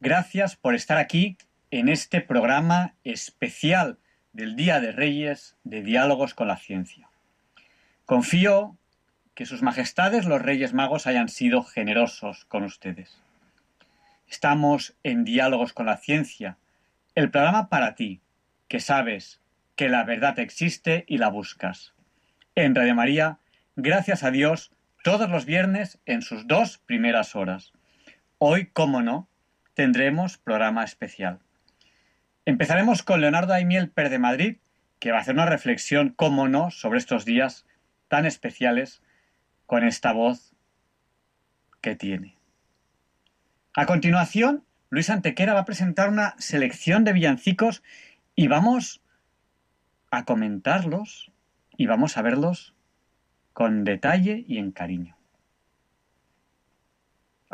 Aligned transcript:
Gracias 0.00 0.56
por 0.56 0.74
estar 0.74 0.98
aquí 0.98 1.36
en 1.70 1.88
este 1.88 2.20
programa 2.20 2.94
especial 3.04 3.98
del 4.32 4.56
Día 4.56 4.80
de 4.80 4.92
Reyes 4.92 5.56
de 5.64 5.82
Diálogos 5.82 6.34
con 6.34 6.48
la 6.48 6.56
Ciencia. 6.56 7.08
Confío 8.04 8.76
que 9.34 9.46
sus 9.46 9.62
majestades 9.62 10.26
los 10.26 10.40
Reyes 10.40 10.74
Magos 10.74 11.06
hayan 11.06 11.28
sido 11.28 11.62
generosos 11.62 12.44
con 12.44 12.64
ustedes. 12.64 13.20
Estamos 14.28 14.96
en 15.02 15.24
Diálogos 15.24 15.72
con 15.72 15.86
la 15.86 15.96
Ciencia, 15.96 16.56
el 17.14 17.30
programa 17.30 17.68
para 17.68 17.94
ti, 17.94 18.20
que 18.68 18.80
sabes 18.80 19.40
que 19.76 19.88
la 19.88 20.04
verdad 20.04 20.38
existe 20.38 21.04
y 21.08 21.18
la 21.18 21.28
buscas. 21.28 21.94
En 22.54 22.74
Radio 22.74 22.94
María, 22.94 23.38
gracias 23.76 24.22
a 24.22 24.30
Dios, 24.30 24.70
todos 25.02 25.28
los 25.28 25.44
viernes 25.44 25.98
en 26.06 26.22
sus 26.22 26.46
dos 26.46 26.78
primeras 26.78 27.34
horas. 27.34 27.72
Hoy, 28.38 28.66
como 28.66 29.00
no, 29.00 29.28
tendremos 29.74 30.38
programa 30.38 30.84
especial. 30.84 31.38
Empezaremos 32.44 33.02
con 33.02 33.20
Leonardo 33.20 33.54
Aimiel 33.54 33.90
Per 33.90 34.10
de 34.10 34.18
Madrid, 34.18 34.56
que 34.98 35.12
va 35.12 35.18
a 35.18 35.20
hacer 35.20 35.34
una 35.34 35.46
reflexión, 35.46 36.10
como 36.10 36.48
no, 36.48 36.70
sobre 36.70 36.98
estos 36.98 37.24
días 37.24 37.64
tan 38.08 38.26
especiales 38.26 39.02
con 39.66 39.84
esta 39.84 40.12
voz 40.12 40.52
que 41.80 41.94
tiene. 41.94 42.36
A 43.74 43.86
continuación, 43.86 44.64
Luis 44.90 45.10
Antequera 45.10 45.54
va 45.54 45.60
a 45.60 45.64
presentar 45.64 46.08
una 46.08 46.34
selección 46.38 47.04
de 47.04 47.12
villancicos 47.12 47.82
y 48.34 48.48
vamos 48.48 49.02
a 50.10 50.24
comentarlos 50.24 51.32
y 51.76 51.86
vamos 51.86 52.16
a 52.16 52.22
verlos 52.22 52.74
con 53.52 53.84
detalle 53.84 54.44
y 54.46 54.58
en 54.58 54.72
cariño. 54.72 55.13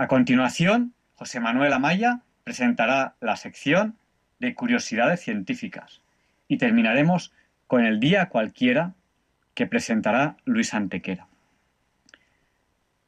A 0.00 0.08
continuación, 0.08 0.94
José 1.16 1.40
Manuel 1.40 1.74
Amaya 1.74 2.20
presentará 2.42 3.16
la 3.20 3.36
sección 3.36 3.98
de 4.38 4.54
curiosidades 4.54 5.20
científicas 5.20 6.00
y 6.48 6.56
terminaremos 6.56 7.34
con 7.66 7.84
el 7.84 8.00
día 8.00 8.30
cualquiera 8.30 8.94
que 9.52 9.66
presentará 9.66 10.38
Luis 10.46 10.72
Antequera. 10.72 11.26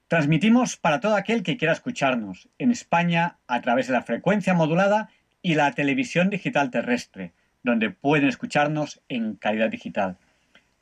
Transmitimos 0.06 0.76
para 0.76 1.00
todo 1.00 1.16
aquel 1.16 1.42
que 1.42 1.56
quiera 1.56 1.72
escucharnos 1.72 2.50
en 2.58 2.70
España 2.70 3.38
a 3.46 3.62
través 3.62 3.86
de 3.86 3.94
la 3.94 4.02
frecuencia 4.02 4.52
modulada 4.52 5.08
y 5.40 5.54
la 5.54 5.72
televisión 5.72 6.28
digital 6.28 6.70
terrestre, 6.70 7.32
donde 7.62 7.88
pueden 7.88 8.28
escucharnos 8.28 9.00
en 9.08 9.36
calidad 9.36 9.70
digital. 9.70 10.18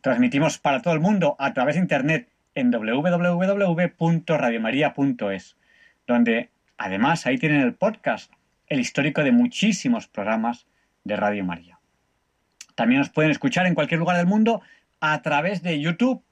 Transmitimos 0.01 0.59
para 0.59 0.83
todo 0.83 0.93
el 0.93 0.99
mundo 0.99 1.37
a 1.39 1.55
través 1.55 1.77
de 1.77 1.83
Internet 1.83 2.29
en 2.57 2.73
www.radiomaria.es 2.73 5.57
donde 6.11 6.51
además 6.77 7.27
ahí 7.27 7.39
tienen 7.39 7.61
el 7.61 7.75
podcast, 7.75 8.33
el 8.67 8.81
histórico 8.81 9.23
de 9.23 9.31
muchísimos 9.31 10.09
programas 10.09 10.67
de 11.05 11.17
Radio 11.17 11.45
María. 11.45 11.79
También 12.75 12.99
nos 12.99 13.11
pueden 13.11 13.31
escuchar 13.31 13.67
en 13.67 13.75
cualquier 13.75 14.01
lugar 14.01 14.17
del 14.17 14.27
mundo 14.27 14.61
a 15.01 15.23
través 15.23 15.63
de 15.63 15.81
YouTube, 15.81 16.25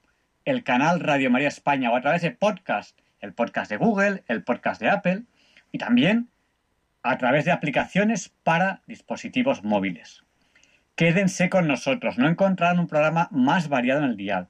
el 0.43 0.63
canal 0.63 0.99
Radio 0.99 1.31
María 1.31 1.47
España, 1.47 1.91
o 1.91 1.95
a 1.95 2.01
través 2.01 2.21
de 2.21 2.31
podcast, 2.31 2.99
el 3.21 3.33
podcast 3.33 3.71
de 3.71 3.77
Google, 3.77 4.23
el 4.27 4.43
podcast 4.43 4.81
de 4.81 4.89
Apple, 4.89 5.23
y 5.71 5.77
también 5.77 6.29
a 7.03 7.17
través 7.17 7.45
de 7.45 7.51
aplicaciones 7.51 8.29
para 8.43 8.81
dispositivos 8.85 9.63
móviles. 9.63 10.23
Quédense 10.95 11.49
con 11.49 11.67
nosotros, 11.67 12.17
no 12.17 12.27
encontrarán 12.27 12.79
un 12.79 12.87
programa 12.87 13.29
más 13.31 13.69
variado 13.69 14.03
en 14.03 14.09
el 14.09 14.17
dial, 14.17 14.49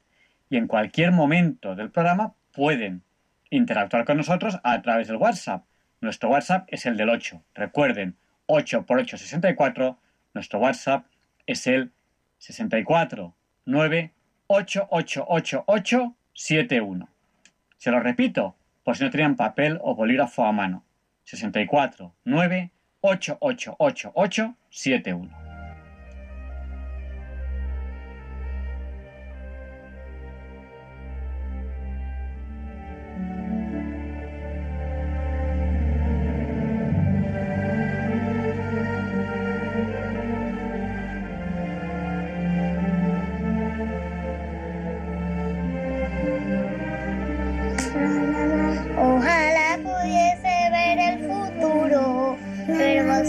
y 0.49 0.57
en 0.57 0.65
cualquier 0.65 1.11
momento 1.11 1.75
del 1.75 1.91
programa 1.91 2.33
pueden 2.51 3.03
interactuar 3.49 4.05
con 4.05 4.17
nosotros 4.17 4.59
a 4.63 4.81
través 4.81 5.07
del 5.07 5.17
WhatsApp. 5.17 5.65
Nuestro 6.01 6.29
WhatsApp 6.29 6.67
es 6.67 6.85
el 6.85 6.97
del 6.97 7.09
8. 7.09 7.43
Recuerden, 7.53 8.15
8 8.45 8.85
por 8.85 8.99
8, 8.99 9.17
64. 9.17 9.97
Nuestro 10.33 10.59
WhatsApp 10.59 11.05
es 11.45 11.67
el 11.67 11.91
64 12.37 13.35
9 13.65 14.13
71. 16.33 17.09
Se 17.77 17.91
lo 17.91 17.99
repito, 17.99 18.55
por 18.83 18.97
si 18.97 19.03
no 19.03 19.09
tenían 19.09 19.35
papel 19.35 19.79
o 19.81 19.95
bolígrafo 19.95 20.45
a 20.45 20.51
mano. 20.51 20.83
64 21.23 22.15
9 22.23 22.71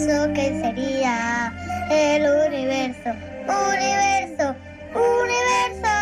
hermoso 0.00 0.32
que 0.32 0.60
sería 0.60 1.52
el 1.90 2.22
universo, 2.22 3.10
universo, 3.46 4.54
universo. 4.94 5.94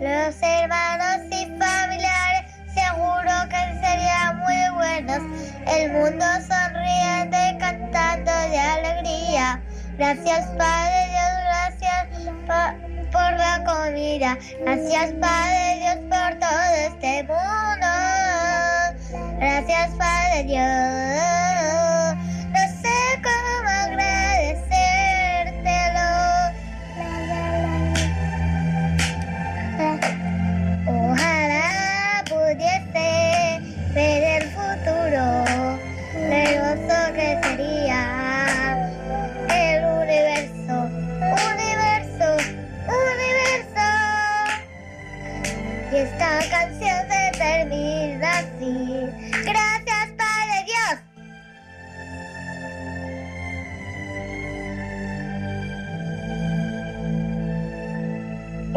Los 0.00 0.42
hermanos 0.42 1.26
y 1.30 1.46
familiares 1.58 2.52
seguro 2.74 3.32
que 3.48 3.86
serían 3.86 4.38
muy 4.38 4.74
buenos. 4.74 5.22
El 5.66 5.92
mundo 5.92 6.24
sonriente 6.48 7.56
cantando 7.58 8.32
de 8.50 8.58
alegría. 8.58 9.60
Gracias 9.98 10.46
Padre 10.58 11.08
Dios, 11.10 11.32
gracias 11.44 12.06
por 13.12 13.32
la 13.32 13.64
comida. 13.64 14.38
Gracias 14.60 15.12
Padre 15.20 15.78
Dios 15.80 15.96
por 16.10 16.38
todo 16.38 16.74
este 16.88 17.22
mundo. 17.24 17.86
Gracias 19.38 19.90
Padre 19.96 20.44
Dios. 20.44 21.05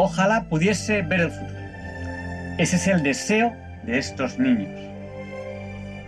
71. 0.10 0.50
pudiese 0.50 1.02
ver 1.02 1.22
el 1.22 1.32
futuro. 1.32 1.60
Ese 2.58 2.76
es 2.76 2.88
el 2.88 3.04
deseo 3.04 3.56
de 3.84 3.98
estos 3.98 4.38
niños. 4.38 4.70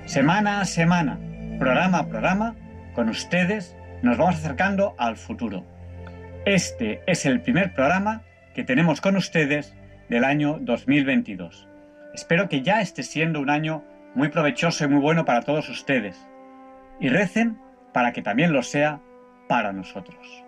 Semana 0.06 0.62
a 0.62 0.65
semana, 0.65 1.18
programa 1.59 2.00
a 2.00 2.07
programa, 2.07 2.56
con 2.94 3.09
ustedes 3.09 3.75
nos 4.01 4.18
vamos 4.18 4.36
acercando 4.36 4.95
al 4.98 5.15
futuro. 5.15 5.63
Este 6.45 7.01
es 7.07 7.25
el 7.25 7.42
primer 7.42 7.74
programa 7.74 8.24
que 8.53 8.63
tenemos 8.63 9.00
con 9.00 9.15
ustedes 9.15 9.75
del 10.09 10.25
año 10.25 10.57
2022. 10.59 11.68
Espero 12.13 12.50
que 12.50 12.62
ya 12.62 12.81
esté 12.81 13.04
siendo 13.04 13.39
un 13.39 13.50
año 13.50 13.86
muy 14.15 14.30
provechoso 14.30 14.83
y 14.83 14.88
muy 14.89 15.00
bueno 15.00 15.24
para 15.24 15.44
todos 15.44 15.69
ustedes. 15.69 16.27
Y 17.00 17.09
recen 17.09 17.57
para 17.94 18.12
que 18.12 18.21
también 18.21 18.51
lo 18.51 18.63
sea 18.63 19.00
para 19.47 19.71
nosotros. 19.71 20.44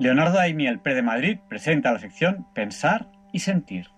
Leonardo 0.00 0.38
Daimiel, 0.38 0.80
Pre 0.80 0.94
de 0.94 1.02
Madrid, 1.02 1.38
presenta 1.46 1.92
la 1.92 1.98
sección 1.98 2.46
Pensar 2.54 3.10
y 3.34 3.40
Sentir. 3.40 3.88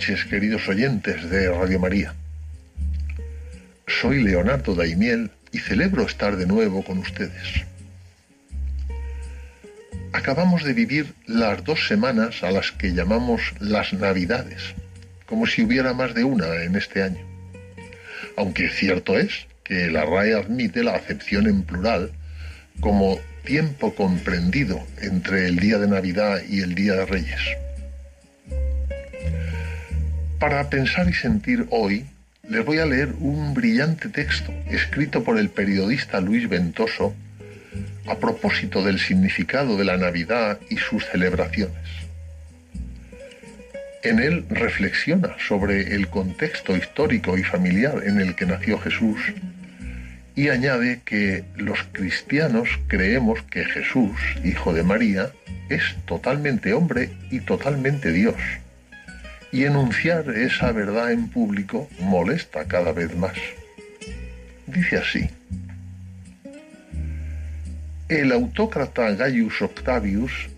Noches, 0.00 0.24
queridos 0.24 0.66
oyentes 0.66 1.28
de 1.28 1.50
Radio 1.50 1.78
María. 1.78 2.14
Soy 3.86 4.22
Leonardo 4.22 4.74
Daimiel 4.74 5.30
y 5.52 5.58
celebro 5.58 6.06
estar 6.06 6.36
de 6.38 6.46
nuevo 6.46 6.82
con 6.82 6.96
ustedes. 6.96 7.66
Acabamos 10.14 10.64
de 10.64 10.72
vivir 10.72 11.12
las 11.26 11.62
dos 11.64 11.86
semanas 11.86 12.42
a 12.42 12.50
las 12.50 12.72
que 12.72 12.94
llamamos 12.94 13.42
las 13.58 13.92
Navidades, 13.92 14.74
como 15.26 15.46
si 15.46 15.60
hubiera 15.60 15.92
más 15.92 16.14
de 16.14 16.24
una 16.24 16.62
en 16.62 16.76
este 16.76 17.02
año. 17.02 17.20
Aunque 18.38 18.70
cierto 18.70 19.18
es 19.18 19.48
que 19.64 19.90
la 19.90 20.06
RAE 20.06 20.32
admite 20.32 20.82
la 20.82 20.94
acepción 20.94 21.46
en 21.46 21.62
plural 21.62 22.10
como 22.80 23.20
tiempo 23.44 23.94
comprendido 23.94 24.80
entre 25.02 25.46
el 25.46 25.56
día 25.56 25.76
de 25.76 25.88
Navidad 25.88 26.40
y 26.48 26.62
el 26.62 26.74
día 26.74 26.94
de 26.94 27.04
Reyes. 27.04 27.69
Para 30.40 30.70
pensar 30.70 31.06
y 31.06 31.12
sentir 31.12 31.66
hoy, 31.68 32.06
les 32.48 32.64
voy 32.64 32.78
a 32.78 32.86
leer 32.86 33.12
un 33.20 33.52
brillante 33.52 34.08
texto 34.08 34.50
escrito 34.70 35.22
por 35.22 35.38
el 35.38 35.50
periodista 35.50 36.18
Luis 36.22 36.48
Ventoso 36.48 37.14
a 38.06 38.16
propósito 38.16 38.82
del 38.82 38.98
significado 38.98 39.76
de 39.76 39.84
la 39.84 39.98
Navidad 39.98 40.58
y 40.70 40.78
sus 40.78 41.04
celebraciones. 41.04 41.76
En 44.02 44.18
él 44.18 44.46
reflexiona 44.48 45.36
sobre 45.46 45.94
el 45.94 46.08
contexto 46.08 46.74
histórico 46.74 47.36
y 47.36 47.44
familiar 47.44 48.02
en 48.06 48.18
el 48.18 48.34
que 48.34 48.46
nació 48.46 48.78
Jesús 48.78 49.20
y 50.34 50.48
añade 50.48 51.02
que 51.04 51.44
los 51.56 51.80
cristianos 51.92 52.70
creemos 52.86 53.42
que 53.42 53.66
Jesús, 53.66 54.16
hijo 54.42 54.72
de 54.72 54.84
María, 54.84 55.32
es 55.68 55.82
totalmente 56.06 56.72
hombre 56.72 57.10
y 57.30 57.40
totalmente 57.40 58.10
Dios 58.10 58.36
y 59.52 59.64
enunciar 59.64 60.30
esa 60.30 60.72
verdad 60.72 61.12
en 61.12 61.28
público 61.28 61.88
molesta 62.00 62.66
cada 62.66 62.92
vez 62.92 63.16
más. 63.16 63.36
Dice 64.66 64.98
así, 64.98 65.30
el 68.08 68.32
autócrata 68.32 69.10
Gaius 69.12 69.62
Octavius 69.62 70.48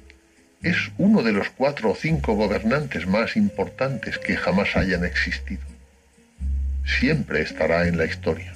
es 0.62 0.76
uno 0.96 1.22
de 1.22 1.32
los 1.32 1.50
cuatro 1.50 1.90
o 1.90 1.94
cinco 1.94 2.34
gobernantes 2.34 3.06
más 3.06 3.36
importantes 3.36 4.18
que 4.18 4.36
jamás 4.36 4.76
hayan 4.76 5.04
existido. 5.04 5.62
Siempre 6.84 7.42
estará 7.42 7.88
en 7.88 7.98
la 7.98 8.04
historia. 8.04 8.54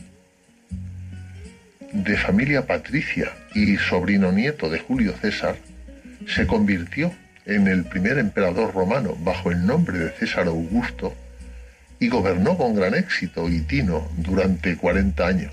De 1.93 2.17
familia 2.17 2.67
patricia 2.67 3.33
y 3.55 3.77
sobrino 3.77 4.33
nieto 4.33 4.69
de 4.69 4.79
Julio 4.79 5.15
César, 5.21 5.57
se 6.27 6.47
convirtió 6.47 7.13
en 7.47 7.69
el 7.69 7.85
primer 7.85 8.19
emperador 8.19 8.75
romano 8.75 9.17
bajo 9.21 9.51
el 9.51 9.65
nombre 9.65 9.99
de 9.99 10.11
César 10.11 10.49
Augusto 10.49 11.15
y 11.99 12.09
gobernó 12.09 12.59
con 12.59 12.75
gran 12.75 12.95
éxito 12.95 13.49
y 13.49 13.61
tino 13.61 14.09
durante 14.19 14.77
40 14.77 15.27
años. 15.27 15.53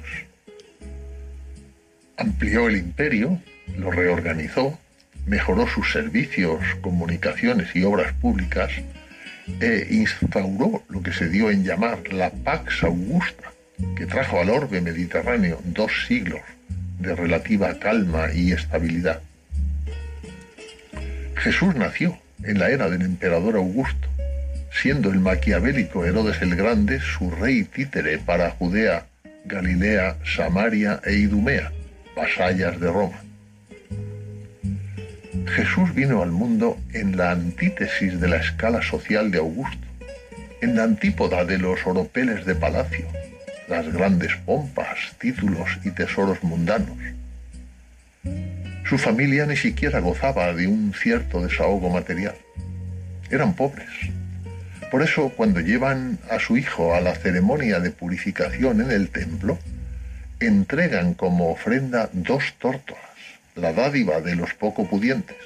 Amplió 2.18 2.68
el 2.68 2.78
imperio, 2.78 3.40
lo 3.78 3.92
reorganizó, 3.92 4.78
mejoró 5.26 5.68
sus 5.68 5.92
servicios, 5.92 6.60
comunicaciones 6.82 7.76
y 7.76 7.84
obras 7.84 8.14
públicas 8.14 8.72
e 9.60 9.88
instauró 9.90 10.84
lo 10.90 11.02
que 11.02 11.14
se 11.14 11.30
dio 11.30 11.50
en 11.50 11.64
llamar 11.64 12.14
la 12.14 12.30
Pax 12.30 12.84
Augusta, 12.84 13.52
que 13.96 14.06
trajo 14.06 14.40
al 14.40 14.50
orbe 14.50 14.82
mediterráneo 14.82 15.60
dos 15.64 15.92
siglos 16.08 16.42
de 17.00 17.16
relativa 17.16 17.78
calma 17.80 18.28
y 18.34 18.52
estabilidad. 18.52 19.22
Jesús 21.44 21.76
nació 21.76 22.18
en 22.46 22.58
la 22.58 22.70
era 22.70 22.90
del 22.90 23.02
emperador 23.02 23.58
Augusto, 23.58 24.08
siendo 24.72 25.12
el 25.12 25.20
maquiavélico 25.20 26.06
Herodes 26.06 26.42
el 26.42 26.56
Grande 26.56 27.02
su 27.02 27.30
rey 27.32 27.66
títere 27.66 28.18
para 28.18 28.52
Judea, 28.52 29.08
Galilea, 29.44 30.16
Samaria 30.24 31.02
e 31.04 31.16
Idumea, 31.16 31.74
vasallas 32.16 32.80
de 32.80 32.90
Roma. 32.90 33.22
Jesús 35.54 35.94
vino 35.94 36.24
al 36.24 36.32
mundo 36.32 36.78
en 36.94 37.18
la 37.18 37.32
antítesis 37.32 38.22
de 38.22 38.30
la 38.30 38.38
escala 38.38 38.82
social 38.82 39.30
de 39.30 39.40
Augusto, 39.40 39.86
en 40.62 40.78
la 40.78 40.84
antípoda 40.84 41.44
de 41.44 41.58
los 41.58 41.86
oropeles 41.86 42.46
de 42.46 42.56
palacio, 42.56 43.06
las 43.68 43.92
grandes 43.92 44.34
pompas, 44.46 44.98
títulos 45.20 45.78
y 45.84 45.92
tesoros 45.92 46.42
mundanos 46.42 46.98
su 48.86 48.98
familia 48.98 49.46
ni 49.46 49.56
siquiera 49.56 50.00
gozaba 50.00 50.54
de 50.54 50.68
un 50.68 50.94
cierto 50.94 51.42
desahogo 51.42 51.90
material. 51.90 52.36
Eran 53.30 53.56
pobres. 53.56 53.90
Por 54.92 55.02
eso, 55.02 55.30
cuando 55.30 55.60
llevan 55.60 56.20
a 56.30 56.40
su 56.40 56.58
hijo 56.58 56.94
a 56.94 57.02
la 57.02 57.16
ceremonia 57.16 57.80
de 57.80 57.90
purificación 57.92 58.82
en 58.82 58.92
el 58.92 59.10
templo, 59.10 59.58
entregan 60.40 61.14
como 61.14 61.52
ofrenda 61.52 62.10
dos 62.14 62.54
tórtolas, 62.60 63.02
la 63.56 63.74
dádiva 63.74 64.22
de 64.22 64.36
los 64.36 64.54
poco 64.54 64.88
pudientes, 64.88 65.38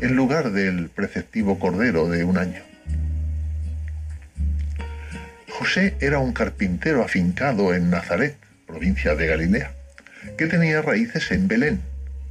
en 0.00 0.14
lugar 0.14 0.52
del 0.52 0.88
preceptivo 0.88 1.58
cordero 1.58 2.08
de 2.08 2.24
un 2.24 2.38
año. 2.38 2.62
José 5.50 5.96
era 6.00 6.20
un 6.20 6.32
carpintero 6.32 7.02
afincado 7.02 7.74
en 7.74 7.90
Nazaret, 7.90 8.36
provincia 8.66 9.16
de 9.16 9.26
Galilea, 9.26 9.72
que 10.36 10.46
tenía 10.46 10.80
raíces 10.82 11.30
en 11.32 11.48
Belén, 11.48 11.80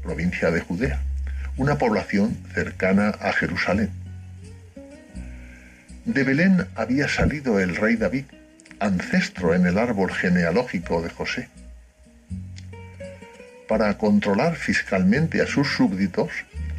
provincia 0.07 0.51
de 0.51 0.61
Judea, 0.61 1.01
una 1.57 1.77
población 1.77 2.37
cercana 2.53 3.09
a 3.19 3.33
Jerusalén. 3.33 3.89
De 6.05 6.23
Belén 6.23 6.65
había 6.75 7.09
salido 7.09 7.59
el 7.59 7.75
rey 7.75 7.97
David, 7.97 8.23
ancestro 8.79 9.53
en 9.53 9.65
el 9.65 9.77
árbol 9.77 10.13
genealógico 10.13 11.01
de 11.01 11.09
José. 11.09 11.49
Para 13.67 13.97
controlar 13.97 14.55
fiscalmente 14.55 15.41
a 15.41 15.45
sus 15.45 15.67
súbditos, 15.67 16.31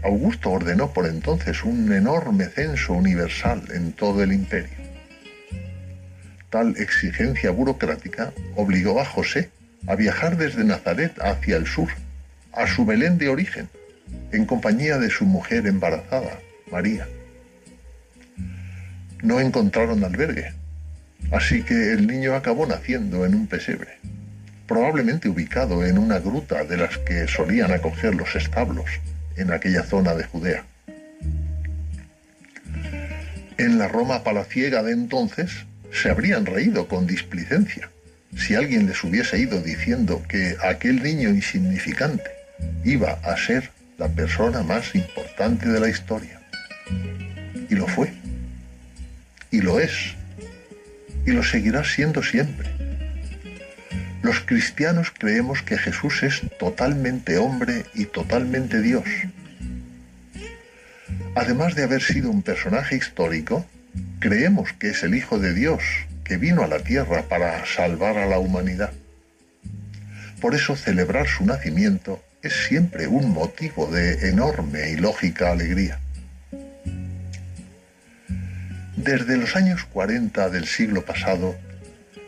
Augusto 0.02 0.50
ordenó 0.50 0.94
por 0.94 1.04
entonces 1.06 1.64
un 1.64 1.92
enorme 1.92 2.46
censo 2.46 2.94
universal 2.94 3.62
en 3.74 3.92
todo 3.92 4.22
el 4.22 4.32
imperio. 4.32 4.78
Tal 6.48 6.78
exigencia 6.78 7.50
burocrática 7.50 8.32
obligó 8.56 9.02
a 9.02 9.04
José 9.04 9.50
a 9.86 9.96
viajar 9.96 10.38
desde 10.38 10.64
Nazaret 10.64 11.12
hacia 11.20 11.58
el 11.58 11.66
sur 11.66 11.90
a 12.58 12.66
su 12.66 12.84
Belén 12.84 13.18
de 13.18 13.28
origen, 13.28 13.68
en 14.32 14.44
compañía 14.44 14.98
de 14.98 15.10
su 15.10 15.24
mujer 15.24 15.68
embarazada, 15.68 16.40
María. 16.72 17.06
No 19.22 19.38
encontraron 19.38 20.02
albergue, 20.02 20.52
así 21.30 21.62
que 21.62 21.92
el 21.92 22.08
niño 22.08 22.34
acabó 22.34 22.66
naciendo 22.66 23.24
en 23.24 23.36
un 23.36 23.46
pesebre, 23.46 23.98
probablemente 24.66 25.28
ubicado 25.28 25.86
en 25.86 25.98
una 25.98 26.18
gruta 26.18 26.64
de 26.64 26.78
las 26.78 26.98
que 26.98 27.28
solían 27.28 27.70
acoger 27.70 28.16
los 28.16 28.34
establos 28.34 28.86
en 29.36 29.52
aquella 29.52 29.84
zona 29.84 30.16
de 30.16 30.24
Judea. 30.24 30.64
En 33.56 33.78
la 33.78 33.86
Roma 33.86 34.24
palaciega 34.24 34.82
de 34.82 34.92
entonces 34.92 35.64
se 35.92 36.10
habrían 36.10 36.44
reído 36.44 36.88
con 36.88 37.06
displicencia 37.06 37.88
si 38.36 38.56
alguien 38.56 38.88
les 38.88 39.02
hubiese 39.04 39.38
ido 39.38 39.62
diciendo 39.62 40.22
que 40.28 40.56
aquel 40.60 41.02
niño 41.04 41.28
insignificante 41.28 42.37
iba 42.84 43.12
a 43.22 43.36
ser 43.36 43.70
la 43.98 44.08
persona 44.08 44.62
más 44.62 44.94
importante 44.94 45.68
de 45.68 45.80
la 45.80 45.88
historia. 45.88 46.40
Y 47.68 47.74
lo 47.74 47.86
fue. 47.86 48.12
Y 49.50 49.60
lo 49.60 49.80
es. 49.80 50.14
Y 51.26 51.32
lo 51.32 51.42
seguirá 51.42 51.84
siendo 51.84 52.22
siempre. 52.22 52.70
Los 54.22 54.40
cristianos 54.40 55.12
creemos 55.16 55.62
que 55.62 55.78
Jesús 55.78 56.22
es 56.22 56.42
totalmente 56.58 57.38
hombre 57.38 57.84
y 57.94 58.06
totalmente 58.06 58.80
Dios. 58.82 59.04
Además 61.34 61.74
de 61.74 61.84
haber 61.84 62.02
sido 62.02 62.30
un 62.30 62.42
personaje 62.42 62.96
histórico, 62.96 63.64
creemos 64.18 64.72
que 64.72 64.90
es 64.90 65.02
el 65.02 65.14
Hijo 65.14 65.38
de 65.38 65.54
Dios 65.54 65.82
que 66.24 66.36
vino 66.36 66.62
a 66.62 66.66
la 66.66 66.80
tierra 66.80 67.22
para 67.22 67.64
salvar 67.64 68.18
a 68.18 68.26
la 68.26 68.38
humanidad. 68.38 68.92
Por 70.40 70.54
eso 70.54 70.76
celebrar 70.76 71.26
su 71.26 71.44
nacimiento 71.44 72.22
es 72.42 72.52
siempre 72.68 73.06
un 73.06 73.30
motivo 73.30 73.86
de 73.86 74.28
enorme 74.28 74.90
y 74.90 74.96
lógica 74.96 75.50
alegría. 75.50 75.98
Desde 78.96 79.36
los 79.36 79.56
años 79.56 79.84
40 79.84 80.50
del 80.50 80.66
siglo 80.66 81.04
pasado, 81.04 81.56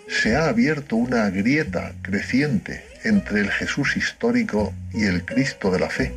se 0.09 0.35
ha 0.35 0.49
abierto 0.49 0.97
una 0.97 1.31
grieta 1.31 1.93
creciente 2.03 2.85
entre 3.05 3.41
el 3.41 3.51
Jesús 3.51 3.97
histórico 3.97 4.75
y 4.93 5.05
el 5.05 5.25
Cristo 5.25 5.71
de 5.71 5.79
la 5.79 5.89
fe, 5.89 6.13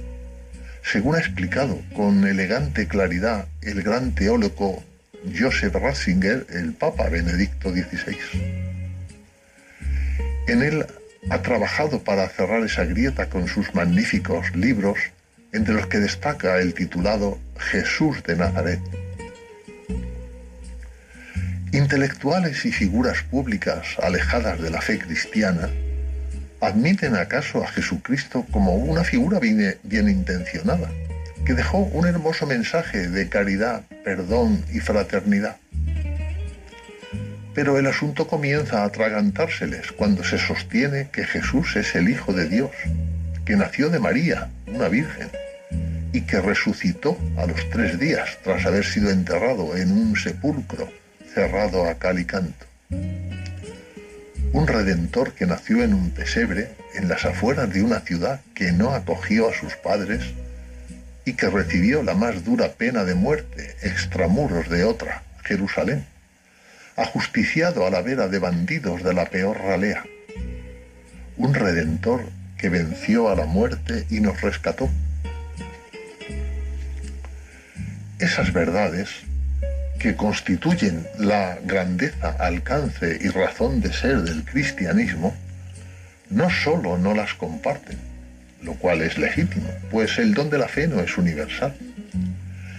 según 0.84 1.16
ha 1.16 1.20
explicado 1.20 1.80
con 1.96 2.28
elegante 2.28 2.88
claridad 2.88 3.48
el 3.62 3.84
gran 3.84 4.14
teólogo 4.16 4.84
Joseph 5.38 5.76
Ratzinger, 5.76 6.48
el 6.50 6.74
Papa 6.74 7.10
Benedicto 7.10 7.72
XVI. 7.72 8.18
En 10.48 10.62
él 10.62 10.86
ha 11.30 11.42
trabajado 11.42 12.04
para 12.04 12.28
cerrar 12.30 12.64
esa 12.64 12.86
grieta 12.86 13.30
con 13.30 13.48
sus 13.48 13.74
magníficos 13.74 14.56
libros, 14.56 14.98
entre 15.52 15.74
los 15.74 15.88
que 15.88 16.00
destaca 16.00 16.60
el 16.60 16.74
titulado 16.74 17.40
Jesús 17.58 18.24
de 18.24 18.36
Nazaret. 18.36 18.80
Intelectuales 21.72 22.66
y 22.66 22.72
figuras 22.72 23.24
públicas 23.24 23.98
alejadas 24.02 24.62
de 24.62 24.70
la 24.70 24.82
fe 24.82 25.00
cristiana 25.00 25.70
admiten 26.62 27.16
acaso 27.16 27.64
a 27.64 27.68
Jesucristo 27.68 28.46
como 28.52 28.76
una 28.76 29.04
figura 29.04 29.40
bien, 29.40 29.78
bien, 29.84 30.10
intencionada, 30.10 30.90
que 31.46 31.54
dejó 31.54 31.80
un 31.80 32.08
hermoso 32.08 32.46
mensaje 32.46 33.10
de 33.10 33.28
caridad, 33.28 33.84
perdón 34.04 34.64
y 34.72 34.80
fraternidad. 34.80 35.58
Pero 37.54 37.78
el 37.78 37.86
asunto 37.86 38.28
comienza 38.28 38.82
a 38.82 38.86
atragantárseles 38.86 39.92
cuando 39.92 40.24
se 40.24 40.38
sostiene 40.38 41.10
que 41.12 41.26
Jesús 41.26 41.76
es 41.76 41.96
el 41.96 42.10
Hijo 42.10 42.34
de 42.34 42.50
Dios, 42.50 42.72
que 43.46 43.56
nació 43.56 43.90
de 43.90 44.00
María, 44.00 44.50
una 44.68 44.88
virgen, 44.88 45.30
y 46.14 46.22
que 46.22 46.42
resucitó 46.42 47.18
a 47.38 47.46
los 47.46 47.70
tres 47.70 48.00
días 48.00 48.38
tras 48.44 48.66
haber 48.66 48.86
sido 48.86 49.10
enterrado 49.10 49.76
en 49.76 49.92
un 49.92 50.16
sepulcro 50.16 50.90
cerrado 51.34 51.86
a 51.86 51.96
cal 51.96 52.20
y 52.20 52.26
canto. 52.26 52.66
Un 54.52 54.68
redentor 54.68 55.34
que 55.34 55.48
nació 55.48 55.84
en 55.84 55.96
un 55.96 56.12
pesebre 56.12 56.76
en 56.94 57.10
las 57.10 57.26
afueras 57.26 57.72
de 57.74 57.82
una 57.82 58.02
ciudad 58.02 58.42
que 58.54 58.72
no 58.72 58.94
acogió 58.94 59.50
a 59.50 59.54
sus 59.54 59.76
padres 59.76 60.22
y 61.26 61.34
que 61.34 61.50
recibió 61.50 62.04
la 62.04 62.14
más 62.14 62.44
dura 62.44 62.74
pena 62.74 63.04
de 63.04 63.16
muerte 63.16 63.76
extramuros 63.82 64.70
de 64.70 64.84
otra, 64.84 65.24
Jerusalén, 65.44 66.06
ajusticiado 66.96 67.86
a 67.86 67.90
la 67.90 68.02
vera 68.02 68.28
de 68.28 68.40
bandidos 68.40 69.04
de 69.04 69.14
la 69.14 69.26
peor 69.26 69.58
ralea. 69.58 70.04
Un 71.38 71.54
redentor 71.54 72.26
que 72.58 72.70
venció 72.70 73.30
a 73.30 73.36
la 73.36 73.46
muerte 73.46 74.06
y 74.10 74.20
nos 74.20 74.42
rescató. 74.42 74.90
Esas 78.20 78.54
verdades 78.54 79.10
que 80.00 80.16
constituyen 80.16 81.08
la 81.18 81.58
grandeza, 81.64 82.36
alcance 82.40 83.18
y 83.22 83.30
razón 83.30 83.82
de 83.82 83.92
ser 83.92 84.22
del 84.22 84.44
cristianismo, 84.44 85.36
no 86.30 86.50
solo 86.50 86.98
no 86.98 87.14
las 87.14 87.34
comparten, 87.34 87.98
lo 88.62 88.74
cual 88.76 89.02
es 89.02 89.18
legítimo, 89.18 89.70
pues 89.92 90.18
el 90.20 90.34
don 90.34 90.50
de 90.50 90.58
la 90.58 90.68
fe 90.68 90.88
no 90.88 91.00
es 91.00 91.18
universal, 91.18 91.76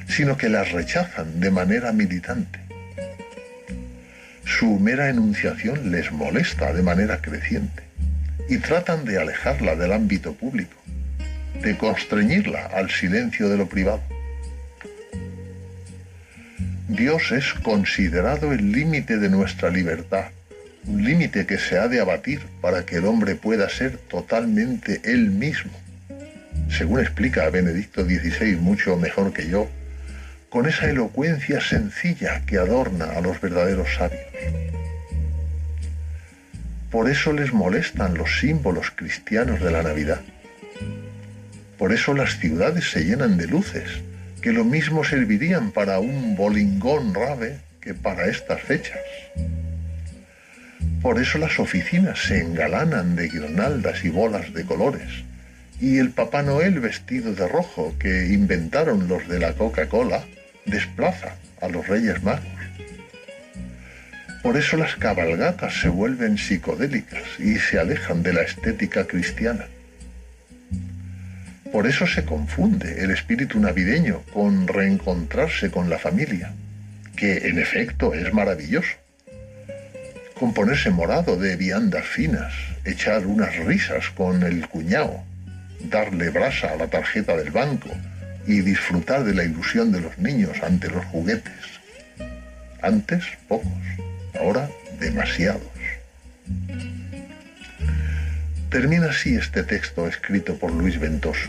sino 0.09 0.37
que 0.37 0.49
las 0.49 0.73
rechazan 0.73 1.41
de 1.41 1.51
manera 1.51 1.93
militante. 1.93 2.64
Su 4.45 4.79
mera 4.79 5.09
enunciación 5.09 5.91
les 5.91 6.13
molesta 6.13 6.73
de 6.73 6.83
manera 6.83 7.21
creciente 7.21 7.83
y 8.49 8.59
tratan 8.59 9.05
de 9.05 9.19
alejarla 9.19 9.75
del 9.75 9.93
ámbito 9.93 10.35
público, 10.35 10.77
de 11.63 11.77
constreñirla 11.79 12.67
al 12.67 12.91
silencio 12.91 13.49
de 13.49 13.57
lo 13.57 13.69
privado. 13.69 14.03
Dios 16.89 17.33
es 17.33 17.55
considerado 17.55 18.53
el 18.53 18.71
límite 18.71 19.17
de 19.17 19.31
nuestra 19.31 19.71
libertad, 19.71 20.27
un 20.87 21.03
límite 21.03 21.47
que 21.47 21.59
se 21.59 21.79
ha 21.79 21.89
de 21.89 22.01
abatir 22.01 22.41
para 22.61 22.85
que 22.85 22.97
el 22.97 23.07
hombre 23.07 23.35
pueda 23.37 23.69
ser 23.71 23.97
totalmente 23.97 25.01
él 25.05 25.31
mismo. 25.31 25.73
Según 26.69 27.01
explica 27.01 27.49
Benedicto 27.49 28.05
XVI 28.05 28.57
mucho 28.57 28.97
mejor 28.99 29.33
que 29.33 29.49
yo, 29.49 29.69
con 30.55 30.69
esa 30.69 30.89
elocuencia 30.89 31.61
sencilla 31.61 32.43
que 32.47 32.59
adorna 32.59 33.07
a 33.07 33.21
los 33.21 33.41
verdaderos 33.41 33.93
sabios. 33.97 34.23
Por 36.93 37.11
eso 37.11 37.33
les 37.33 37.53
molestan 37.53 38.15
los 38.15 38.39
símbolos 38.39 38.93
cristianos 38.95 39.61
de 39.61 39.73
la 39.73 39.83
Navidad. 39.83 40.21
Por 41.77 41.93
eso 41.93 42.15
las 42.15 42.39
ciudades 42.39 42.89
se 42.89 43.05
llenan 43.05 43.37
de 43.37 43.49
luces, 43.49 44.03
que 44.43 44.53
lo 44.53 44.65
mismo 44.65 45.03
servirían 45.03 45.73
para 45.73 45.99
un 45.99 46.37
bolingón 46.37 47.13
rave 47.15 47.59
que 47.81 47.93
para 47.93 48.27
estas 48.27 48.63
fechas. 48.63 49.01
Por 51.03 51.21
eso 51.21 51.39
las 51.39 51.59
oficinas 51.59 52.21
se 52.21 52.39
engalanan 52.39 53.17
de 53.17 53.29
guirnaldas 53.29 54.05
y 54.05 54.09
bolas 54.09 54.55
de 54.55 54.65
colores, 54.65 55.25
y 55.81 55.99
el 55.99 56.11
Papá 56.11 56.45
Noel 56.45 56.79
vestido 56.79 57.35
de 57.35 57.49
rojo 57.49 57.97
que 57.99 58.29
inventaron 58.29 59.09
los 59.09 59.27
de 59.27 59.41
la 59.41 59.55
Coca-Cola 59.55 60.23
desplaza 60.67 61.37
a 61.61 61.69
los 61.69 61.87
Reyes 61.87 62.23
Magos. 62.23 62.45
Por 64.43 64.57
eso 64.57 64.77
las 64.77 64.97
cabalgatas 64.97 65.81
se 65.81 65.89
vuelven 65.89 66.37
psicodélicas 66.37 67.23
y 67.39 67.59
se 67.59 67.79
alejan 67.79 68.23
de 68.23 68.35
la 68.35 68.43
estética 68.43 69.07
cristiana. 69.07 69.67
Por 71.73 71.87
eso 71.87 72.07
se 72.07 72.25
confunde 72.25 73.03
el 73.03 73.11
espíritu 73.11 73.59
navideño 73.59 74.21
con 74.33 74.69
reencontrarse 74.69 75.71
con 75.71 75.89
la 75.91 75.99
familia, 75.99 76.53
que 77.17 77.49
en 77.49 77.59
efecto 77.59 78.15
es 78.15 78.33
maravilloso. 78.33 78.97
Con 80.39 80.53
ponerse 80.53 80.91
morado 80.91 81.37
de 81.37 81.57
viandas 81.57 82.07
finas, 82.07 82.53
echar 82.85 83.27
unas 83.27 83.57
risas 83.57 84.11
con 84.11 84.43
el 84.43 84.69
cuñado, 84.69 85.25
darle 85.91 86.31
brasa 86.31 86.73
a 86.73 86.77
la 86.77 86.89
tarjeta 86.89 87.37
del 87.37 87.51
banco 87.51 87.91
y 88.47 88.61
disfrutar 88.61 89.25
de 89.25 89.35
la 89.35 89.45
ilusión 89.45 89.93
de 89.93 90.01
los 90.01 90.19
niños 90.19 90.63
ante 90.63 90.89
los 90.89 91.05
juguetes. 91.07 91.53
Antes 92.83 93.25
pocos, 93.49 93.69
ahora 94.39 94.69
demasiados. 95.01 95.63
Termina 98.71 99.11
así 99.11 99.37
este 99.37 99.63
texto 99.63 100.09
escrito 100.09 100.57
por 100.59 100.73
Luis 100.73 100.99
Ventoso. 100.99 101.49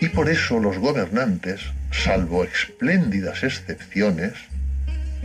Y 0.00 0.08
por 0.08 0.28
eso 0.28 0.58
los 0.58 0.78
gobernantes, 0.78 1.60
salvo 1.90 2.44
espléndidas 2.44 3.42
excepciones, 3.42 4.32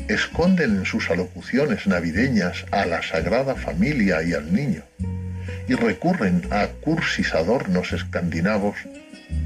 esconden 0.08 0.78
en 0.78 0.86
sus 0.86 1.10
alocuciones 1.10 1.88
navideñas 1.88 2.66
a 2.72 2.86
la 2.86 3.02
Sagrada 3.02 3.56
Familia 3.56 4.24
y 4.24 4.34
al 4.34 4.54
niño, 4.54 4.84
y 5.68 5.74
recurren 5.74 6.42
a 6.52 6.68
cursis 6.68 7.34
adornos 7.34 7.92
escandinavos, 7.92 8.78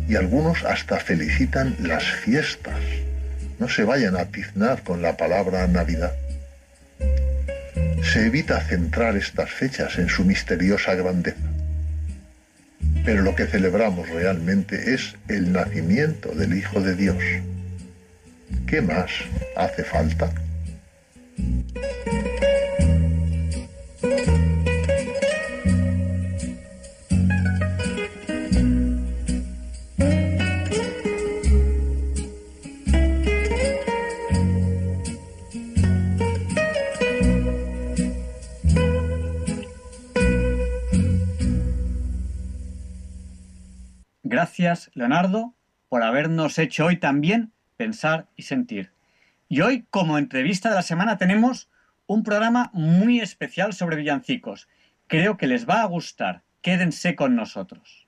y 0.07 0.15
algunos 0.15 0.63
hasta 0.63 0.99
felicitan 0.99 1.75
las 1.79 2.03
fiestas. 2.03 2.79
No 3.59 3.69
se 3.69 3.83
vayan 3.83 4.15
a 4.17 4.25
tiznar 4.25 4.83
con 4.83 5.01
la 5.01 5.17
palabra 5.17 5.67
Navidad. 5.67 6.13
Se 8.03 8.25
evita 8.25 8.59
centrar 8.61 9.15
estas 9.15 9.49
fechas 9.51 9.97
en 9.97 10.09
su 10.09 10.25
misteriosa 10.25 10.95
grandeza 10.95 11.51
pero 13.03 13.23
lo 13.23 13.35
que 13.35 13.47
celebramos 13.47 14.09
realmente 14.09 14.93
es 14.93 15.15
el 15.27 15.51
nacimiento 15.51 16.29
del 16.33 16.55
Hijo 16.55 16.81
de 16.81 16.95
Dios. 16.95 17.23
¿Qué 18.67 18.81
más 18.81 19.09
hace 19.55 19.83
falta? 19.83 20.31
Leonardo, 44.93 45.55
por 45.89 46.03
habernos 46.03 46.59
hecho 46.59 46.85
hoy 46.85 46.97
también 46.97 47.51
pensar 47.77 48.27
y 48.35 48.43
sentir. 48.43 48.91
Y 49.49 49.61
hoy, 49.61 49.85
como 49.89 50.19
entrevista 50.19 50.69
de 50.69 50.75
la 50.75 50.83
semana, 50.83 51.17
tenemos 51.17 51.69
un 52.05 52.23
programa 52.23 52.69
muy 52.73 53.19
especial 53.19 53.73
sobre 53.73 53.95
villancicos. 53.95 54.67
Creo 55.07 55.37
que 55.37 55.47
les 55.47 55.67
va 55.67 55.81
a 55.81 55.85
gustar. 55.85 56.43
Quédense 56.61 57.15
con 57.15 57.35
nosotros. 57.35 58.07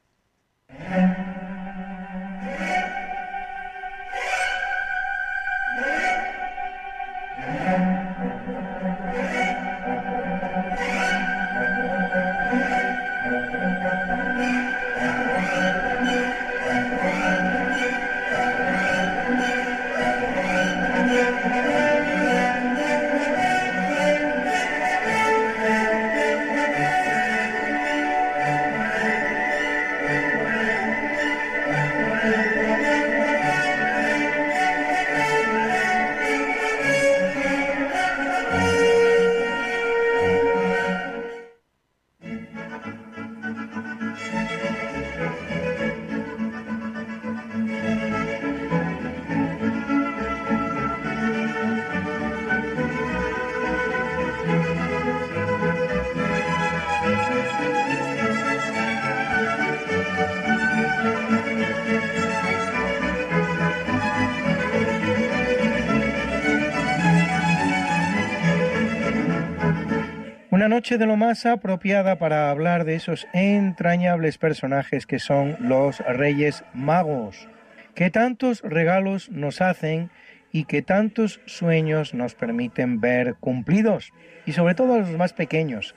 Noche 70.69 70.97
de 70.97 71.05
lo 71.05 71.17
más 71.17 71.45
apropiada 71.45 72.17
para 72.17 72.49
hablar 72.49 72.85
de 72.85 72.95
esos 72.95 73.27
entrañables 73.33 74.37
personajes 74.37 75.05
que 75.05 75.19
son 75.19 75.57
los 75.59 75.99
Reyes 75.99 76.63
Magos, 76.73 77.49
que 77.95 78.09
tantos 78.09 78.61
regalos 78.61 79.29
nos 79.29 79.61
hacen 79.61 80.09
y 80.51 80.65
que 80.65 80.81
tantos 80.81 81.41
sueños 81.45 82.13
nos 82.13 82.35
permiten 82.35 83.01
ver 83.01 83.35
cumplidos, 83.39 84.13
y 84.45 84.53
sobre 84.53 84.75
todo 84.75 84.93
a 84.93 84.99
los 84.99 85.11
más 85.17 85.33
pequeños. 85.33 85.95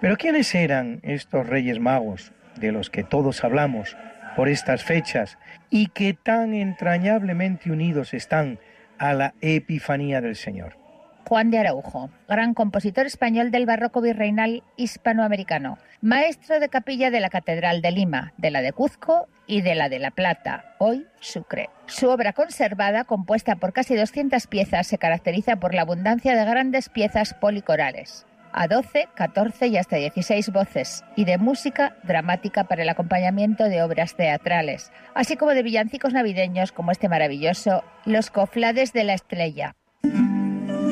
Pero 0.00 0.16
¿quiénes 0.16 0.54
eran 0.54 1.00
estos 1.02 1.46
Reyes 1.46 1.80
Magos 1.80 2.32
de 2.60 2.72
los 2.72 2.90
que 2.90 3.04
todos 3.04 3.42
hablamos 3.42 3.96
por 4.36 4.48
estas 4.48 4.84
fechas 4.84 5.38
y 5.70 5.88
que 5.88 6.14
tan 6.14 6.54
entrañablemente 6.54 7.70
unidos 7.70 8.14
están 8.14 8.58
a 8.98 9.14
la 9.14 9.34
Epifanía 9.40 10.20
del 10.20 10.36
Señor? 10.36 10.83
Juan 11.26 11.50
de 11.50 11.58
Araujo, 11.58 12.10
gran 12.28 12.52
compositor 12.52 13.06
español 13.06 13.50
del 13.50 13.64
barroco 13.64 14.00
virreinal 14.00 14.62
hispanoamericano, 14.76 15.78
maestro 16.02 16.60
de 16.60 16.68
capilla 16.68 17.10
de 17.10 17.20
la 17.20 17.30
Catedral 17.30 17.80
de 17.80 17.92
Lima, 17.92 18.34
de 18.36 18.50
la 18.50 18.60
de 18.60 18.72
Cuzco 18.72 19.26
y 19.46 19.62
de 19.62 19.74
la 19.74 19.88
de 19.88 19.98
La 19.98 20.10
Plata, 20.10 20.74
hoy 20.78 21.06
Sucre. 21.20 21.70
Su 21.86 22.10
obra 22.10 22.34
conservada, 22.34 23.04
compuesta 23.04 23.56
por 23.56 23.72
casi 23.72 23.94
200 23.96 24.46
piezas, 24.46 24.86
se 24.86 24.98
caracteriza 24.98 25.56
por 25.56 25.74
la 25.74 25.82
abundancia 25.82 26.36
de 26.36 26.44
grandes 26.44 26.90
piezas 26.90 27.32
policorales 27.34 28.26
a 28.54 28.68
12, 28.68 29.08
14 29.14 29.66
y 29.66 29.76
hasta 29.76 29.96
16 29.96 30.52
voces, 30.52 31.04
y 31.16 31.24
de 31.24 31.38
música 31.38 31.96
dramática 32.04 32.64
para 32.64 32.82
el 32.82 32.88
acompañamiento 32.88 33.64
de 33.64 33.82
obras 33.82 34.14
teatrales, 34.14 34.92
así 35.14 35.36
como 35.36 35.50
de 35.50 35.64
villancicos 35.64 36.12
navideños 36.12 36.70
como 36.70 36.92
este 36.92 37.08
maravilloso 37.08 37.82
Los 38.04 38.30
Coflades 38.30 38.92
de 38.92 39.02
la 39.02 39.14
Estrella. 39.14 39.74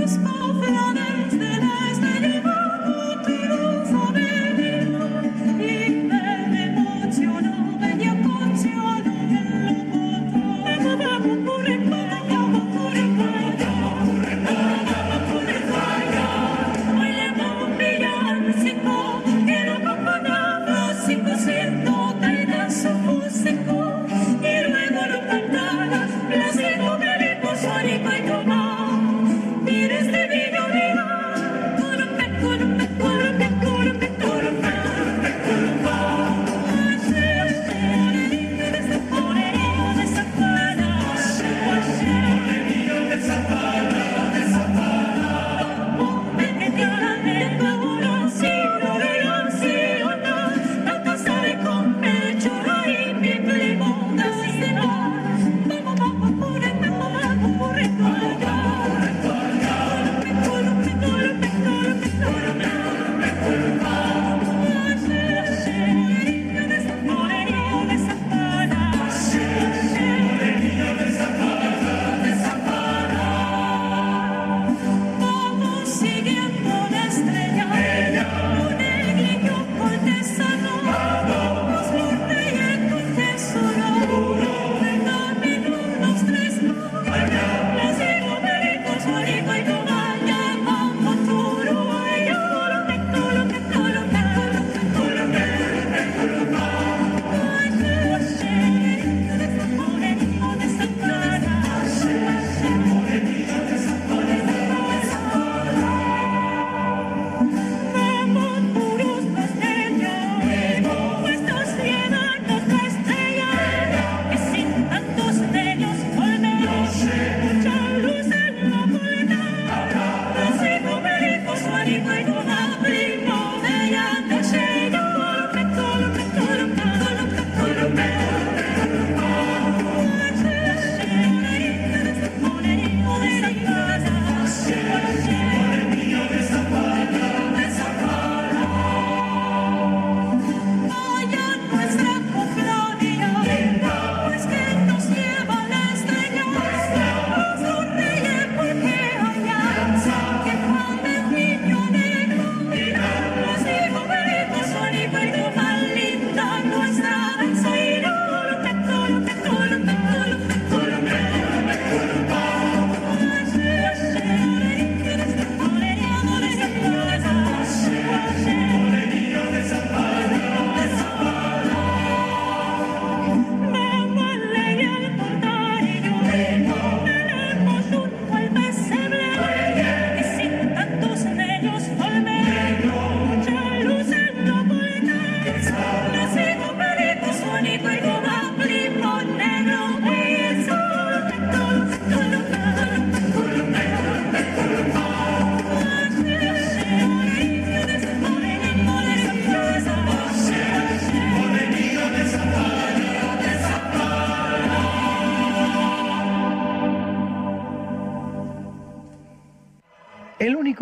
Christmas. 0.03 0.42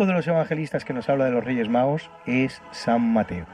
De 0.07 0.13
los 0.13 0.27
evangelistas 0.27 0.85
que 0.85 0.93
nos 0.93 1.09
habla 1.09 1.25
de 1.25 1.31
los 1.31 1.43
Reyes 1.43 1.69
Magos 1.69 2.09
es 2.25 2.61
San 2.71 3.01
Mateo. 3.01 3.45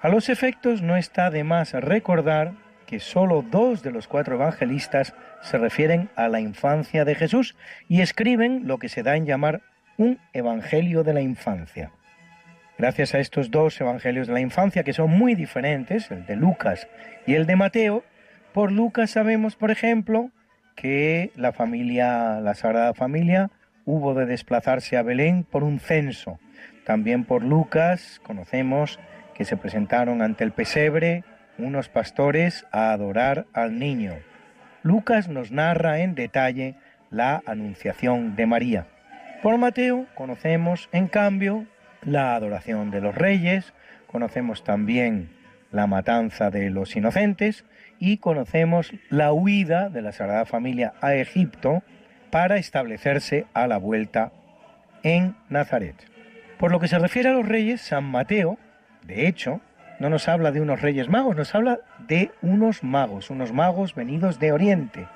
A 0.00 0.08
los 0.08 0.28
efectos 0.28 0.82
no 0.82 0.96
está 0.96 1.30
de 1.30 1.44
más 1.44 1.72
recordar 1.72 2.52
que 2.86 3.00
solo 3.00 3.42
dos 3.42 3.82
de 3.82 3.90
los 3.90 4.08
cuatro 4.08 4.36
evangelistas 4.36 5.14
se 5.42 5.58
refieren 5.58 6.08
a 6.16 6.28
la 6.28 6.40
infancia 6.40 7.04
de 7.04 7.14
Jesús 7.14 7.56
y 7.88 8.00
escriben 8.00 8.62
lo 8.66 8.78
que 8.78 8.88
se 8.88 9.02
da 9.02 9.16
en 9.16 9.26
llamar 9.26 9.62
un 9.96 10.18
Evangelio 10.32 11.02
de 11.02 11.12
la 11.12 11.20
infancia. 11.20 11.90
Gracias 12.78 13.14
a 13.14 13.18
estos 13.18 13.50
dos 13.50 13.80
Evangelios 13.80 14.28
de 14.28 14.32
la 14.32 14.40
infancia, 14.40 14.84
que 14.84 14.92
son 14.92 15.10
muy 15.10 15.34
diferentes, 15.34 16.10
el 16.10 16.24
de 16.26 16.36
Lucas 16.36 16.88
y 17.26 17.34
el 17.34 17.46
de 17.46 17.56
Mateo, 17.56 18.04
por 18.52 18.72
Lucas 18.72 19.10
sabemos, 19.10 19.56
por 19.56 19.70
ejemplo, 19.70 20.30
que 20.76 21.32
la 21.34 21.52
familia, 21.52 22.40
la 22.40 22.54
Sagrada 22.54 22.94
Familia, 22.94 23.50
hubo 23.88 24.12
de 24.12 24.26
desplazarse 24.26 24.98
a 24.98 25.02
Belén 25.02 25.44
por 25.44 25.64
un 25.64 25.80
censo. 25.80 26.38
también 26.84 27.24
por 27.24 27.42
Lucas, 27.42 28.20
conocemos 28.22 28.98
que 29.34 29.46
se 29.46 29.56
presentaron 29.56 30.20
ante 30.20 30.44
el 30.44 30.52
pesebre 30.52 31.24
unos 31.56 31.88
pastores 31.88 32.66
a 32.70 32.92
adorar 32.92 33.46
al 33.54 33.78
niño. 33.78 34.12
Lucas 34.82 35.28
nos 35.28 35.52
narra 35.52 36.00
en 36.00 36.14
detalle 36.14 36.76
la 37.10 37.42
anunciación 37.46 38.36
de 38.36 38.46
María. 38.46 38.86
Por 39.42 39.56
Mateo 39.56 40.06
conocemos, 40.14 40.90
en 40.92 41.08
cambio, 41.08 41.64
la 42.02 42.34
adoración 42.36 42.90
de 42.90 43.00
los 43.00 43.14
reyes, 43.14 43.72
conocemos 44.06 44.64
también 44.64 45.30
la 45.72 45.86
matanza 45.86 46.50
de 46.50 46.68
los 46.68 46.94
inocentes 46.94 47.64
y 47.98 48.18
conocemos 48.18 48.92
la 49.08 49.32
huida 49.32 49.88
de 49.88 50.02
la 50.02 50.12
Sagrada 50.12 50.44
Familia 50.44 50.92
a 51.00 51.14
Egipto 51.14 51.82
para 52.30 52.56
establecerse 52.56 53.46
a 53.54 53.66
la 53.66 53.78
vuelta 53.78 54.32
en 55.02 55.36
Nazaret. 55.48 55.96
Por 56.58 56.72
lo 56.72 56.80
que 56.80 56.88
se 56.88 56.98
refiere 56.98 57.28
a 57.28 57.32
los 57.32 57.46
reyes, 57.46 57.80
San 57.80 58.04
Mateo, 58.04 58.58
de 59.02 59.28
hecho, 59.28 59.60
no 60.00 60.10
nos 60.10 60.28
habla 60.28 60.52
de 60.52 60.60
unos 60.60 60.80
reyes 60.80 61.08
magos, 61.08 61.36
nos 61.36 61.54
habla 61.54 61.80
de 62.06 62.30
unos 62.42 62.82
magos, 62.82 63.30
unos 63.30 63.52
magos 63.52 63.94
venidos 63.94 64.38
de 64.38 64.52
Oriente. 64.52 65.06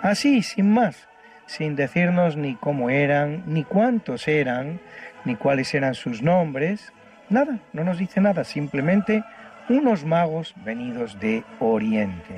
Así, 0.00 0.42
sin 0.42 0.70
más, 0.70 1.08
sin 1.46 1.76
decirnos 1.76 2.36
ni 2.36 2.56
cómo 2.56 2.90
eran, 2.90 3.44
ni 3.46 3.64
cuántos 3.64 4.26
eran, 4.26 4.80
ni 5.24 5.36
cuáles 5.36 5.74
eran 5.74 5.94
sus 5.94 6.22
nombres. 6.22 6.92
Nada, 7.28 7.58
no 7.72 7.84
nos 7.84 7.98
dice 7.98 8.20
nada, 8.20 8.44
simplemente 8.44 9.22
unos 9.68 10.04
magos 10.04 10.54
venidos 10.64 11.18
de 11.20 11.44
Oriente. 11.60 12.36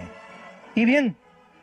Y 0.74 0.84
bien, 0.84 1.16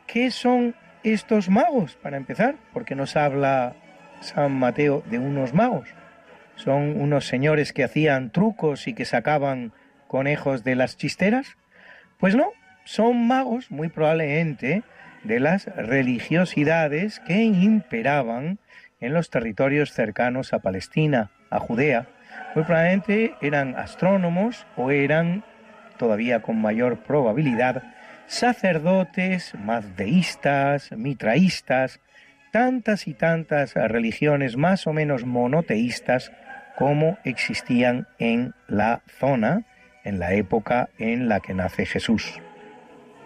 ¿qué 0.06 0.30
son 0.30 0.74
estos 1.04 1.48
magos? 1.48 1.96
Para 1.96 2.16
empezar, 2.16 2.56
porque 2.72 2.94
nos 2.94 3.16
habla 3.16 3.74
San 4.20 4.52
Mateo 4.52 5.02
de 5.10 5.18
unos 5.18 5.54
magos. 5.54 5.88
Son 6.56 7.00
unos 7.00 7.26
señores 7.26 7.72
que 7.72 7.84
hacían 7.84 8.30
trucos 8.30 8.86
y 8.86 8.94
que 8.94 9.04
sacaban 9.04 9.72
conejos 10.06 10.64
de 10.64 10.76
las 10.76 10.96
chisteras. 10.96 11.56
Pues 12.18 12.36
no, 12.36 12.50
son 12.84 13.26
magos 13.26 13.70
muy 13.70 13.88
probablemente 13.88 14.82
de 15.24 15.40
las 15.40 15.66
religiosidades 15.76 17.20
que 17.20 17.42
imperaban 17.42 18.58
en 19.00 19.14
los 19.14 19.30
territorios 19.30 19.92
cercanos 19.92 20.52
a 20.52 20.60
Palestina, 20.60 21.30
a 21.50 21.58
Judea. 21.58 22.06
Muy 22.54 22.64
probablemente 22.64 23.34
eran 23.40 23.76
astrónomos 23.76 24.66
o 24.76 24.90
eran, 24.90 25.44
todavía 25.96 26.42
con 26.42 26.60
mayor 26.60 26.98
probabilidad, 26.98 27.82
sacerdotes, 28.32 29.54
mazdeístas, 29.54 30.90
mitraístas, 30.92 32.00
tantas 32.50 33.06
y 33.06 33.12
tantas 33.12 33.74
religiones 33.74 34.56
más 34.56 34.86
o 34.86 34.94
menos 34.94 35.26
monoteístas 35.26 36.32
como 36.78 37.18
existían 37.24 38.08
en 38.18 38.54
la 38.68 39.02
zona 39.06 39.66
en 40.02 40.18
la 40.18 40.32
época 40.32 40.88
en 40.98 41.28
la 41.28 41.40
que 41.40 41.52
nace 41.52 41.84
Jesús. 41.84 42.40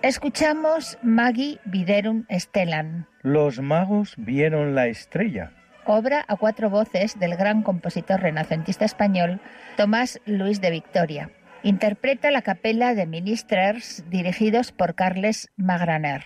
Escuchamos 0.02 0.98
Magi 1.02 1.60
Viderum 1.64 2.24
Stellan. 2.28 3.06
Los 3.22 3.60
magos 3.60 4.14
vieron 4.16 4.74
la 4.74 4.88
estrella. 4.88 5.52
Obra 5.84 6.24
a 6.26 6.34
cuatro 6.36 6.68
voces 6.68 7.16
del 7.20 7.36
gran 7.36 7.62
compositor 7.62 8.20
renacentista 8.20 8.84
español 8.84 9.40
Tomás 9.76 10.20
Luis 10.26 10.60
de 10.60 10.72
Victoria. 10.72 11.30
Interpreta 11.66 12.30
la 12.30 12.42
capella 12.42 12.94
de 12.94 13.06
ministres 13.06 14.04
dirigidos 14.08 14.70
por 14.70 14.94
Carles 14.94 15.48
Magraner. 15.56 16.22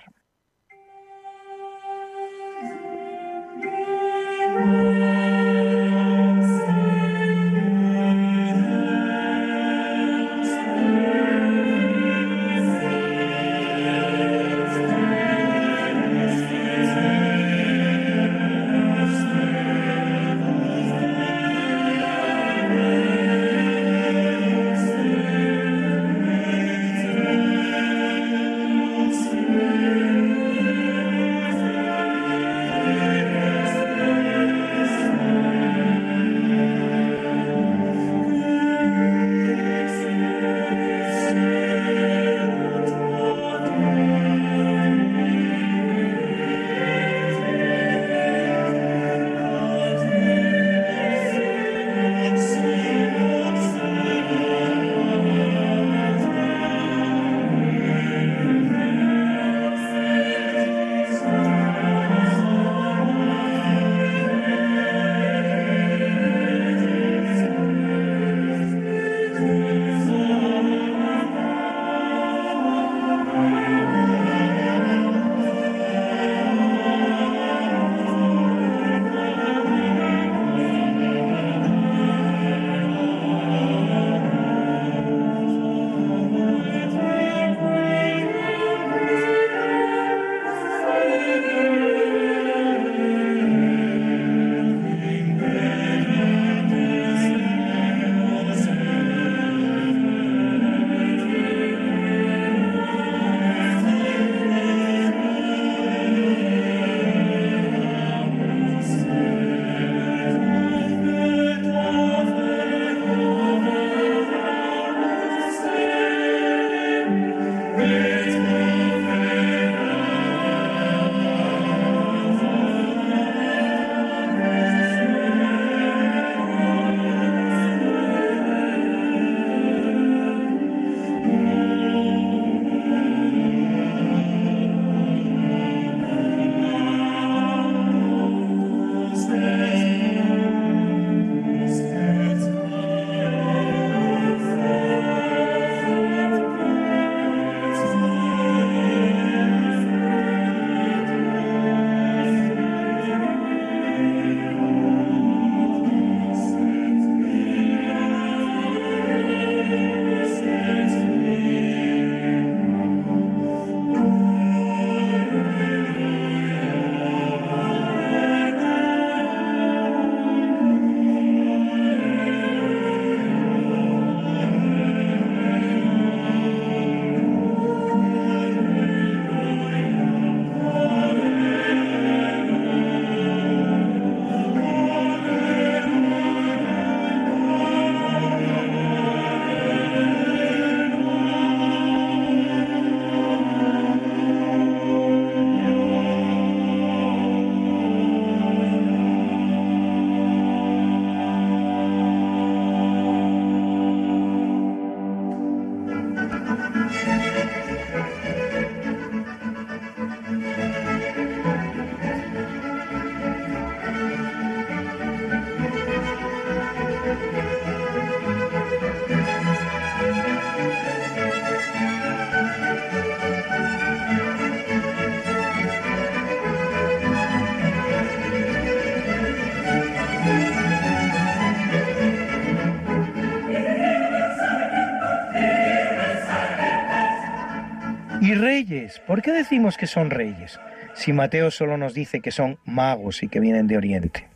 ¿Por 239.07 239.21
qué 239.21 239.33
decimos 239.33 239.77
que 239.77 239.87
son 239.87 240.11
reyes? 240.11 240.59
Si 240.95 241.13
Mateo 241.13 241.51
solo 241.51 241.77
nos 241.77 241.93
dice 241.93 242.21
que 242.21 242.31
son 242.31 242.59
magos 242.65 243.23
y 243.23 243.29
que 243.29 243.41
vienen 243.41 243.67
de 243.67 243.77
Oriente. 243.77 244.29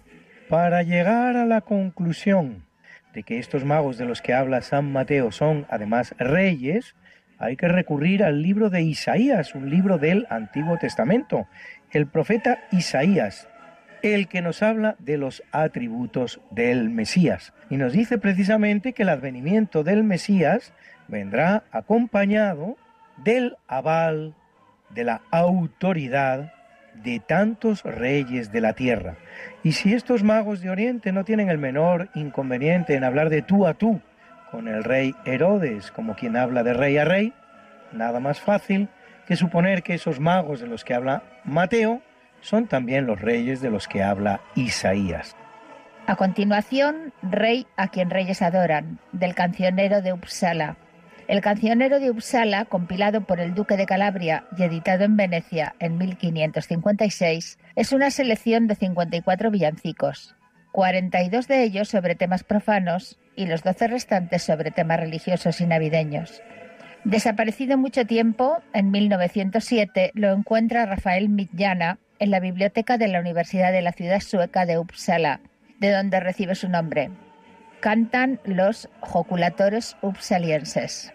Para 0.49 0.83
llegar 0.83 1.37
a 1.37 1.47
la 1.47 1.63
conclusión 1.63 2.67
de 3.15 3.23
que 3.23 3.39
estos 3.39 3.65
magos 3.65 3.97
de 3.97 4.05
los 4.05 4.21
que 4.21 4.35
habla 4.35 4.61
San 4.61 4.93
Mateo 4.93 5.33
son 5.33 5.67
además 5.71 6.15
reyes, 6.19 6.95
hay 7.39 7.57
que 7.57 7.69
recurrir 7.69 8.23
al 8.23 8.43
libro 8.43 8.69
de 8.69 8.83
Isaías, 8.83 9.55
un 9.55 9.71
libro 9.71 9.99
del 9.99 10.27
Antiguo 10.29 10.77
Testamento, 10.79 11.47
el 11.91 12.07
profeta 12.07 12.65
Isaías, 12.71 13.49
el 14.03 14.29
que 14.29 14.43
nos 14.43 14.63
habla 14.63 14.97
de 14.99 15.17
los 15.17 15.43
atributos 15.53 16.41
del 16.51 16.91
Mesías. 16.91 17.55
Y 17.71 17.79
nos 17.79 17.95
dice 17.95 18.19
precisamente 18.19 18.93
que 18.93 19.05
el 19.05 19.09
advenimiento 19.09 19.85
del 19.85 20.05
Mesías 20.05 20.75
vendrá 21.09 21.65
acompañado 21.71 22.77
del 23.19 23.57
aval, 23.69 24.35
de 24.91 25.05
la 25.05 25.23
autoridad 25.31 26.53
de 27.03 27.21
tantos 27.21 27.83
reyes 27.83 28.53
de 28.53 28.61
la 28.61 28.75
tierra. 28.75 29.17
Y 29.63 29.73
si 29.73 29.93
estos 29.95 30.23
magos 30.23 30.61
de 30.61 30.71
Oriente 30.71 31.13
no 31.13 31.25
tienen 31.25 31.51
el 31.51 31.59
menor 31.59 32.09
inconveniente 32.15 32.95
en 32.95 33.05
hablar 33.05 33.31
de 33.31 33.43
tú 33.43 33.67
a 33.67 33.75
tú 33.75 34.01
con 34.51 34.69
el 34.69 34.85
rey 34.85 35.15
Herodes, 35.25 35.91
como 35.91 36.15
quien 36.15 36.37
habla 36.37 36.63
de 36.63 36.75
rey 36.75 36.97
a 36.99 37.05
rey, 37.05 37.33
nada 37.93 38.21
más 38.21 38.41
fácil 38.41 38.89
que 39.27 39.37
suponer 39.37 39.83
que 39.83 39.95
esos 39.95 40.21
magos 40.21 40.61
de 40.61 40.67
los 40.67 40.85
que 40.85 40.95
habla 40.95 41.23
Mateo 41.45 42.03
son 42.41 42.67
también 42.67 43.07
los 43.07 43.21
reyes 43.21 43.61
de 43.61 43.71
los 43.71 43.89
que 43.89 44.03
habla 44.03 44.41
Isaías. 44.55 45.35
A 46.07 46.17
continuación, 46.17 47.15
Rey 47.23 47.67
a 47.77 47.89
quien 47.89 48.11
reyes 48.11 48.43
adoran, 48.43 48.99
del 49.13 49.35
cancionero 49.35 50.03
de 50.03 50.13
Uppsala. 50.13 50.77
El 51.27 51.41
cancionero 51.41 52.01
de 52.01 52.11
Uppsala, 52.11 52.67
compilado 52.67 53.23
por 53.23 53.41
el 53.41 53.55
duque 53.55 53.79
de 53.79 53.87
Calabria 53.87 54.45
y 54.59 54.63
editado 54.63 55.05
en 55.05 55.17
Venecia 55.17 55.75
en 55.79 55.97
1556, 55.97 57.59
es 57.77 57.93
una 57.93 58.11
selección 58.11 58.67
de 58.67 58.75
54 58.75 59.51
villancicos, 59.51 60.35
42 60.73 61.49
de 61.49 61.63
ellos 61.63 61.89
sobre 61.89 62.15
temas 62.15 62.45
profanos 62.45 63.19
y 63.37 63.47
los 63.47 63.63
12 63.63 63.89
restantes 63.89 64.43
sobre 64.43 64.71
temas 64.71 65.01
religiosos 65.01 65.63
y 65.63 65.67
navideños. 65.67 66.43
Desaparecido 67.05 67.79
mucho 67.79 68.05
tiempo, 68.05 68.59
en 68.75 68.91
1907 68.91 70.13
lo 70.15 70.31
encuentra 70.31 70.85
Rafael 70.85 71.31
Midjana 71.31 71.99
en 72.19 72.31
la 72.31 72.41
biblioteca 72.41 72.99
de 72.99 73.09
la 73.09 73.21
Universidad 73.21 73.73
de 73.73 73.83
la 73.83 73.93
ciudad 73.93 74.21
sueca 74.21 74.67
de 74.67 74.79
Uppsala, 74.79 75.41
de 75.81 75.91
donde 75.91 76.21
recibe 76.21 76.55
su 76.55 76.69
nombre 76.69 77.11
cantan 77.85 78.41
los 78.47 78.89
joculatores 79.01 79.95
upsalienses. 80.01 81.13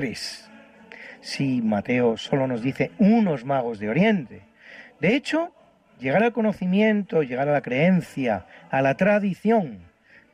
Tres? 0.00 0.48
Si 1.20 1.60
Mateo 1.60 2.16
solo 2.16 2.46
nos 2.46 2.62
dice 2.62 2.90
unos 2.96 3.44
magos 3.44 3.78
de 3.78 3.90
Oriente. 3.90 4.40
De 4.98 5.14
hecho, 5.14 5.52
llegar 5.98 6.22
al 6.22 6.32
conocimiento, 6.32 7.22
llegar 7.22 7.50
a 7.50 7.52
la 7.52 7.60
creencia, 7.60 8.46
a 8.70 8.80
la 8.80 8.96
tradición 8.96 9.80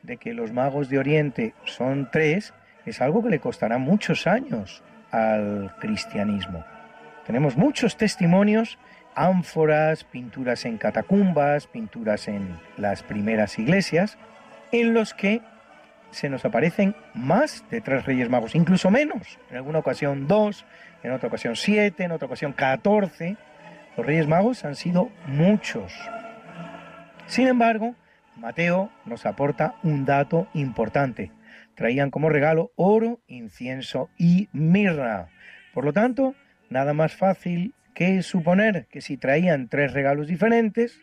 de 0.03 0.15
que 0.15 0.33
los 0.33 0.53
magos 0.53 0.87
de 0.87 0.99
Oriente 0.99 1.53
son 1.65 2.07
tres, 2.13 2.53
es 2.85 3.01
algo 3.01 3.21
que 3.21 3.29
le 3.29 3.39
costará 3.39 3.77
muchos 3.77 4.25
años 4.25 4.83
al 5.11 5.75
cristianismo. 5.79 6.63
Tenemos 7.25 7.57
muchos 7.57 7.97
testimonios, 7.97 8.79
ánforas, 9.15 10.05
pinturas 10.05 10.63
en 10.63 10.77
catacumbas, 10.77 11.67
pinturas 11.67 12.29
en 12.29 12.57
las 12.77 13.03
primeras 13.03 13.59
iglesias, 13.59 14.17
en 14.71 14.93
los 14.93 15.13
que 15.13 15.41
se 16.17 16.29
nos 16.29 16.43
aparecen 16.45 16.95
más 17.13 17.63
de 17.69 17.79
tres 17.79 18.07
reyes 18.07 18.27
magos, 18.27 18.55
incluso 18.55 18.89
menos. 18.89 19.37
En 19.51 19.57
alguna 19.57 19.77
ocasión 19.77 20.27
dos, 20.27 20.65
en 21.03 21.11
otra 21.11 21.27
ocasión 21.27 21.55
siete, 21.55 22.05
en 22.05 22.11
otra 22.11 22.25
ocasión 22.25 22.53
catorce. 22.53 23.37
Los 23.95 24.03
reyes 24.03 24.27
magos 24.27 24.65
han 24.65 24.75
sido 24.75 25.11
muchos. 25.27 25.93
Sin 27.27 27.47
embargo, 27.47 27.93
Mateo 28.35 28.91
nos 29.05 29.27
aporta 29.27 29.75
un 29.83 30.05
dato 30.05 30.47
importante. 30.55 31.31
Traían 31.75 32.09
como 32.09 32.29
regalo 32.29 32.71
oro, 32.75 33.19
incienso 33.27 34.09
y 34.17 34.49
mirra. 34.53 35.29
Por 35.71 35.85
lo 35.85 35.93
tanto, 35.93 36.33
nada 36.71 36.93
más 36.93 37.15
fácil 37.15 37.75
que 37.93 38.23
suponer 38.23 38.87
que 38.87 39.01
si 39.01 39.17
traían 39.17 39.67
tres 39.67 39.93
regalos 39.93 40.27
diferentes, 40.27 40.99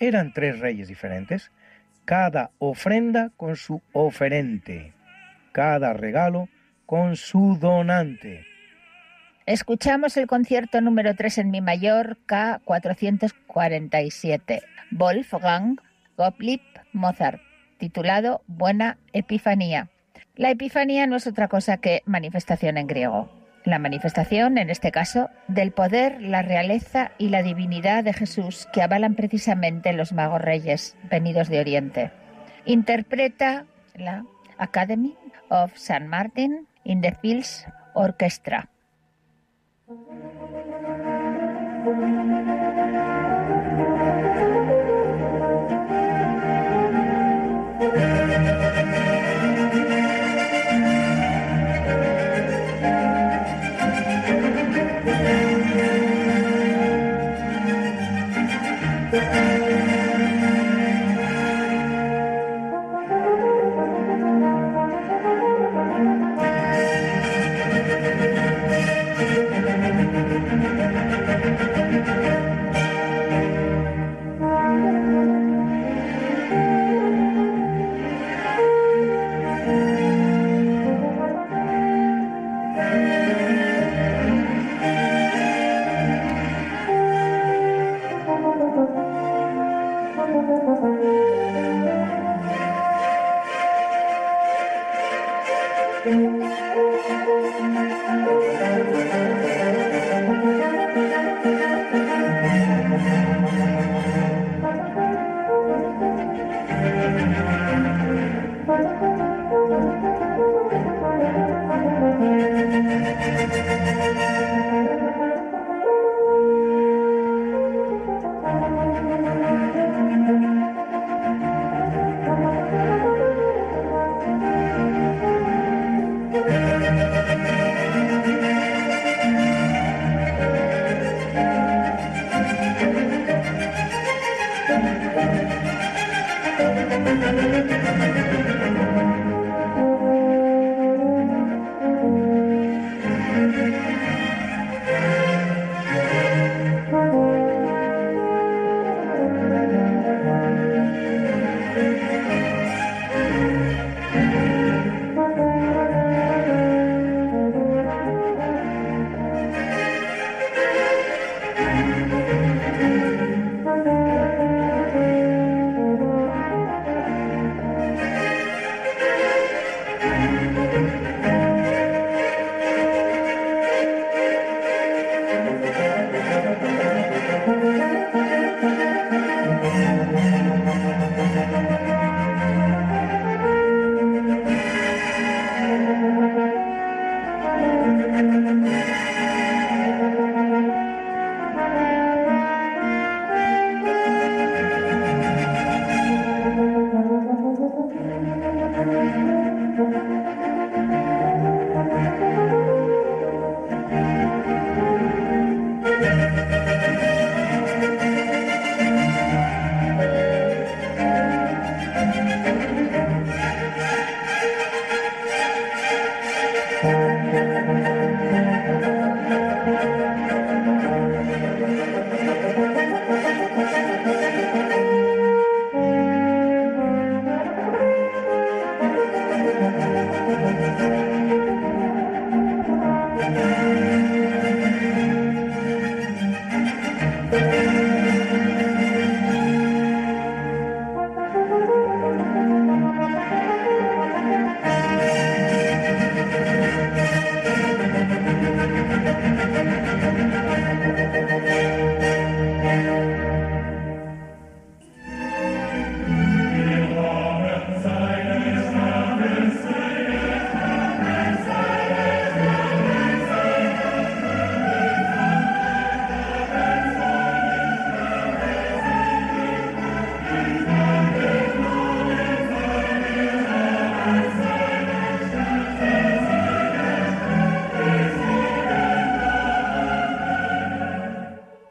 eran 0.00 0.32
tres 0.32 0.60
reyes 0.60 0.88
diferentes 0.88 1.52
cada 2.08 2.50
ofrenda 2.58 3.30
con 3.36 3.56
su 3.56 3.82
oferente, 3.92 4.94
cada 5.52 5.92
regalo 5.92 6.48
con 6.86 7.16
su 7.16 7.58
donante. 7.60 8.46
Escuchamos 9.44 10.16
el 10.16 10.26
concierto 10.26 10.80
número 10.80 11.14
3 11.14 11.36
en 11.36 11.50
Mi 11.50 11.60
mayor 11.60 12.16
K447, 12.26 14.62
Wolfgang 14.90 15.78
Gottlieb 16.16 16.62
Mozart, 16.94 17.42
titulado 17.76 18.40
Buena 18.46 18.96
Epifanía. 19.12 19.90
La 20.34 20.50
Epifanía 20.50 21.06
no 21.06 21.16
es 21.16 21.26
otra 21.26 21.48
cosa 21.48 21.76
que 21.76 22.00
manifestación 22.06 22.78
en 22.78 22.86
griego. 22.86 23.37
La 23.68 23.78
manifestación, 23.78 24.56
en 24.56 24.70
este 24.70 24.90
caso, 24.90 25.28
del 25.46 25.72
poder, 25.72 26.22
la 26.22 26.40
realeza 26.40 27.10
y 27.18 27.28
la 27.28 27.42
divinidad 27.42 28.02
de 28.02 28.14
Jesús 28.14 28.66
que 28.72 28.80
avalan 28.80 29.14
precisamente 29.14 29.92
los 29.92 30.14
magos 30.14 30.40
reyes 30.40 30.96
venidos 31.10 31.50
de 31.50 31.60
Oriente. 31.60 32.10
Interpreta 32.64 33.66
la 33.94 34.24
Academy 34.56 35.18
of 35.50 35.74
St. 35.74 36.06
Martin 36.06 36.66
in 36.84 37.02
the 37.02 37.12
Fields 37.12 37.66
Orchestra. 37.92 38.70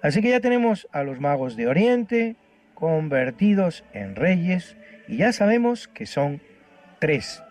Así 0.07 0.21
que 0.21 0.29
ya 0.29 0.39
tenemos 0.39 0.87
a 0.93 1.03
los 1.03 1.19
magos 1.19 1.57
de 1.57 1.67
Oriente 1.67 2.37
convertidos 2.75 3.83
en 3.91 4.15
reyes 4.15 4.77
y 5.05 5.17
ya 5.17 5.33
sabemos 5.33 5.89
que 5.89 6.05
son 6.05 6.41
tres. 6.97 7.43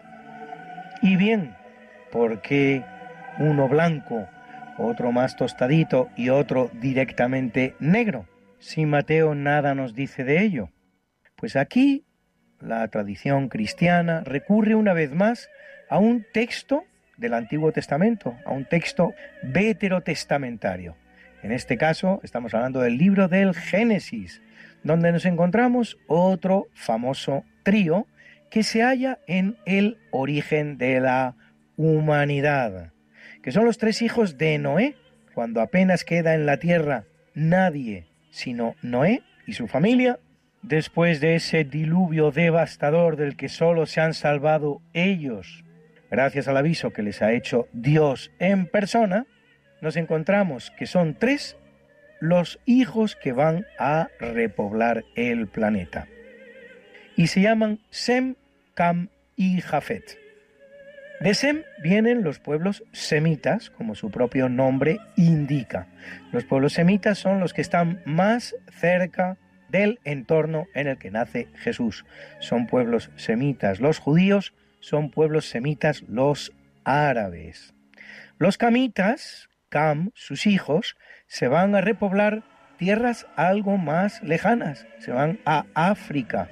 Y 1.02 1.16
bien, 1.16 1.54
¿por 2.11 2.40
qué 2.40 2.82
uno 3.38 3.68
blanco, 3.68 4.26
otro 4.78 5.12
más 5.12 5.36
tostadito 5.36 6.09
y 6.16 6.30
otro 6.30 6.70
directamente 6.72 7.74
negro? 7.78 8.26
Si 8.59 8.86
Mateo 8.86 9.34
nada 9.34 9.74
nos 9.74 9.94
dice 9.94 10.24
de 10.24 10.42
ello. 10.42 10.70
Pues 11.36 11.57
aquí 11.57 12.07
la 12.59 12.88
tradición 12.88 13.50
cristiana 13.50 14.22
recurre 14.24 14.74
una 14.74 14.94
vez 14.94 15.12
más 15.12 15.50
a 15.90 15.98
un 15.98 16.24
texto 16.32 16.84
del 17.18 17.34
Antiguo 17.34 17.70
Testamento, 17.72 18.34
a 18.46 18.52
un 18.52 18.64
texto 18.64 19.12
veterotestamentario. 19.42 20.96
En 21.47 21.53
este 21.53 21.76
caso 21.76 22.18
estamos 22.24 22.55
hablando 22.55 22.80
del 22.80 22.99
libro 22.99 23.28
del 23.28 23.55
Génesis, 23.55 24.42
donde 24.82 25.12
nos 25.12 25.24
encontramos 25.26 25.97
otro 26.09 26.66
famoso 26.74 27.44
trío 27.62 28.09
que 28.51 28.64
se 28.64 28.82
halla 28.82 29.20
en 29.28 29.57
el 29.64 29.97
origen 30.11 30.76
de 30.76 30.99
la 30.99 31.36
humanidad, 31.76 32.90
que 33.44 33.53
son 33.53 33.64
los 33.64 33.78
tres 33.78 34.03
hijos 34.03 34.38
de 34.38 34.59
Noé, 34.59 34.97
cuando 35.34 35.61
apenas 35.61 36.03
queda 36.03 36.34
en 36.34 36.47
la 36.47 36.57
tierra 36.57 37.05
nadie 37.32 38.09
sino 38.30 38.74
Noé 38.82 39.22
y 39.47 39.53
su 39.53 39.68
familia, 39.68 40.18
después 40.62 41.20
de 41.20 41.36
ese 41.36 41.62
diluvio 41.62 42.32
devastador 42.32 43.14
del 43.14 43.36
que 43.36 43.49
solo 43.49 43.86
se 43.86 44.01
han 44.01 44.14
salvado 44.14 44.82
ellos, 44.94 45.64
gracias 46.11 46.49
al 46.49 46.57
aviso 46.57 46.90
que 46.90 47.05
les 47.05 47.22
ha 47.22 47.30
hecho 47.30 47.68
Dios 47.72 48.32
en 48.40 48.66
persona, 48.66 49.26
nos 49.81 49.97
encontramos 49.97 50.70
que 50.79 50.87
son 50.87 51.14
tres 51.14 51.57
los 52.20 52.59
hijos 52.64 53.16
que 53.16 53.33
van 53.33 53.66
a 53.79 54.09
repoblar 54.18 55.05
el 55.14 55.49
planeta. 55.49 56.09
Y 57.16 57.29
se 57.29 57.41
llaman 57.43 57.81
Sem, 57.91 58.37
Cam 58.74 59.09
y 59.37 59.61
Jafet. 59.61 60.18
De 61.20 61.33
Sem 61.33 61.62
vienen 61.83 62.22
los 62.22 62.39
pueblos 62.41 62.85
semitas, 62.93 63.70
como 63.70 63.95
su 63.95 64.11
propio 64.11 64.51
nombre 64.51 64.99
indica. 65.16 65.89
Los 66.31 66.45
pueblos 66.45 66.74
semitas 66.74 67.18
son 67.18 67.41
los 67.41 67.55
que 67.55 67.62
están 67.62 68.03
más 68.05 68.55
cerca 68.70 69.39
del 69.70 69.99
entorno 70.05 70.66
en 70.74 70.89
el 70.89 70.99
que 70.99 71.11
nace 71.11 71.49
Jesús. 71.57 72.05
Son 72.39 72.66
pueblos 72.66 73.11
semitas 73.16 73.81
los 73.81 73.99
judíos, 73.99 74.53
son 74.81 75.11
pueblos 75.11 75.49
semitas 75.49 76.03
los 76.03 76.53
árabes. 76.85 77.74
Los 78.39 78.59
camitas, 78.59 79.49
Sus 80.14 80.47
hijos, 80.47 80.97
se 81.27 81.49
van 81.49 81.74
a 81.74 81.83
repoblar 81.83 82.43
tierras 82.79 83.27
algo 83.37 83.77
más 83.77 84.22
lejanas, 84.22 84.87
se 85.01 85.12
van 85.12 85.39
a 85.45 85.66
África, 85.74 86.49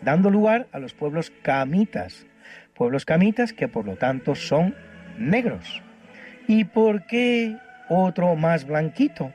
dando 0.00 0.30
lugar 0.30 0.66
a 0.72 0.78
los 0.78 0.94
pueblos 0.94 1.30
camitas, 1.42 2.26
pueblos 2.74 3.04
camitas 3.04 3.52
que 3.52 3.68
por 3.68 3.84
lo 3.84 3.96
tanto 3.96 4.34
son 4.34 4.74
negros. 5.18 5.82
¿Y 6.48 6.64
por 6.64 7.06
qué 7.06 7.58
otro 7.90 8.36
más 8.36 8.66
blanquito, 8.66 9.34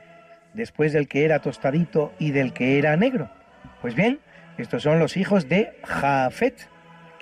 después 0.52 0.92
del 0.92 1.06
que 1.06 1.24
era 1.24 1.38
tostadito 1.38 2.12
y 2.18 2.32
del 2.32 2.52
que 2.52 2.76
era 2.76 2.96
negro? 2.96 3.30
Pues 3.80 3.94
bien, 3.94 4.18
estos 4.58 4.82
son 4.82 4.98
los 4.98 5.16
hijos 5.16 5.48
de 5.48 5.78
Jafet, 5.84 6.68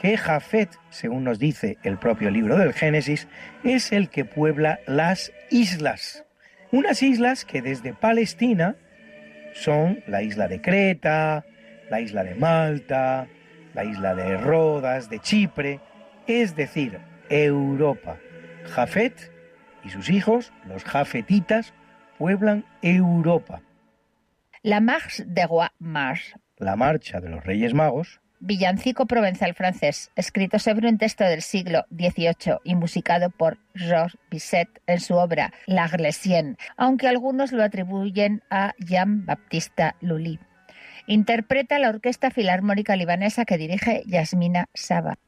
que 0.01 0.17
Jafet, 0.17 0.71
según 0.89 1.25
nos 1.25 1.39
dice 1.39 1.77
el 1.83 1.99
propio 1.99 2.31
libro 2.31 2.57
del 2.57 2.73
Génesis, 2.73 3.29
es 3.65 3.93
el 3.93 4.09
que 4.09 4.25
puebla 4.25 4.81
las 4.87 5.31
islas. 5.51 6.25
Unas 6.73 7.03
islas 7.03 7.45
que 7.45 7.61
desde 7.61 7.93
Palestina 7.93 8.77
son 9.53 10.03
la 10.07 10.23
isla 10.23 10.49
de 10.49 10.63
Creta, 10.63 11.45
la 11.91 12.01
isla 12.01 12.25
de 12.25 12.35
Malta, 12.35 13.29
la 13.75 13.85
isla 13.85 14.15
de 14.15 14.39
Rodas, 14.39 15.11
de 15.11 15.19
Chipre, 15.19 15.81
es 16.27 16.57
decir, 16.57 16.99
Europa. 17.29 18.17
Jafet 18.71 19.31
y 19.85 19.91
sus 19.91 20.09
hijos, 20.09 20.51
los 20.67 20.83
jafetitas, 20.85 21.75
pueblan 22.17 22.65
Europa. 22.81 23.61
La 24.63 24.81
Marche 24.81 25.25
de 25.27 25.47
Roi 25.47 25.69
Mars. 25.79 26.35
La 26.57 26.77
marcha 26.77 27.21
de 27.21 27.29
los 27.29 27.45
Reyes 27.45 27.75
Magos 27.75 28.20
villancico 28.41 29.07
provenzal 29.07 29.55
francés, 29.55 30.11
escrito 30.17 30.59
sobre 30.59 30.89
un 30.89 30.99
texto 30.99 31.25
del 31.25 31.43
siglo 31.43 31.85
XVIII 31.91 32.59
y 32.65 32.75
musicado 32.75 33.31
por 33.31 33.59
Georges 33.75 34.19
Bizet 34.31 34.69
en 34.87 35.01
su 35.01 35.15
obra 35.15 35.53
La 35.67 35.89
Glessienne, 35.89 36.57
aunque 36.77 37.09
algunos 37.09 37.53
lo 37.53 37.63
atribuyen 37.63 38.43
a 38.51 38.73
Jean-Baptiste 38.79 39.95
Lully. 40.01 40.41
Interpreta 41.07 41.79
la 41.79 41.89
Orquesta 41.89 42.31
Filarmónica 42.31 42.97
Libanesa 42.97 43.45
que 43.45 43.59
dirige 43.59 44.03
Yasmina 44.07 44.67
Saba. 44.75 45.19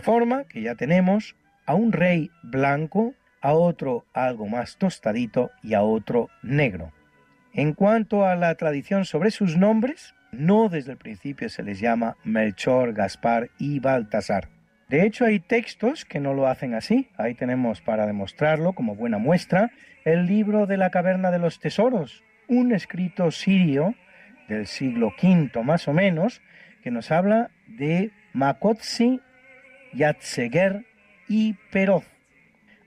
Forma 0.00 0.44
que 0.44 0.62
ya 0.62 0.74
tenemos 0.74 1.36
a 1.66 1.74
un 1.74 1.92
rey 1.92 2.30
blanco, 2.42 3.14
a 3.40 3.52
otro 3.52 4.04
algo 4.12 4.46
más 4.46 4.76
tostadito 4.76 5.50
y 5.62 5.74
a 5.74 5.82
otro 5.82 6.28
negro. 6.42 6.92
En 7.52 7.74
cuanto 7.74 8.26
a 8.26 8.36
la 8.36 8.54
tradición 8.54 9.04
sobre 9.04 9.30
sus 9.30 9.56
nombres, 9.56 10.14
no 10.32 10.68
desde 10.68 10.92
el 10.92 10.98
principio 10.98 11.48
se 11.48 11.62
les 11.62 11.80
llama 11.80 12.16
Melchor, 12.24 12.92
Gaspar 12.92 13.50
y 13.58 13.80
Baltasar. 13.80 14.48
De 14.88 15.04
hecho, 15.04 15.24
hay 15.24 15.38
textos 15.38 16.04
que 16.04 16.20
no 16.20 16.34
lo 16.34 16.48
hacen 16.48 16.74
así. 16.74 17.08
Ahí 17.16 17.34
tenemos 17.34 17.80
para 17.80 18.06
demostrarlo 18.06 18.72
como 18.72 18.96
buena 18.96 19.18
muestra 19.18 19.70
el 20.04 20.26
libro 20.26 20.66
de 20.66 20.76
la 20.76 20.90
caverna 20.90 21.30
de 21.30 21.38
los 21.38 21.60
tesoros, 21.60 22.24
un 22.48 22.72
escrito 22.72 23.30
sirio 23.30 23.94
del 24.48 24.66
siglo 24.66 25.12
V 25.22 25.62
más 25.62 25.86
o 25.86 25.92
menos, 25.92 26.42
que 26.82 26.90
nos 26.90 27.12
habla 27.12 27.50
de 27.68 28.10
Makotsi, 28.32 29.20
Yatseger 29.92 30.84
y 31.28 31.54
Peroz. 31.70 32.04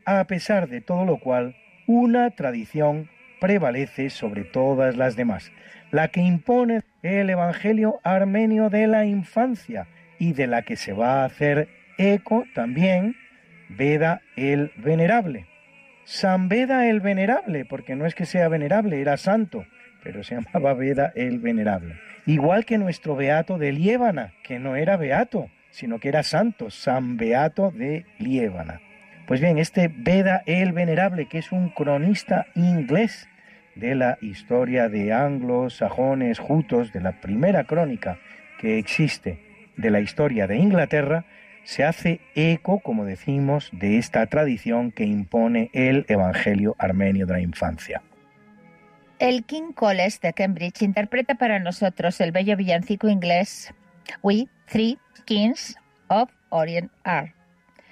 A 0.06 0.24
pesar 0.26 0.68
de 0.68 0.82
todo 0.82 1.06
lo 1.06 1.20
cual, 1.20 1.56
una 1.88 2.30
tradición 2.32 3.10
prevalece 3.40 4.10
sobre 4.10 4.44
todas 4.44 4.96
las 4.96 5.16
demás, 5.16 5.52
la 5.92 6.08
que 6.08 6.22
impone 6.22 6.82
el 7.02 7.30
Evangelio 7.30 8.00
armenio 8.04 8.70
de 8.70 8.88
la 8.88 9.06
infancia 9.06 9.88
y 10.20 10.34
de 10.34 10.48
la 10.48 10.62
que 10.62 10.76
se 10.76 10.94
va 10.94 11.22
a 11.22 11.26
hacer 11.26 11.68
eco 11.98 12.46
también 12.54 13.16
Veda 13.70 14.22
el 14.36 14.72
Venerable. 14.78 15.48
San 16.06 16.48
Veda 16.50 16.88
el 16.88 17.00
Venerable, 17.00 17.66
porque 17.66 17.96
no 17.96 18.06
es 18.06 18.16
que 18.16 18.26
sea 18.26 18.48
venerable, 18.48 19.02
era 19.02 19.18
santo, 19.18 19.66
pero 20.04 20.24
se 20.24 20.36
llamaba 20.42 20.74
Veda 20.74 21.12
el 21.16 21.40
Venerable. 21.40 21.96
Igual 22.26 22.66
que 22.66 22.78
nuestro 22.78 23.16
Beato 23.16 23.58
de 23.58 23.72
Liébana, 23.72 24.34
que 24.44 24.60
no 24.60 24.76
era 24.76 24.98
Beato, 24.98 25.50
sino 25.74 26.00
que 26.00 26.08
era 26.08 26.22
santo, 26.22 26.70
San 26.70 27.18
Beato 27.18 27.72
de 27.72 28.06
Liébana. 28.20 28.80
Pues 29.28 29.42
bien, 29.42 29.58
este 29.58 29.88
Veda 29.88 30.44
el 30.46 30.72
Venerable, 30.72 31.28
que 31.28 31.40
es 31.40 31.52
un 31.52 31.70
cronista 31.70 32.46
inglés 32.56 33.28
de 33.76 33.96
la 33.96 34.20
historia 34.22 34.88
de 34.88 35.12
anglos, 35.12 35.78
sajones, 35.78 36.38
jutos, 36.38 36.94
de 36.94 37.02
la 37.02 37.20
primera 37.20 37.64
crónica 37.64 38.20
que 38.60 38.78
existe 38.78 39.40
de 39.76 39.90
la 39.90 40.00
historia 40.00 40.46
de 40.46 40.58
Inglaterra, 40.58 41.26
se 41.64 41.84
hace 41.84 42.22
eco, 42.36 42.80
como 42.80 43.06
decimos, 43.06 43.70
de 43.72 43.98
esta 43.98 44.28
tradición 44.28 44.92
que 44.92 45.06
impone 45.06 45.72
el 45.74 46.06
Evangelio 46.08 46.76
armenio 46.78 47.26
de 47.26 47.34
la 47.34 47.40
infancia. 47.40 48.04
El 49.18 49.44
King 49.46 49.72
College 49.74 50.20
de 50.22 50.34
Cambridge 50.34 50.84
interpreta 50.84 51.34
para 51.36 51.58
nosotros 51.58 52.22
el 52.22 52.32
bello 52.32 52.56
villancico 52.58 53.10
inglés 53.10 53.74
We 54.22 54.48
Three 54.68 55.00
Kings 55.26 55.76
of 56.10 56.30
Orient 56.50 56.92
Are. 57.04 57.34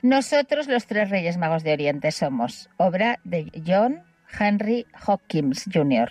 Nosotros 0.02 0.68
los 0.68 0.86
tres 0.88 1.10
Reyes 1.10 1.38
Magos 1.38 1.64
de 1.64 1.74
Oriente 1.74 2.12
somos, 2.12 2.70
obra 2.78 3.20
de 3.24 3.52
John 3.66 4.04
Henry 4.28 4.86
Hopkins 5.06 5.66
Jr. 5.66 6.10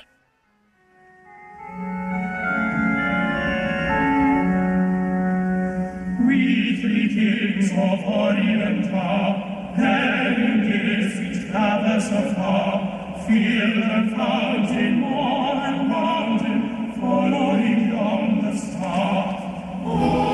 We 6.25 6.79
three 6.81 7.09
kings 7.09 7.71
of 7.73 8.07
Orient 8.07 8.95
are, 8.95 9.35
having 9.75 10.63
gifts 10.69 11.19
which 11.19 11.51
traverse 11.51 12.11
afar, 12.13 13.25
field 13.27 13.83
and 13.83 14.11
fountain, 14.17 15.01
moor 15.01 15.55
and 15.57 15.89
mountain, 15.89 16.93
following 17.01 17.89
yonder 17.89 18.57
star. 18.57 19.37
Oh, 19.85 20.30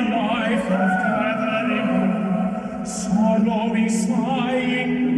life 0.00 0.64
of 0.64 0.90
gathering 1.04 2.84
sorrowing, 2.86 3.88
sighing, 3.88 5.17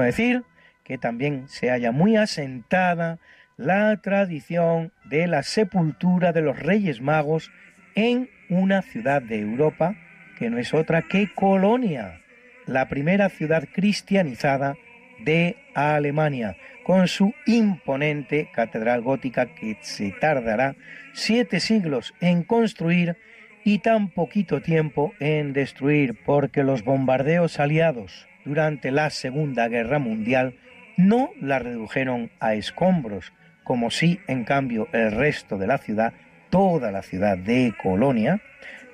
Decir 0.00 0.42
que 0.84 0.98
también 0.98 1.48
se 1.48 1.70
halla 1.70 1.92
muy 1.92 2.16
asentada 2.16 3.18
la 3.56 3.96
tradición 4.02 4.92
de 5.04 5.26
la 5.26 5.42
sepultura 5.42 6.32
de 6.32 6.42
los 6.42 6.58
Reyes 6.58 7.00
Magos 7.00 7.50
en 7.94 8.28
una 8.50 8.82
ciudad 8.82 9.22
de 9.22 9.40
Europa 9.40 9.96
que 10.38 10.50
no 10.50 10.58
es 10.58 10.74
otra 10.74 11.02
que 11.02 11.32
Colonia, 11.34 12.20
la 12.66 12.88
primera 12.88 13.28
ciudad 13.30 13.66
cristianizada 13.72 14.76
de 15.24 15.56
Alemania, 15.74 16.56
con 16.84 17.08
su 17.08 17.34
imponente 17.46 18.50
catedral 18.52 19.00
gótica 19.00 19.46
que 19.46 19.78
se 19.80 20.12
tardará 20.12 20.76
siete 21.14 21.58
siglos 21.58 22.14
en 22.20 22.42
construir 22.42 23.16
y 23.64 23.78
tan 23.78 24.10
poquito 24.10 24.60
tiempo 24.60 25.14
en 25.18 25.52
destruir, 25.52 26.16
porque 26.24 26.62
los 26.62 26.84
bombardeos 26.84 27.58
aliados 27.58 28.28
durante 28.46 28.90
la 28.90 29.10
Segunda 29.10 29.68
Guerra 29.68 29.98
Mundial 29.98 30.54
no 30.96 31.30
la 31.40 31.58
redujeron 31.58 32.30
a 32.40 32.54
escombros, 32.54 33.32
como 33.64 33.90
si 33.90 34.20
en 34.28 34.44
cambio 34.44 34.88
el 34.92 35.12
resto 35.12 35.58
de 35.58 35.66
la 35.66 35.78
ciudad, 35.78 36.14
toda 36.48 36.90
la 36.90 37.02
ciudad 37.02 37.36
de 37.36 37.74
Colonia, 37.82 38.40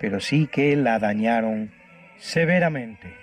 pero 0.00 0.18
sí 0.18 0.48
que 0.50 0.74
la 0.74 0.98
dañaron 0.98 1.70
severamente. 2.16 3.14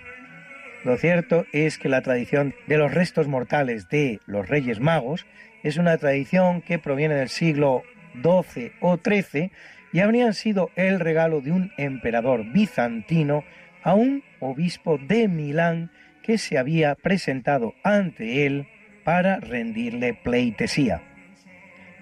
Lo 0.84 0.96
cierto 0.96 1.44
es 1.52 1.76
que 1.76 1.90
la 1.90 2.00
tradición 2.00 2.54
de 2.66 2.78
los 2.78 2.94
restos 2.94 3.28
mortales 3.28 3.88
de 3.88 4.20
los 4.26 4.48
Reyes 4.48 4.80
Magos 4.80 5.26
es 5.62 5.76
una 5.76 5.98
tradición 5.98 6.62
que 6.62 6.78
proviene 6.78 7.16
del 7.16 7.28
siglo 7.28 7.82
XII 8.22 8.72
o 8.80 8.98
XIII 8.98 9.50
y 9.92 10.00
habrían 10.00 10.32
sido 10.32 10.70
el 10.76 11.00
regalo 11.00 11.40
de 11.40 11.52
un 11.52 11.72
emperador 11.76 12.50
bizantino 12.50 13.44
a 13.82 13.94
un 13.94 14.22
obispo 14.38 14.98
de 14.98 15.28
Milán 15.28 15.90
que 16.22 16.38
se 16.38 16.58
había 16.58 16.94
presentado 16.94 17.74
ante 17.82 18.46
él 18.46 18.66
para 19.04 19.40
rendirle 19.40 20.14
pleitesía. 20.14 21.02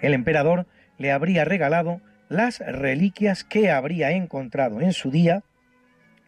El 0.01 0.14
emperador 0.14 0.66
le 0.99 1.12
habría 1.12 1.45
regalado 1.45 2.01
las 2.29 2.59
reliquias 2.61 3.45
que 3.45 3.71
habría 3.71 4.11
encontrado 4.11 4.81
en 4.81 4.93
su 4.93 5.11
día, 5.11 5.43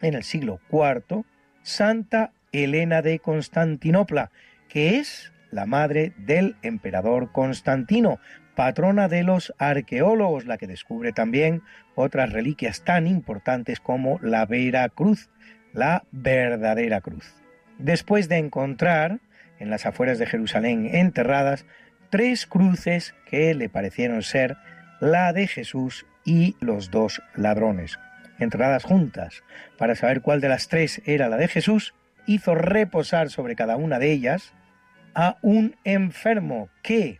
en 0.01 0.15
el 0.15 0.23
siglo 0.23 0.59
IV, 0.71 1.23
Santa 1.61 2.31
Elena 2.51 3.01
de 3.01 3.19
Constantinopla, 3.19 4.31
que 4.67 4.97
es 4.97 5.31
la 5.51 5.65
madre 5.65 6.13
del 6.17 6.55
emperador 6.63 7.31
Constantino, 7.31 8.19
patrona 8.55 9.07
de 9.07 9.23
los 9.23 9.53
arqueólogos, 9.57 10.45
la 10.45 10.57
que 10.57 10.67
descubre 10.67 11.11
también 11.13 11.61
otras 11.95 12.31
reliquias 12.31 12.83
tan 12.83 13.07
importantes 13.07 13.79
como 13.79 14.19
la 14.21 14.45
Vera 14.45 14.87
Cruz, 14.89 15.29
la 15.73 16.03
verdadera 16.11 17.01
cruz. 17.01 17.40
Después 17.81 18.29
de 18.29 18.37
encontrar 18.37 19.19
en 19.59 19.69
las 19.69 19.85
afueras 19.85 20.19
de 20.19 20.27
Jerusalén 20.27 20.89
enterradas 20.93 21.65
tres 22.11 22.45
cruces 22.45 23.15
que 23.25 23.53
le 23.55 23.69
parecieron 23.69 24.21
ser 24.21 24.57
la 24.99 25.33
de 25.33 25.47
Jesús 25.47 26.05
y 26.23 26.55
los 26.59 26.91
dos 26.91 27.23
ladrones, 27.35 27.97
enterradas 28.37 28.83
juntas. 28.83 29.43
Para 29.79 29.95
saber 29.95 30.21
cuál 30.21 30.41
de 30.41 30.49
las 30.49 30.67
tres 30.67 31.01
era 31.05 31.27
la 31.27 31.37
de 31.37 31.47
Jesús, 31.47 31.95
hizo 32.27 32.53
reposar 32.53 33.31
sobre 33.31 33.55
cada 33.55 33.77
una 33.77 33.97
de 33.97 34.11
ellas 34.11 34.53
a 35.15 35.37
un 35.41 35.75
enfermo 35.83 36.69
que, 36.83 37.19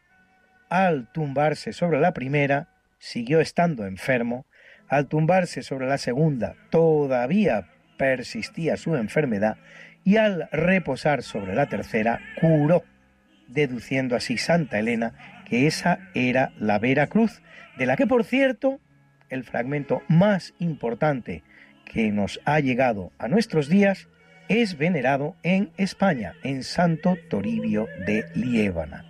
al 0.69 1.11
tumbarse 1.11 1.73
sobre 1.73 1.99
la 1.99 2.13
primera, 2.13 2.69
siguió 2.99 3.39
estando 3.39 3.87
enfermo, 3.87 4.45
al 4.87 5.07
tumbarse 5.07 5.63
sobre 5.63 5.87
la 5.87 5.97
segunda, 5.97 6.55
todavía 6.69 7.67
persistía 7.97 8.77
su 8.77 8.95
enfermedad, 8.95 9.57
y 10.03 10.17
al 10.17 10.49
reposar 10.51 11.23
sobre 11.23 11.55
la 11.55 11.67
tercera, 11.67 12.19
curó, 12.39 12.83
deduciendo 13.47 14.15
así 14.15 14.37
Santa 14.37 14.79
Elena 14.79 15.13
que 15.45 15.67
esa 15.67 15.99
era 16.13 16.53
la 16.57 16.79
Vera 16.79 17.07
Cruz, 17.07 17.41
de 17.77 17.85
la 17.85 17.97
que, 17.97 18.07
por 18.07 18.23
cierto, 18.23 18.79
el 19.29 19.43
fragmento 19.43 20.01
más 20.07 20.53
importante 20.59 21.43
que 21.85 22.11
nos 22.11 22.39
ha 22.45 22.59
llegado 22.59 23.11
a 23.17 23.27
nuestros 23.27 23.67
días 23.67 24.07
es 24.47 24.77
venerado 24.77 25.35
en 25.43 25.71
España, 25.77 26.33
en 26.43 26.63
Santo 26.63 27.17
Toribio 27.29 27.87
de 28.05 28.25
Liébana. 28.33 29.05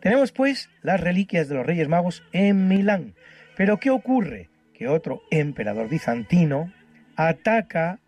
Tenemos 0.00 0.32
pues 0.32 0.70
las 0.82 1.00
reliquias 1.00 1.48
de 1.48 1.54
los 1.56 1.66
Reyes 1.66 1.88
Magos 1.88 2.22
en 2.32 2.68
Milán. 2.68 3.14
Pero 3.56 3.78
¿qué 3.78 3.90
ocurre? 3.90 4.48
Que 4.74 4.88
otro 4.88 5.22
emperador 5.30 5.88
bizantino 5.88 6.72
ataca 7.16 7.98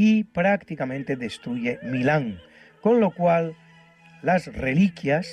y 0.00 0.22
prácticamente 0.22 1.16
destruye 1.16 1.80
Milán, 1.82 2.38
con 2.82 3.00
lo 3.00 3.10
cual 3.10 3.56
las 4.22 4.46
reliquias 4.46 5.28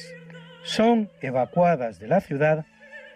son 0.63 1.07
evacuadas 1.21 1.99
de 1.99 2.07
la 2.07 2.19
ciudad 2.19 2.65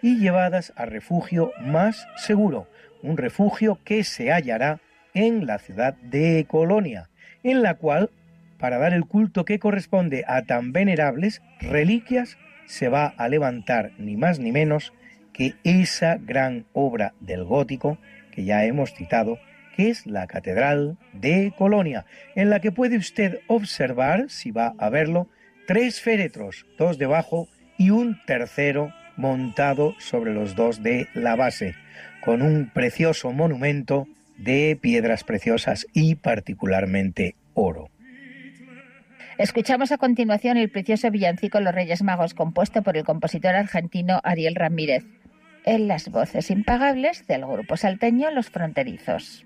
y 0.03 0.19
llevadas 0.19 0.71
a 0.75 0.85
refugio 0.85 1.51
más 1.59 2.07
seguro, 2.17 2.67
un 3.01 3.17
refugio 3.17 3.79
que 3.83 4.03
se 4.03 4.31
hallará 4.31 4.79
en 5.15 5.47
la 5.47 5.57
ciudad 5.57 5.95
de 5.95 6.45
Colonia, 6.47 7.09
en 7.41 7.63
la 7.63 7.73
cual, 7.73 8.11
para 8.59 8.77
dar 8.77 8.93
el 8.93 9.07
culto 9.07 9.43
que 9.43 9.57
corresponde 9.57 10.25
a 10.27 10.43
tan 10.43 10.71
venerables 10.71 11.41
reliquias, 11.59 12.37
se 12.67 12.89
va 12.89 13.07
a 13.17 13.27
levantar 13.27 13.93
ni 13.97 14.17
más 14.17 14.37
ni 14.37 14.51
menos 14.51 14.93
que 15.33 15.55
esa 15.63 16.19
gran 16.21 16.67
obra 16.73 17.15
del 17.19 17.43
gótico 17.43 17.97
que 18.29 18.43
ya 18.43 18.65
hemos 18.65 18.93
citado, 18.93 19.39
que 19.79 19.91
es 19.91 20.05
la 20.05 20.27
Catedral 20.27 20.97
de 21.13 21.53
Colonia, 21.57 22.05
en 22.35 22.49
la 22.49 22.59
que 22.59 22.73
puede 22.73 22.97
usted 22.97 23.39
observar, 23.47 24.25
si 24.27 24.51
va 24.51 24.73
a 24.77 24.89
verlo, 24.89 25.29
tres 25.67 26.01
féretros, 26.01 26.65
dos 26.77 26.97
debajo 26.97 27.47
y 27.77 27.91
un 27.91 28.19
tercero 28.25 28.93
montado 29.15 29.95
sobre 29.97 30.33
los 30.33 30.53
dos 30.55 30.83
de 30.83 31.07
la 31.13 31.37
base, 31.37 31.75
con 32.19 32.41
un 32.41 32.69
precioso 32.73 33.31
monumento 33.31 34.05
de 34.37 34.77
piedras 34.81 35.23
preciosas 35.23 35.87
y 35.93 36.15
particularmente 36.15 37.35
oro. 37.53 37.89
Escuchamos 39.37 39.93
a 39.93 39.97
continuación 39.97 40.57
el 40.57 40.69
precioso 40.69 41.09
villancico 41.09 41.61
Los 41.61 41.73
Reyes 41.73 42.03
Magos, 42.03 42.33
compuesto 42.33 42.83
por 42.83 42.97
el 42.97 43.05
compositor 43.05 43.55
argentino 43.55 44.19
Ariel 44.25 44.55
Ramírez, 44.55 45.05
en 45.63 45.87
las 45.87 46.09
voces 46.09 46.51
impagables 46.51 47.25
del 47.27 47.45
grupo 47.45 47.77
salteño 47.77 48.29
Los 48.29 48.49
Fronterizos. 48.49 49.45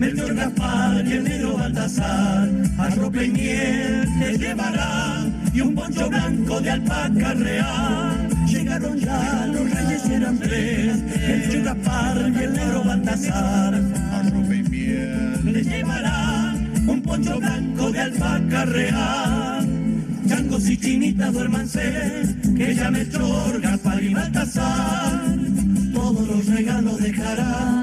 Melchor 0.00 0.34
Gaspar 0.34 1.06
y 1.06 1.12
el 1.12 1.24
negro 1.24 1.58
Baltasar, 1.58 2.48
arrope 2.78 3.26
y 3.26 3.28
miel 3.28 4.08
les 4.18 4.38
llevarán 4.38 5.42
y 5.52 5.60
un 5.60 5.74
poncho 5.74 6.08
blanco 6.08 6.58
de 6.58 6.70
alpaca 6.70 7.34
real. 7.34 8.28
Llegaron 8.48 8.98
ya 8.98 9.46
los 9.52 9.70
reyes 9.70 10.04
eran 10.06 10.38
tres, 10.38 11.02
Melchor 11.02 11.62
Gaspar 11.64 12.32
y 12.34 12.42
el 12.44 12.52
negro 12.54 12.82
Baltasar, 12.82 13.74
arrope 14.12 14.56
y 14.56 14.62
miel 14.70 15.52
les 15.52 15.66
llevarán 15.66 16.72
un 16.88 17.02
poncho 17.02 17.38
blanco 17.38 17.92
de 17.92 18.00
alpaca 18.00 18.64
real. 18.64 19.68
Changos 20.26 20.70
y 20.70 20.78
chinitas 20.78 21.30
duérmanse, 21.30 22.22
que 22.56 22.74
ya 22.74 22.90
Melchor, 22.90 23.60
Gaspar 23.60 24.02
y 24.02 24.14
Baltasar 24.14 25.40
todos 25.92 26.26
los 26.26 26.46
regalos 26.46 26.98
dejarán 26.98 27.79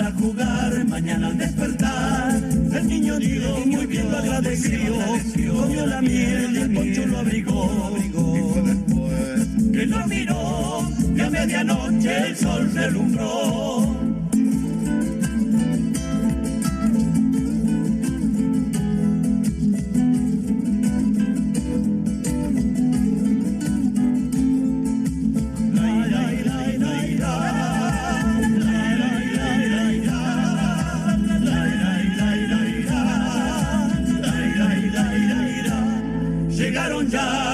para 0.00 0.12
jugar 0.12 0.84
mañana 0.86 1.26
al 1.26 1.36
despertar. 1.36 2.34
El 2.72 2.86
niño 2.86 3.18
Dios 3.18 3.66
muy 3.66 3.86
bien 3.86 4.10
lo 4.10 4.16
agradeció, 4.16 4.94
comió 5.52 5.86
la 5.86 6.00
miel 6.00 6.56
y 6.56 6.58
el 6.58 6.72
poncho 6.72 7.06
lo 7.06 7.18
abrigó. 7.18 7.94
Que 9.72 9.86
lo 9.86 10.06
miró 10.06 10.88
y 11.14 11.20
a 11.20 11.30
medianoche 11.30 12.28
el 12.28 12.36
sol 12.36 12.70
relumbró. 12.74 14.19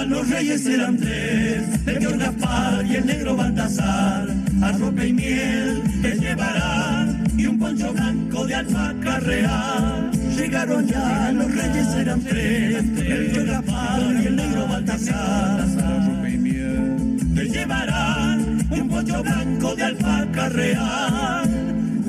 Los 0.09 0.29
reyes 0.29 0.67
eran 0.67 0.97
tres, 0.97 1.63
el 1.87 2.19
Gaspar 2.19 2.87
y 2.87 2.97
el 2.97 3.07
negro 3.07 3.37
Baltasar, 3.37 4.29
a 4.63 4.73
ropa 4.73 5.05
y 5.05 5.13
miel 5.13 5.83
te 6.03 6.15
llevarán 6.19 7.25
y 7.37 7.47
un 7.47 7.59
poncho 7.59 7.93
blanco 7.93 8.47
de 8.47 8.55
alpaca 8.55 9.21
real. 9.21 10.11
Llegaron 10.37 10.87
ya, 10.87 11.33
los 11.33 11.55
reyes 11.55 11.89
eran 11.95 12.21
tres, 12.21 12.85
el 12.99 13.47
Gaspar 13.47 14.01
y 14.23 14.27
el 14.27 14.37
negro 14.37 14.67
Baltasar. 14.67 15.61
ropa 15.61 16.29
y 16.29 16.39
miel 16.39 17.17
te 17.35 17.45
llevarán 17.49 18.67
un 18.71 18.89
poncho 18.89 19.23
blanco 19.23 19.75
de 19.75 19.83
alpaca 19.83 20.49
real. 20.51 21.51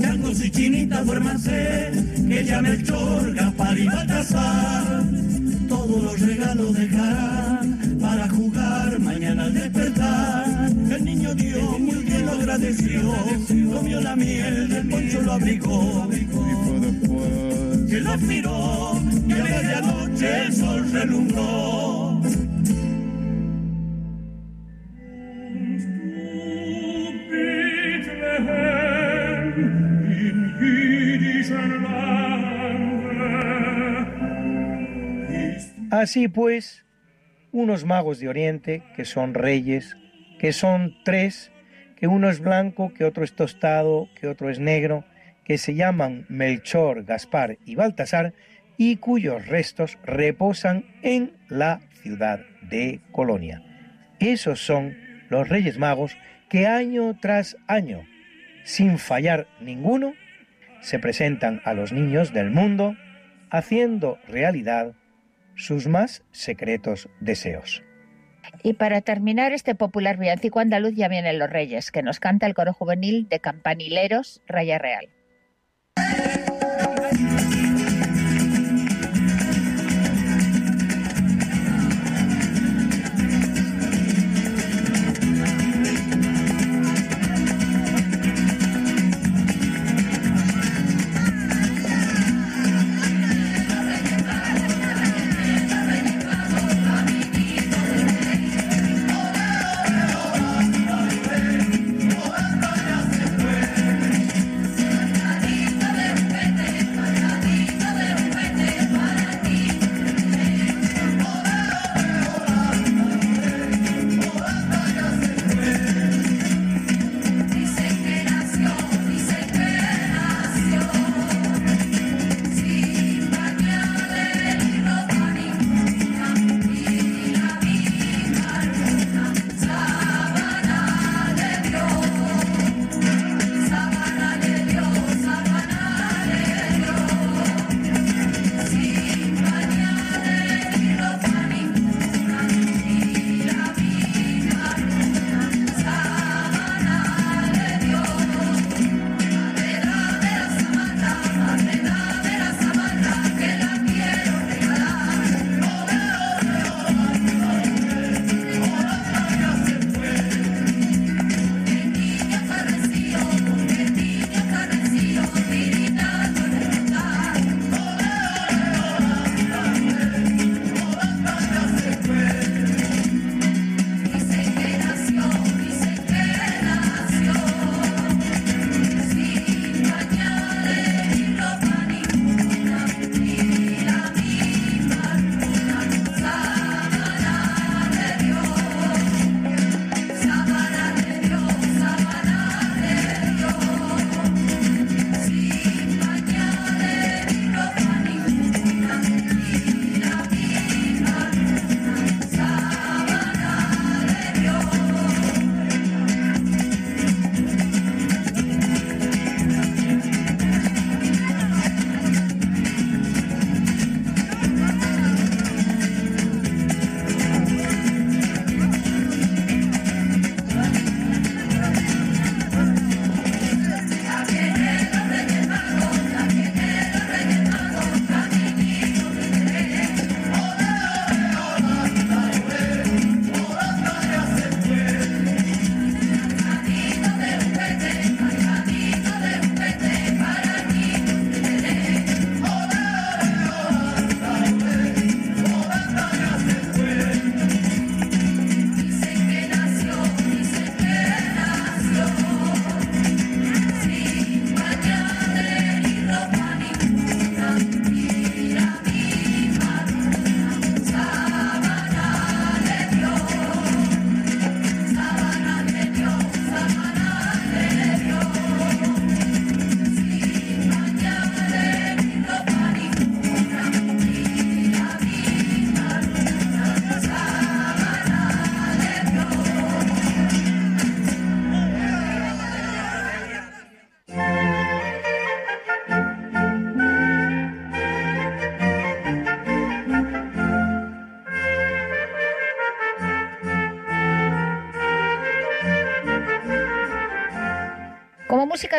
Changos 0.01 0.45
y 0.45 0.51
chinitas 0.51 1.05
duérmanse, 1.05 1.91
que 2.27 2.45
ya 2.45 2.61
Melchor, 2.61 3.33
Gaspar 3.33 3.77
y 3.77 3.85
Baltasar 3.85 5.03
todos 5.67 6.03
los 6.03 6.19
regalos 6.19 6.73
dejarán 6.73 7.76
para 8.07 8.29
jugar 8.29 8.99
mañana 8.99 9.43
al 9.43 9.53
despertar. 9.53 10.69
El 10.95 11.03
niño 11.03 11.35
dio 11.35 11.61
muy 11.77 12.03
bien 12.05 12.25
lo 12.25 12.31
agradeció, 12.31 13.01
comió 13.73 13.99
la 13.99 14.15
miel 14.15 14.69
del 14.69 14.87
poncho 14.87 15.21
lo 15.21 15.33
abrigó. 15.33 16.07
Que 17.89 17.99
lo 17.99 18.17
miró 18.17 19.01
y 19.27 19.31
a 19.33 19.43
medianoche 19.43 20.45
el 20.45 20.53
sol 20.53 20.91
relumbró. 20.91 22.21
Así 35.89 36.27
pues, 36.27 36.86
unos 37.51 37.85
magos 37.85 38.19
de 38.19 38.29
Oriente, 38.29 38.83
que 38.95 39.05
son 39.05 39.33
reyes, 39.33 39.97
que 40.39 40.53
son 40.53 40.95
tres, 41.03 41.51
que 41.95 42.07
uno 42.07 42.29
es 42.29 42.39
blanco, 42.39 42.93
que 42.93 43.05
otro 43.05 43.23
es 43.23 43.33
tostado, 43.33 44.09
que 44.19 44.27
otro 44.27 44.49
es 44.49 44.59
negro, 44.59 45.03
que 45.43 45.57
se 45.57 45.75
llaman 45.75 46.25
Melchor, 46.29 47.05
Gaspar 47.05 47.57
y 47.65 47.75
Baltasar, 47.75 48.33
y 48.77 48.97
cuyos 48.97 49.47
restos 49.47 49.97
reposan 50.03 50.85
en 51.01 51.33
la 51.49 51.81
ciudad 52.01 52.41
de 52.61 53.01
Colonia. 53.11 53.63
Esos 54.19 54.59
son 54.59 54.95
los 55.29 55.49
Reyes 55.49 55.79
Magos 55.79 56.17
que 56.49 56.67
año 56.67 57.17
tras 57.19 57.57
año, 57.67 58.03
sin 58.63 58.99
fallar 58.99 59.47
ninguno, 59.59 60.13
se 60.81 60.99
presentan 60.99 61.61
a 61.65 61.73
los 61.73 61.91
niños 61.91 62.33
del 62.33 62.51
mundo 62.51 62.95
haciendo 63.49 64.19
realidad 64.27 64.93
sus 65.57 65.87
más 65.87 66.23
secretos 66.31 67.09
deseos. 67.19 67.83
Y 68.63 68.73
para 68.73 69.01
terminar 69.01 69.51
este 69.51 69.75
popular 69.75 70.17
villancico 70.17 70.59
andaluz 70.59 70.93
ya 70.95 71.09
vienen 71.09 71.39
los 71.39 71.49
reyes, 71.49 71.91
que 71.91 72.03
nos 72.03 72.19
canta 72.19 72.45
el 72.45 72.53
coro 72.53 72.73
juvenil 72.73 73.27
de 73.27 73.39
Campanileros 73.39 74.41
Raya 74.47 74.77
Real. 74.77 75.09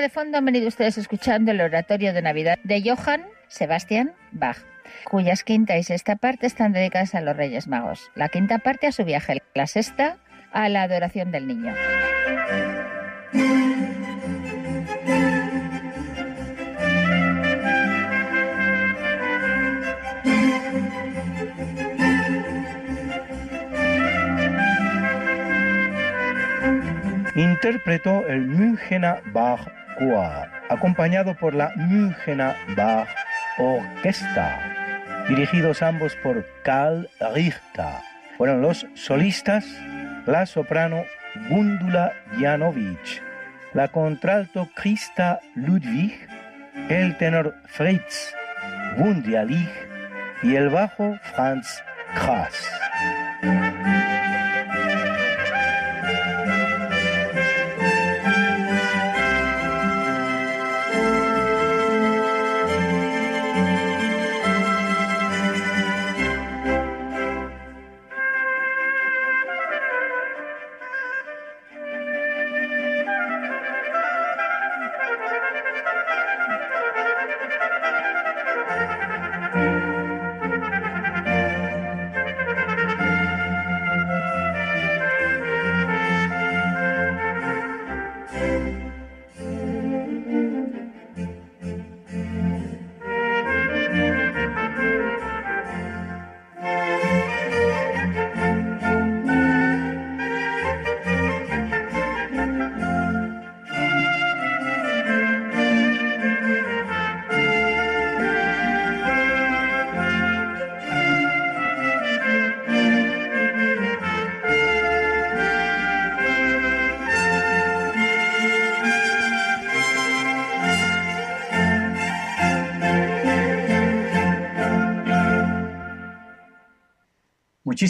De 0.01 0.09
fondo 0.11 0.39
han 0.39 0.45
venido 0.45 0.69
ustedes 0.69 0.99
escuchando 0.99 1.51
el 1.51 1.61
oratorio 1.61 2.13
de 2.13 2.23
Navidad 2.23 2.59
de 2.63 2.83
Johann 2.83 3.25
Sebastian 3.49 4.13
Bach, 4.33 4.59
cuyas 5.05 5.43
quinta 5.43 5.77
y 5.77 5.83
sexta 5.83 6.17
parte 6.17 6.47
están 6.47 6.73
dedicadas 6.73 7.15
a 7.15 7.21
los 7.21 7.37
Reyes 7.37 7.67
Magos. 7.67 8.11
La 8.15 8.29
quinta 8.29 8.59
parte 8.59 8.87
a 8.87 8.93
su 8.93 9.05
viaje, 9.05 9.43
la 9.55 9.67
sexta 9.67 10.19
a 10.53 10.69
la 10.69 10.83
adoración 10.83 11.33
del 11.33 11.47
niño. 11.47 11.75
interpretó 27.35 28.27
el 28.27 28.47
Münchener 28.47 29.23
Bach 29.33 29.78
Choir, 29.99 30.49
acompañado 30.69 31.35
por 31.35 31.55
la 31.55 31.73
Münchener 31.77 32.55
Bach 32.77 33.09
Orquesta, 33.59 34.61
dirigidos 35.29 35.83
ambos 35.83 36.15
por 36.23 36.47
Karl 36.63 37.09
Richter. 37.35 37.87
Fueron 38.37 38.63
los 38.63 38.87
solistas 38.95 39.67
la 40.27 40.47
soprano 40.47 41.05
Gundula 41.49 42.13
Janovic, 42.39 43.23
la 43.73 43.89
contralto 43.89 44.69
Christa 44.75 45.41
Ludwig, 45.55 46.29
el 46.89 47.17
tenor 47.17 47.55
Fritz 47.67 48.35
Wunderlich 48.99 49.69
y 50.43 50.55
el 50.55 50.69
bajo 50.69 51.19
Franz 51.35 51.83
Krass. 52.15 52.71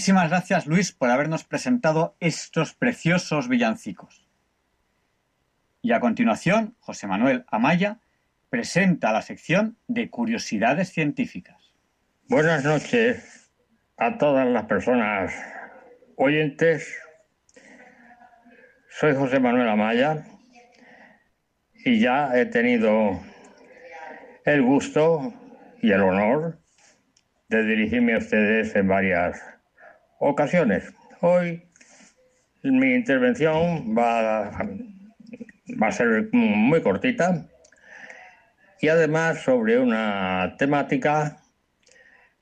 Muchísimas 0.09 0.30
gracias 0.30 0.66
Luis 0.66 0.92
por 0.92 1.11
habernos 1.11 1.44
presentado 1.44 2.16
estos 2.18 2.72
preciosos 2.72 3.46
villancicos. 3.46 4.26
Y 5.82 5.92
a 5.92 6.00
continuación, 6.00 6.76
José 6.80 7.06
Manuel 7.06 7.44
Amaya 7.48 7.98
presenta 8.48 9.12
la 9.12 9.20
sección 9.20 9.76
de 9.86 10.09
curiosidades 10.09 10.88
científicas. 10.94 11.74
Buenas 12.26 12.64
noches 12.64 13.50
a 13.98 14.16
todas 14.16 14.48
las 14.48 14.64
personas 14.64 15.34
oyentes. 16.16 16.90
Soy 18.88 19.14
José 19.14 19.40
Manuel 19.40 19.68
Amaya 19.68 20.24
y 21.84 22.00
ya 22.00 22.34
he 22.34 22.46
tenido 22.46 23.20
el 24.46 24.62
gusto 24.62 25.34
y 25.82 25.92
el 25.92 26.00
honor 26.00 26.59
de 27.50 27.62
dirigirme 27.62 28.14
a 28.14 28.18
ustedes 28.18 28.74
en 28.74 28.88
varias 28.88 29.57
ocasiones. 30.19 30.93
Hoy 31.21 31.62
mi 32.62 32.95
intervención 32.95 33.97
va, 33.97 34.51
va 35.81 35.87
a 35.87 35.93
ser 35.93 36.29
muy 36.33 36.83
cortita 36.83 37.49
y 38.81 38.89
además 38.89 39.43
sobre 39.43 39.79
una 39.79 40.57
temática 40.59 41.39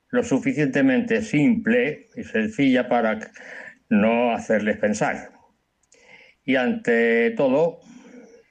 lo 0.09 0.23
suficientemente 0.23 1.23
simple 1.23 2.09
y 2.17 2.25
sencilla 2.25 2.89
para 2.89 3.19
no 3.89 4.33
hacerles 4.33 4.79
pensar. 4.79 5.33
Y 6.45 6.57
ante 6.57 7.33
todo, 7.33 7.81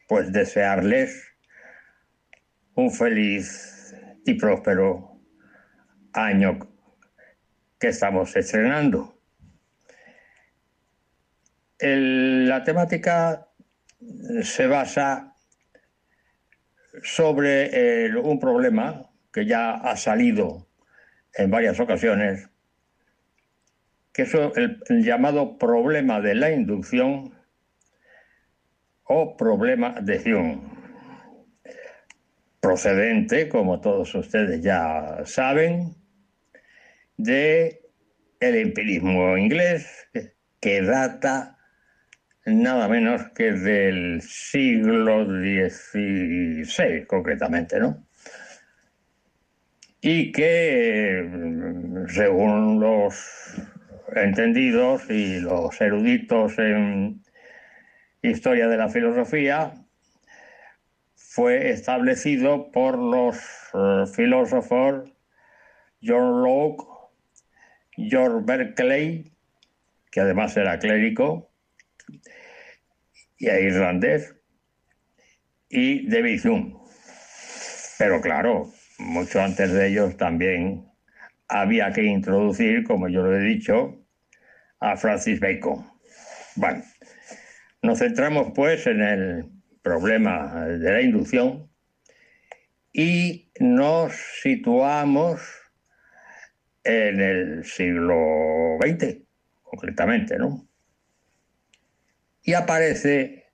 pues 0.08 0.32
desearles 0.32 1.34
un 2.76 2.92
feliz 2.92 3.96
y 4.26 4.34
próspero 4.34 5.20
año 6.14 6.60
que 7.80 7.88
estamos 7.88 8.36
estrenando 8.36 9.15
la 11.80 12.64
temática 12.64 13.48
se 14.42 14.68
basa 14.68 15.36
sobre 17.04 18.06
eh, 18.06 18.16
un 18.16 18.40
problema 18.40 19.10
que 19.34 19.46
ya 19.46 19.74
ha 19.74 19.98
salido 19.98 20.68
en 21.34 21.52
varias 21.52 21.80
ocasiones, 21.80 22.50
que 24.14 24.22
es 24.22 24.34
el, 24.34 24.80
llamado 25.04 25.58
problema 25.58 26.22
de 26.22 26.36
la 26.36 26.52
inducción 26.52 27.34
o 29.04 29.36
problema 29.36 30.00
de 30.02 30.34
Hume, 30.34 30.62
procedente, 32.62 33.50
como 33.50 33.82
todos 33.82 34.16
ustedes 34.16 34.62
ya 34.62 35.22
saben, 35.26 35.96
de 37.18 37.82
empirismo 38.40 39.38
inglés 39.38 40.10
que 40.60 40.82
data 40.82 41.55
nada 42.46 42.88
menos 42.88 43.30
que 43.32 43.52
del 43.52 44.22
siglo 44.22 45.26
XVI, 45.26 47.06
concretamente, 47.08 47.80
¿no? 47.80 48.06
Y 50.02 50.32
que, 50.32 51.28
según 52.10 52.80
los 52.80 53.16
entendidos 54.16 55.10
y 55.10 55.40
los 55.40 55.82
eruditos 55.82 56.60
en 56.60 57.24
historia 58.22 58.68
de 58.68 58.78
la 58.78 58.90
filosofía, 58.90 59.74
fue 61.16 61.72
establecido 61.72 62.72
por 62.72 62.98
los 62.98 63.36
eh, 63.74 64.06
filósofos 64.16 65.12
John 66.02 66.44
Locke, 66.44 66.86
George 67.98 68.46
Berkeley, 68.46 69.32
que 70.12 70.22
además 70.22 70.56
era 70.56 70.78
clérigo, 70.78 71.50
y 73.38 73.50
a 73.50 73.60
irlandés 73.60 74.36
y 75.70 76.08
de 76.08 76.42
Hume. 76.44 76.76
Pero 77.98 78.22
claro, 78.22 78.72
mucho 79.00 79.42
antes 79.42 79.72
de 79.72 79.88
ellos 79.88 80.18
también 80.18 80.86
había 81.48 81.92
que 81.92 82.04
introducir, 82.04 82.84
como 82.84 83.08
yo 83.08 83.24
lo 83.24 83.36
he 83.36 83.44
dicho, 83.44 84.06
a 84.80 84.98
Francis 84.98 85.40
Bacon. 85.40 85.86
Bueno, 86.56 86.84
nos 87.82 88.00
centramos 88.00 88.52
pues 88.56 88.88
en 88.88 89.02
el 89.02 89.46
problema 89.82 90.66
de 90.66 90.92
la 90.92 91.02
inducción 91.02 91.70
y 92.92 93.52
nos 93.60 94.14
situamos 94.42 95.42
en 96.84 97.20
el 97.20 97.66
siglo 97.66 98.78
XX, 98.82 99.18
concretamente, 99.64 100.38
¿no? 100.38 100.68
Y 102.46 102.54
aparece 102.54 103.46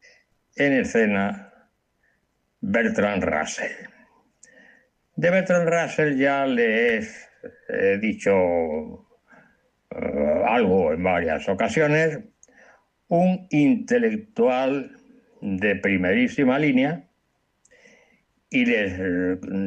en 0.56 0.74
escena 0.74 1.54
Bertrand 2.60 3.24
Russell. 3.24 3.72
De 5.16 5.30
Bertrand 5.30 5.70
Russell 5.70 6.18
ya 6.18 6.46
le 6.46 6.98
he 6.98 7.98
dicho 8.00 9.08
eh, 9.92 10.44
algo 10.46 10.94
en 10.94 11.04
varias 11.04 11.48
ocasiones, 11.48 12.20
un 13.08 13.48
intelectual 13.50 14.98
de 15.42 15.76
primerísima 15.76 16.60
línea 16.60 17.08
Y 18.50 18.66
les 18.66 19.00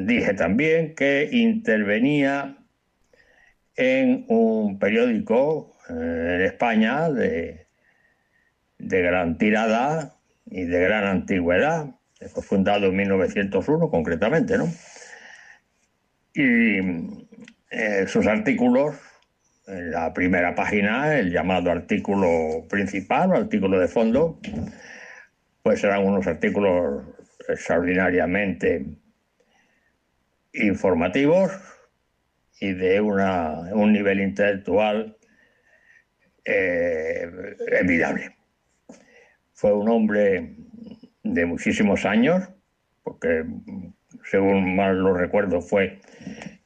dije 0.06 0.34
también 0.34 0.94
que 0.94 1.28
intervenía 1.32 2.58
en 3.76 4.24
un 4.28 4.78
periódico 4.78 5.76
en 5.88 6.42
España 6.42 7.10
de, 7.10 7.63
de 8.88 9.02
gran 9.02 9.38
tirada 9.38 10.14
y 10.46 10.64
de 10.64 10.80
gran 10.80 11.04
antigüedad, 11.04 11.86
fue 12.28 12.42
fundado 12.42 12.86
en 12.86 12.96
1901 12.96 13.90
concretamente, 13.90 14.58
¿no? 14.58 14.68
Y 16.34 16.78
eh, 17.70 18.06
sus 18.06 18.26
artículos, 18.26 18.96
en 19.66 19.90
la 19.90 20.12
primera 20.12 20.54
página, 20.54 21.16
el 21.18 21.30
llamado 21.30 21.70
artículo 21.70 22.66
principal 22.68 23.30
o 23.30 23.36
artículo 23.36 23.78
de 23.78 23.88
fondo, 23.88 24.40
pues 25.62 25.82
eran 25.84 26.04
unos 26.04 26.26
artículos 26.26 27.04
extraordinariamente 27.48 28.84
informativos 30.52 31.52
y 32.60 32.72
de 32.72 33.00
una, 33.00 33.72
un 33.72 33.92
nivel 33.92 34.20
intelectual 34.20 35.16
eh, 36.44 37.30
envidiable. 37.80 38.36
Fue 39.54 39.72
un 39.72 39.88
hombre 39.88 40.56
de 41.22 41.46
muchísimos 41.46 42.04
años, 42.04 42.46
porque 43.02 43.46
según 44.30 44.76
mal 44.76 44.98
lo 44.98 45.14
recuerdo 45.14 45.62
fue, 45.62 46.00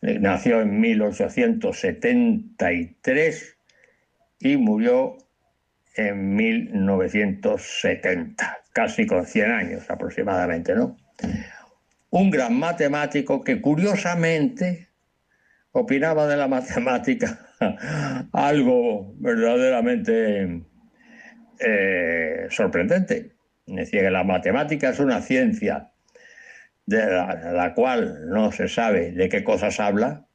nació 0.01 0.63
en 0.63 0.81
1873 0.81 3.57
y 4.41 4.57
murió 4.57 5.19
en 5.97 6.35
1970, 6.35 8.59
casi 8.73 9.07
con 9.07 9.27
100 9.27 9.51
años 9.51 9.91
aproximadamente, 9.91 10.75
¿no? 10.75 10.97
Un 12.11 12.31
gran 12.31 12.59
matemático 12.59 13.45
que 13.45 13.61
curiosamente 13.61 14.89
opinaba 15.73 16.27
de 16.27 16.37
la 16.37 16.49
matemática 16.49 17.39
algo 18.33 19.13
verdaderamente 19.19 20.63
eh, 21.61 22.47
sorprendente. 22.51 23.33
Decía 23.67 24.03
que 24.03 24.11
la 24.11 24.25
matemática 24.25 24.91
es 24.91 24.99
una 24.99 25.21
ciencia 25.21 25.91
de 26.87 27.05
la, 27.07 27.75
cual 27.75 28.29
no 28.29 28.51
se 28.51 28.69
sabe 28.69 29.13
de 29.13 29.29
qué 29.29 29.45
cosas 29.45 29.79
habla 29.79 30.27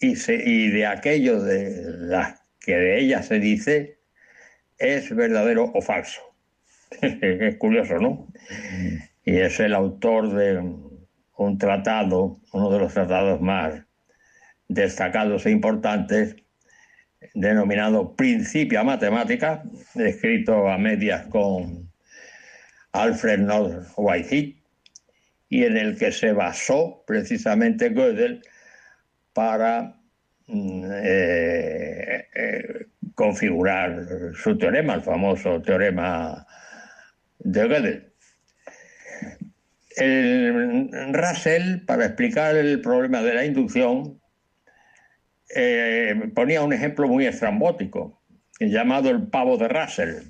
y, 0.00 0.14
y 0.28 0.70
de 0.70 0.86
aquello 0.86 1.40
de 1.40 1.84
las 1.86 2.42
que 2.58 2.76
de 2.76 3.00
ella 3.00 3.22
se 3.22 3.38
dice 3.38 4.00
es 4.78 5.14
verdadero 5.14 5.70
o 5.72 5.80
falso. 5.80 6.20
es 7.00 7.56
curioso, 7.56 7.98
¿no? 7.98 8.26
Y 9.24 9.36
es 9.36 9.60
el 9.60 9.74
autor 9.74 10.34
de 10.34 10.58
un 10.58 11.58
tratado, 11.58 12.40
uno 12.52 12.70
de 12.70 12.78
los 12.78 12.92
tratados 12.92 13.40
más 13.40 13.82
destacados 14.68 15.46
e 15.46 15.50
importantes, 15.50 16.36
denominado 17.34 18.14
Principia 18.16 18.82
Matemática, 18.82 19.62
escrito 19.94 20.68
a 20.68 20.78
medias 20.78 21.26
con 21.26 21.90
Alfred 22.92 23.40
North 23.40 23.88
Whitehead, 23.96 24.54
y 25.48 25.64
en 25.64 25.76
el 25.76 25.98
que 25.98 26.12
se 26.12 26.32
basó 26.32 27.02
precisamente 27.06 27.90
Gödel 27.90 28.42
para 29.32 29.96
mm, 30.46 30.84
eh, 30.92 32.28
eh, 32.34 32.86
configurar 33.14 34.06
su 34.34 34.56
teorema, 34.56 34.94
el 34.94 35.02
famoso 35.02 35.60
teorema 35.60 36.46
de 37.38 37.68
Gödel. 37.68 38.06
Russell, 41.12 41.84
para 41.84 42.06
explicar 42.06 42.56
el 42.56 42.80
problema 42.80 43.22
de 43.22 43.34
la 43.34 43.44
inducción, 43.44 44.19
eh, 45.54 46.30
ponía 46.34 46.62
un 46.62 46.72
ejemplo 46.72 47.08
muy 47.08 47.26
estrambótico, 47.26 48.20
llamado 48.60 49.10
el 49.10 49.28
pavo 49.28 49.56
de 49.56 49.68
Russell. 49.68 50.22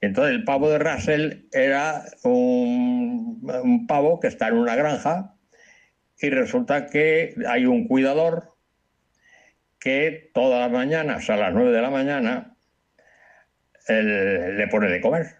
Entonces 0.00 0.34
el 0.34 0.44
pavo 0.44 0.70
de 0.70 0.78
Russell 0.78 1.46
era 1.52 2.04
un, 2.22 3.86
pavo 3.88 4.20
que 4.20 4.28
está 4.28 4.48
en 4.48 4.54
una 4.54 4.76
granja 4.76 5.34
y 6.20 6.30
resulta 6.30 6.86
que 6.86 7.34
hay 7.48 7.66
un 7.66 7.88
cuidador 7.88 8.54
que 9.80 10.30
todas 10.34 10.60
las 10.60 10.70
mañanas, 10.70 11.28
a 11.30 11.36
las 11.36 11.52
9 11.52 11.72
de 11.72 11.82
la 11.82 11.90
mañana, 11.90 12.56
le 13.88 14.66
pone 14.68 14.88
de 14.88 15.00
comer. 15.00 15.36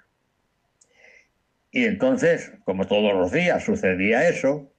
Y 1.70 1.84
entonces, 1.84 2.52
como 2.64 2.86
todos 2.86 3.12
los 3.14 3.30
días 3.30 3.64
sucedía 3.64 4.28
eso, 4.28 4.72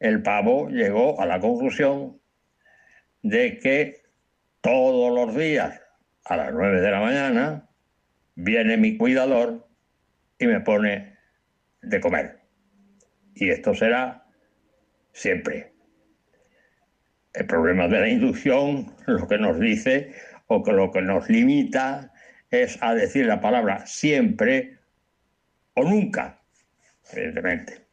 el 0.00 0.22
pavo 0.22 0.68
llegó 0.68 1.20
a 1.20 1.26
la 1.26 1.40
conclusión 1.40 2.20
de 3.28 3.58
que 3.58 4.02
todos 4.60 5.14
los 5.14 5.36
días 5.36 5.80
a 6.24 6.36
las 6.36 6.52
9 6.52 6.80
de 6.80 6.90
la 6.90 7.00
mañana 7.00 7.68
viene 8.34 8.76
mi 8.76 8.96
cuidador 8.96 9.68
y 10.38 10.46
me 10.46 10.60
pone 10.60 11.16
de 11.82 12.00
comer. 12.00 12.40
Y 13.34 13.50
esto 13.50 13.74
será 13.74 14.26
siempre. 15.12 15.72
El 17.32 17.46
problema 17.46 17.88
de 17.88 18.00
la 18.00 18.08
inducción 18.08 18.94
lo 19.06 19.26
que 19.28 19.38
nos 19.38 19.58
dice 19.58 20.14
o 20.46 20.62
que 20.62 20.72
lo 20.72 20.90
que 20.90 21.02
nos 21.02 21.28
limita 21.28 22.12
es 22.50 22.78
a 22.80 22.94
decir 22.94 23.26
la 23.26 23.40
palabra 23.40 23.86
siempre 23.86 24.78
o 25.74 25.84
nunca, 25.84 26.40
evidentemente. 27.12 27.86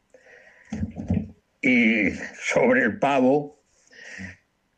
Y 1.62 2.12
sobre 2.36 2.84
el 2.84 3.00
pavo, 3.00 3.62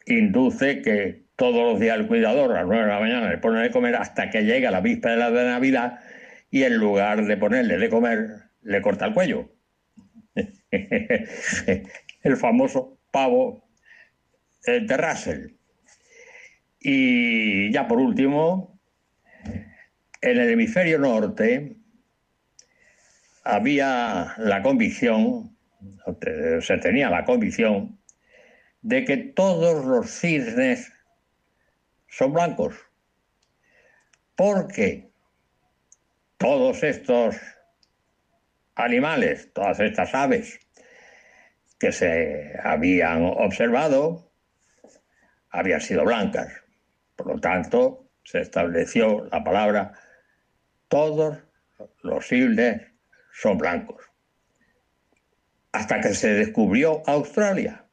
induce 0.06 0.82
que 0.82 1.26
todos 1.36 1.72
los 1.72 1.80
días 1.80 1.97
el 1.97 2.08
cuidador 2.08 2.51
a 2.51 2.60
las 2.60 2.68
9 2.68 2.84
de 2.84 2.89
la 2.89 2.99
mañana 2.99 3.30
le 3.30 3.38
pone 3.38 3.62
de 3.62 3.72
comer 3.72 3.95
hasta 3.95 4.30
que 4.30 4.43
llega 4.43 4.72
la 4.72 4.82
víspera 4.82 5.32
de 5.32 5.45
Navidad 5.45 5.99
y 6.49 6.64
en 6.64 6.78
lugar 6.78 7.26
de 7.26 7.38
ponerle 7.38 7.78
de 7.78 7.89
comer, 7.89 8.28
le 8.62 8.82
corta 8.82 9.06
el 9.06 9.14
cuello. 9.14 9.51
el 10.72 12.38
famoso 12.38 12.99
pavo 13.12 13.68
de 14.66 14.97
Russell. 14.97 15.51
Y 16.80 17.72
ya 17.72 17.88
por 17.88 17.99
último, 17.99 18.80
en 20.22 20.38
el 20.38 20.49
hemisferio 20.49 20.99
norte 20.99 21.78
había 23.43 24.34
la 24.38 24.62
convicción, 24.62 25.56
se 26.62 26.78
tenía 26.78 27.10
la 27.10 27.26
convicción, 27.26 27.99
de 28.86 29.03
que 29.03 29.17
todos 29.17 29.83
los 29.83 30.11
cisnes 30.11 30.93
son 32.07 32.33
blancos. 32.33 32.75
Porque 34.36 35.09
todos 36.38 36.83
estos 36.83 37.36
animales, 38.75 39.51
todas 39.53 39.79
estas 39.79 40.13
aves 40.13 40.59
que 41.79 41.91
se 41.91 42.53
habían 42.63 43.23
observado, 43.23 44.31
habían 45.49 45.81
sido 45.81 46.05
blancas. 46.05 46.53
Por 47.15 47.25
lo 47.25 47.39
tanto, 47.39 48.07
se 48.23 48.41
estableció 48.41 49.25
la 49.31 49.43
palabra 49.43 49.93
todos 50.89 51.39
los 52.03 52.27
cisnes 52.27 52.83
son 53.33 53.57
blancos. 53.57 54.03
Hasta 55.71 55.99
que 56.01 56.13
se 56.13 56.36
descubrió 56.36 57.01
Australia 57.07 57.84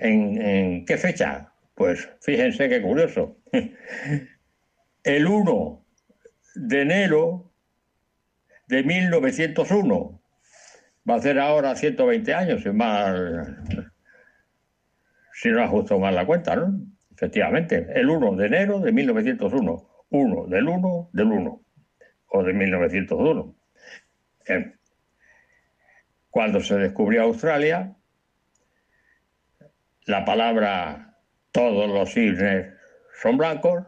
¿En, 0.00 0.84
qué 0.86 0.96
fecha? 0.96 1.52
Pues 1.74 2.08
fíjense 2.20 2.68
qué 2.68 2.80
curioso. 2.80 3.36
El 5.04 5.26
1 5.26 5.84
de 6.54 6.82
enero 6.82 7.52
de 8.66 8.82
1901. 8.82 10.22
Va 11.08 11.14
a 11.14 11.20
ser 11.20 11.38
ahora 11.38 11.74
120 11.74 12.34
años, 12.34 12.62
si, 12.62 12.70
mal, 12.70 13.64
si 15.32 15.48
no 15.48 15.62
ajusto 15.62 15.98
mal 15.98 16.14
la 16.14 16.26
cuenta, 16.26 16.54
¿no? 16.56 16.80
Efectivamente, 17.12 17.86
el 17.94 18.08
1 18.08 18.36
de 18.36 18.46
enero 18.46 18.80
de 18.80 18.92
1901. 18.92 19.88
1 20.10 20.46
del 20.46 20.68
1 20.68 21.10
del 21.12 21.26
1. 21.26 21.62
O 22.32 22.42
de 22.42 22.52
1901. 22.52 23.56
Cuando 26.30 26.60
se 26.60 26.76
descubrió 26.76 27.22
Australia, 27.22 27.96
la 30.10 30.24
palabra 30.24 31.16
todos 31.52 31.88
los 31.88 32.12
cisnes 32.12 32.74
son 33.22 33.38
blancos 33.38 33.86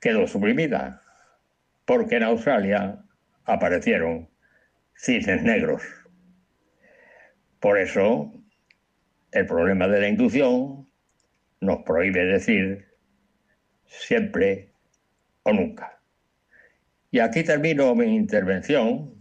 quedó 0.00 0.26
suprimida, 0.26 1.02
porque 1.84 2.16
en 2.16 2.22
Australia 2.22 3.04
aparecieron 3.44 4.30
cisnes 4.94 5.42
negros. 5.42 5.82
Por 7.60 7.76
eso, 7.78 8.32
el 9.32 9.44
problema 9.44 9.86
de 9.86 10.00
la 10.00 10.08
inducción 10.08 10.88
nos 11.60 11.82
prohíbe 11.82 12.24
decir 12.24 12.88
siempre 13.84 14.72
o 15.42 15.52
nunca. 15.52 16.00
Y 17.10 17.18
aquí 17.18 17.44
termino 17.44 17.94
mi 17.94 18.16
intervención 18.16 19.19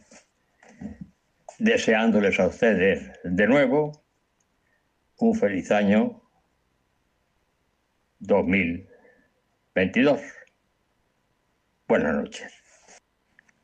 deseándoles 1.59 2.39
a 2.39 2.47
ustedes 2.47 3.11
de 3.23 3.47
nuevo 3.47 4.03
un 5.17 5.35
feliz 5.35 5.71
año 5.71 6.21
2022. 8.19 10.21
Buenas 11.87 12.15
noches. 12.15 12.51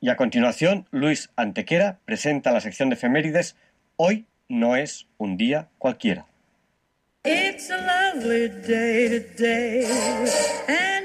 Y 0.01 0.09
a 0.09 0.17
continuación, 0.17 0.87
Luis 0.91 1.31
Antequera 1.35 1.99
presenta 2.05 2.51
la 2.51 2.61
sección 2.61 2.89
de 2.89 2.95
efemérides 2.95 3.55
Hoy 3.95 4.25
no 4.49 4.75
es 4.75 5.07
un 5.17 5.37
día 5.37 5.69
cualquiera. 5.77 6.25
It's 7.23 7.69
a 7.71 7.77
lovely 7.77 8.49
day 8.49 9.19
today, 9.19 9.85
and 10.67 11.04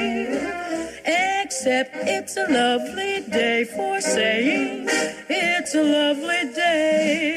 Except 1.11 1.93
it's 2.07 2.37
a 2.37 2.47
lovely 2.47 3.21
day 3.29 3.65
for 3.65 3.99
saying 4.01 4.87
it's 5.27 5.75
a 5.75 5.83
lovely 5.83 6.53
day. 6.55 7.35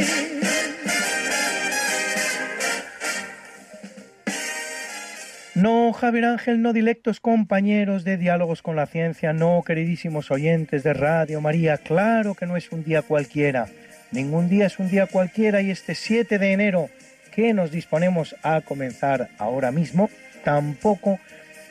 No, 5.57 5.93
Javier 5.93 6.25
Ángel, 6.27 6.63
no 6.63 6.73
dilectos 6.73 7.21
compañeros 7.21 8.05
de 8.05 8.17
diálogos 8.17 8.61
con 8.61 8.77
la 8.77 8.87
ciencia, 8.87 9.33
no, 9.33 9.63
queridísimos 9.67 10.31
oyentes 10.31 10.83
de 10.83 10.93
Radio 10.95 11.41
María, 11.41 11.79
claro 11.79 12.35
que 12.35 12.47
no 12.47 12.57
es 12.57 12.71
un 12.71 12.85
día 12.85 13.03
cualquiera. 13.03 13.67
Ningún 14.13 14.49
día 14.49 14.67
es 14.67 14.79
un 14.79 14.91
día 14.91 15.07
cualquiera 15.07 15.63
y 15.63 15.71
este 15.71 15.95
7 15.95 16.39
de 16.39 16.53
enero 16.53 16.91
que 17.33 17.53
nos 17.55 17.71
disponemos 17.71 18.37
a 18.43 18.61
comenzar 18.61 19.31
ahora 19.39 19.73
mismo, 19.73 20.11
tampoco 20.45 21.19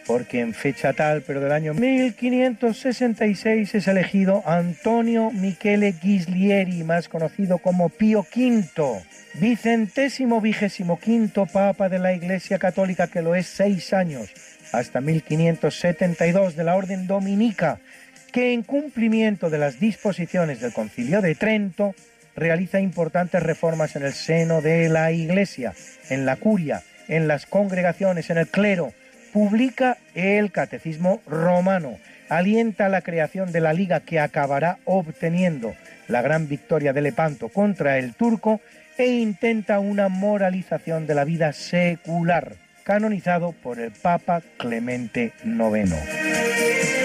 porque 0.05 0.41
en 0.41 0.53
fecha 0.53 0.93
tal, 0.93 1.21
pero 1.21 1.39
del 1.39 1.51
año 1.51 1.73
1566 1.73 3.75
es 3.75 3.88
elegido 3.88 4.43
Antonio 4.45 5.31
Michele 5.31 5.93
Ghislieri, 5.93 6.84
más 6.84 7.09
conocido 7.09 7.57
como 7.57 7.89
Pío 7.89 8.25
V, 8.35 9.03
vicentésimo 9.35 10.41
vigésimo 10.41 10.99
quinto 10.99 11.45
Papa 11.45 11.89
de 11.89 11.99
la 11.99 12.13
Iglesia 12.13 12.59
Católica, 12.59 13.07
que 13.07 13.21
lo 13.21 13.35
es 13.35 13.47
seis 13.47 13.93
años, 13.93 14.30
hasta 14.71 15.01
1572 15.01 16.55
de 16.55 16.63
la 16.63 16.75
Orden 16.75 17.07
Dominica, 17.07 17.80
que 18.31 18.53
en 18.53 18.63
cumplimiento 18.63 19.49
de 19.49 19.59
las 19.59 19.80
disposiciones 19.80 20.59
del 20.59 20.73
Concilio 20.73 21.21
de 21.21 21.35
Trento 21.35 21.93
realiza 22.35 22.80
importantes 22.80 23.43
reformas 23.43 23.95
en 23.95 24.03
el 24.03 24.13
seno 24.13 24.61
de 24.61 24.89
la 24.89 25.11
Iglesia, 25.11 25.73
en 26.09 26.25
la 26.25 26.35
curia, 26.35 26.81
en 27.07 27.27
las 27.27 27.45
congregaciones, 27.45 28.30
en 28.30 28.39
el 28.39 28.47
clero, 28.47 28.93
publica 29.34 29.97
el 30.14 30.51
Catecismo 30.51 31.19
Romano, 31.27 31.97
alienta 32.30 32.88
la 32.88 33.01
creación 33.01 33.51
de 33.51 33.60
la 33.60 33.73
liga 33.73 33.99
que 33.99 34.19
acabará 34.19 34.77
obteniendo 34.85 35.73
la 36.07 36.22
gran 36.22 36.47
victoria 36.47 36.93
de 36.93 37.01
Lepanto 37.01 37.49
contra 37.49 37.97
el 37.97 38.14
turco 38.14 38.61
e 38.97 39.07
intenta 39.07 39.80
una 39.80 40.07
moralización 40.07 41.07
de 41.07 41.15
la 41.15 41.26
vida 41.26 41.51
secular, 41.51 42.53
canonizado 42.84 43.53
por 43.53 43.80
el 43.80 43.91
Papa 43.91 44.43
Clemente 44.57 45.34
IX. 45.43 47.02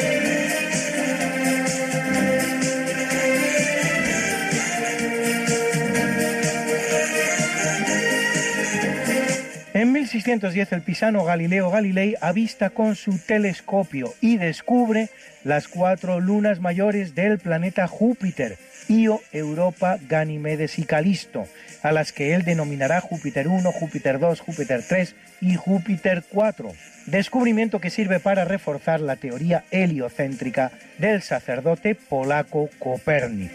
En 9.79 9.93
1610 9.93 10.73
el 10.73 10.83
pisano 10.83 11.25
Galileo 11.25 11.71
Galilei 11.71 12.17
avista 12.21 12.71
con 12.71 12.97
su 12.97 13.17
telescopio 13.17 14.13
y 14.21 14.37
descubre 14.37 15.09
las 15.45 15.69
cuatro 15.69 16.19
lunas 16.19 16.59
mayores 16.59 17.15
del 17.15 17.39
planeta 17.39 17.87
Júpiter, 17.87 18.59
Io, 18.89 19.21
Europa, 19.31 20.01
Ganímedes 20.09 20.81
y 20.81 20.83
Calisto, 20.83 21.47
a 21.85 21.93
las 21.93 22.13
que 22.13 22.35
él 22.35 22.43
denominará 22.43 23.01
Júpiter 23.01 23.47
1, 23.47 23.71
Júpiter 23.71 24.19
2, 24.19 24.41
Júpiter 24.41 24.83
3 24.83 25.15
y 25.43 25.55
Júpiter 25.55 26.25
4. 26.29 26.73
Descubrimiento 27.07 27.81
que 27.81 27.91
sirve 27.91 28.19
para 28.19 28.45
reforzar 28.45 29.01
la 29.01 29.15
teoría 29.15 29.63
heliocéntrica 29.71 30.73
del 30.99 31.23
sacerdote 31.23 31.95
polaco 31.95 32.69
Copérnico. 32.81 33.55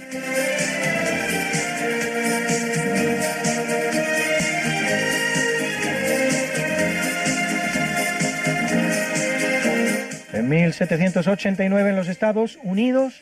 En 10.33 10.49
1789 10.49 11.91
en 11.91 11.95
los 11.95 12.07
Estados 12.07 12.57
Unidos 12.63 13.21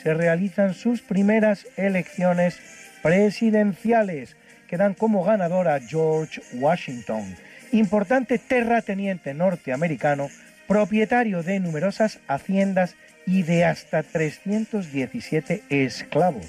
se 0.00 0.14
realizan 0.14 0.74
sus 0.74 1.02
primeras 1.02 1.66
elecciones 1.76 2.60
presidenciales 3.02 4.36
que 4.68 4.76
dan 4.76 4.94
como 4.94 5.24
ganador 5.24 5.66
a 5.66 5.80
George 5.80 6.40
Washington, 6.54 7.34
importante 7.72 8.38
terrateniente 8.38 9.34
norteamericano, 9.34 10.28
propietario 10.68 11.42
de 11.42 11.58
numerosas 11.58 12.20
haciendas 12.28 12.94
y 13.26 13.42
de 13.42 13.64
hasta 13.64 14.04
317 14.04 15.64
esclavos, 15.68 16.46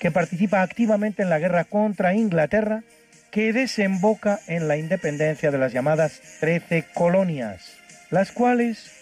que 0.00 0.10
participa 0.10 0.62
activamente 0.62 1.22
en 1.22 1.28
la 1.28 1.38
guerra 1.38 1.64
contra 1.64 2.14
Inglaterra, 2.14 2.84
que 3.30 3.52
desemboca 3.52 4.40
en 4.46 4.66
la 4.66 4.78
independencia 4.78 5.50
de 5.50 5.58
las 5.58 5.74
llamadas 5.74 6.22
Trece 6.40 6.86
colonias, 6.94 7.76
las 8.10 8.32
cuales 8.32 9.01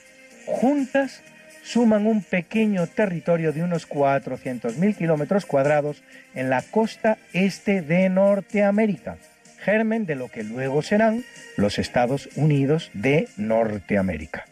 juntas 0.51 1.23
suman 1.63 2.07
un 2.07 2.23
pequeño 2.23 2.87
territorio 2.87 3.53
de 3.53 3.63
unos 3.63 3.89
400.000 3.89 4.97
kilómetros 4.97 5.47
cuadrados 5.47 6.03
en 6.35 6.51
la 6.51 6.63
costa 6.63 7.19
este 7.33 7.83
de 7.83 8.09
Norteamérica, 8.09 9.19
germen 9.59 10.07
de 10.07 10.17
lo 10.17 10.29
que 10.29 10.43
luego 10.43 10.83
serán 10.83 11.25
los 11.57 11.79
Estados 11.79 12.29
Unidos 12.37 12.91
de 12.95 13.29
Norteamérica. 13.37 14.47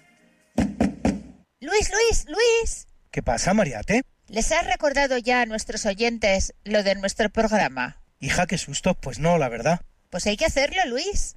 Luis, 1.61 1.91
Luis, 1.91 2.27
Luis. 2.27 2.87
¿Qué 3.11 3.23
pasa, 3.23 3.55
Mariate? 3.55 4.03
¿Les 4.29 4.53
has 4.53 4.67
recordado 4.67 5.17
ya 5.19 5.43
a 5.43 5.47
nuestros 5.47 5.87
oyentes 5.87 6.55
lo 6.65 6.83
de 6.83 6.95
nuestro 6.95 7.31
programa? 7.31 8.01
Hija, 8.21 8.47
qué 8.47 8.59
susto, 8.59 8.95
pues 8.95 9.19
no, 9.19 9.39
la 9.39 9.49
verdad. 9.49 9.81
Pues 10.11 10.27
hay 10.27 10.37
que 10.37 10.45
hacerlo, 10.45 10.83
Luis. 10.87 11.37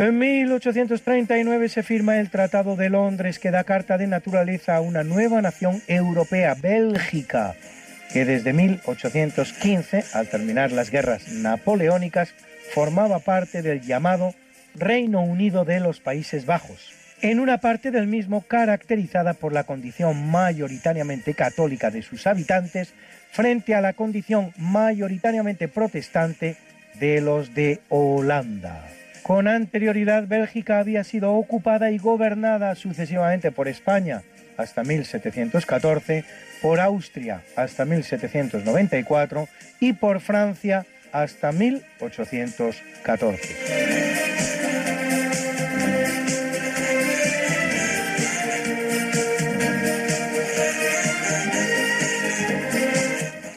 En 0.00 0.18
1839 0.18 1.68
se 1.68 1.82
firma 1.82 2.20
el 2.20 2.30
Tratado 2.30 2.74
de 2.74 2.88
Londres 2.88 3.38
que 3.38 3.50
da 3.50 3.64
carta 3.64 3.98
de 3.98 4.06
naturaleza 4.06 4.74
a 4.74 4.80
una 4.80 5.04
nueva 5.04 5.42
nación 5.42 5.82
europea, 5.88 6.54
Bélgica, 6.54 7.54
que 8.10 8.24
desde 8.24 8.54
1815, 8.54 10.04
al 10.14 10.26
terminar 10.28 10.72
las 10.72 10.90
guerras 10.90 11.28
napoleónicas, 11.28 12.32
formaba 12.72 13.18
parte 13.18 13.60
del 13.60 13.82
llamado 13.82 14.34
Reino 14.74 15.20
Unido 15.20 15.66
de 15.66 15.80
los 15.80 16.00
Países 16.00 16.46
Bajos, 16.46 16.94
en 17.20 17.38
una 17.38 17.58
parte 17.58 17.90
del 17.90 18.06
mismo 18.06 18.40
caracterizada 18.40 19.34
por 19.34 19.52
la 19.52 19.64
condición 19.64 20.30
mayoritariamente 20.30 21.34
católica 21.34 21.90
de 21.90 22.00
sus 22.00 22.26
habitantes 22.26 22.94
frente 23.32 23.74
a 23.74 23.82
la 23.82 23.92
condición 23.92 24.54
mayoritariamente 24.56 25.68
protestante 25.68 26.56
de 26.98 27.20
los 27.20 27.54
de 27.54 27.80
Holanda. 27.90 28.89
Con 29.30 29.46
anterioridad, 29.46 30.26
Bélgica 30.26 30.80
había 30.80 31.04
sido 31.04 31.34
ocupada 31.34 31.92
y 31.92 31.98
gobernada 31.98 32.74
sucesivamente 32.74 33.52
por 33.52 33.68
España 33.68 34.24
hasta 34.56 34.82
1714, 34.82 36.24
por 36.60 36.80
Austria 36.80 37.40
hasta 37.54 37.84
1794 37.84 39.48
y 39.78 39.92
por 39.92 40.18
Francia 40.18 40.84
hasta 41.12 41.52
1814. 41.52 43.54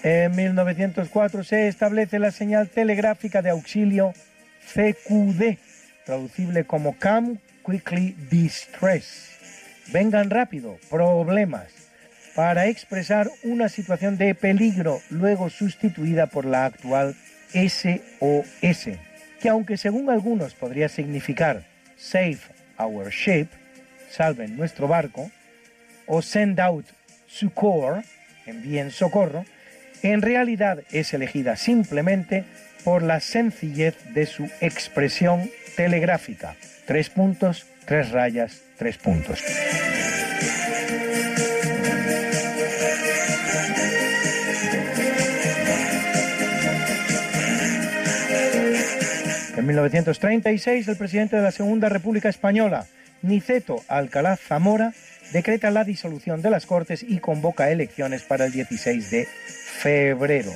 En 0.04 0.36
1904 0.36 1.44
se 1.44 1.68
establece 1.68 2.20
la 2.20 2.30
señal 2.30 2.70
telegráfica 2.70 3.42
de 3.42 3.50
auxilio 3.50 4.14
CQD, 4.72 5.58
traducible 6.06 6.66
como 6.66 6.96
Come 7.00 7.38
Quickly 7.66 8.16
Distress. 8.30 9.32
Vengan 9.92 10.30
rápido, 10.30 10.78
problemas, 10.90 11.68
para 12.36 12.68
expresar 12.68 13.30
una 13.44 13.70
situación 13.70 14.18
de 14.18 14.34
peligro, 14.34 15.02
luego 15.10 15.50
sustituida 15.50 16.28
por 16.28 16.46
la 16.46 16.66
actual 16.66 17.16
SOS, 17.54 18.90
que 19.40 19.50
aunque 19.50 19.78
según 19.78 20.10
algunos 20.10 20.54
podría 20.56 20.90
significar 20.90 21.66
Save 21.96 22.40
Our 22.80 23.10
Ship, 23.10 23.48
salven 24.10 24.58
nuestro 24.58 24.88
barco, 24.88 25.30
o 26.08 26.22
Send 26.22 26.60
Out 26.60 26.86
Succor, 27.28 28.04
envíen 28.46 28.92
socorro, 28.92 29.46
en 30.02 30.22
realidad 30.22 30.80
es 30.92 31.14
elegida 31.14 31.56
simplemente 31.56 32.46
por 32.84 33.04
la 33.04 33.20
sencillez 33.20 33.96
de 34.14 34.26
su 34.26 34.50
expresión 34.62 35.50
telegráfica. 35.76 36.56
Tres 36.86 37.10
puntos, 37.10 37.66
tres 37.86 38.12
rayas, 38.12 38.62
tres 38.78 38.98
puntos. 38.98 39.40
En 49.56 49.68
1936, 49.68 50.88
el 50.90 50.98
presidente 50.98 51.38
de 51.38 51.42
la 51.42 51.52
Segunda 51.52 51.88
República 51.88 52.28
Española, 52.28 52.86
Niceto 53.22 53.82
Alcalá 53.88 54.36
Zamora, 54.36 54.94
decreta 55.32 55.72
la 55.72 55.86
disolución 55.86 56.42
de 56.42 56.50
las 56.50 56.66
Cortes 56.66 57.06
y 57.08 57.20
convoca 57.20 57.72
elecciones 57.72 58.24
para 58.24 58.46
el 58.46 58.52
16 58.52 59.10
de 59.10 59.26
febrero. 59.26 60.52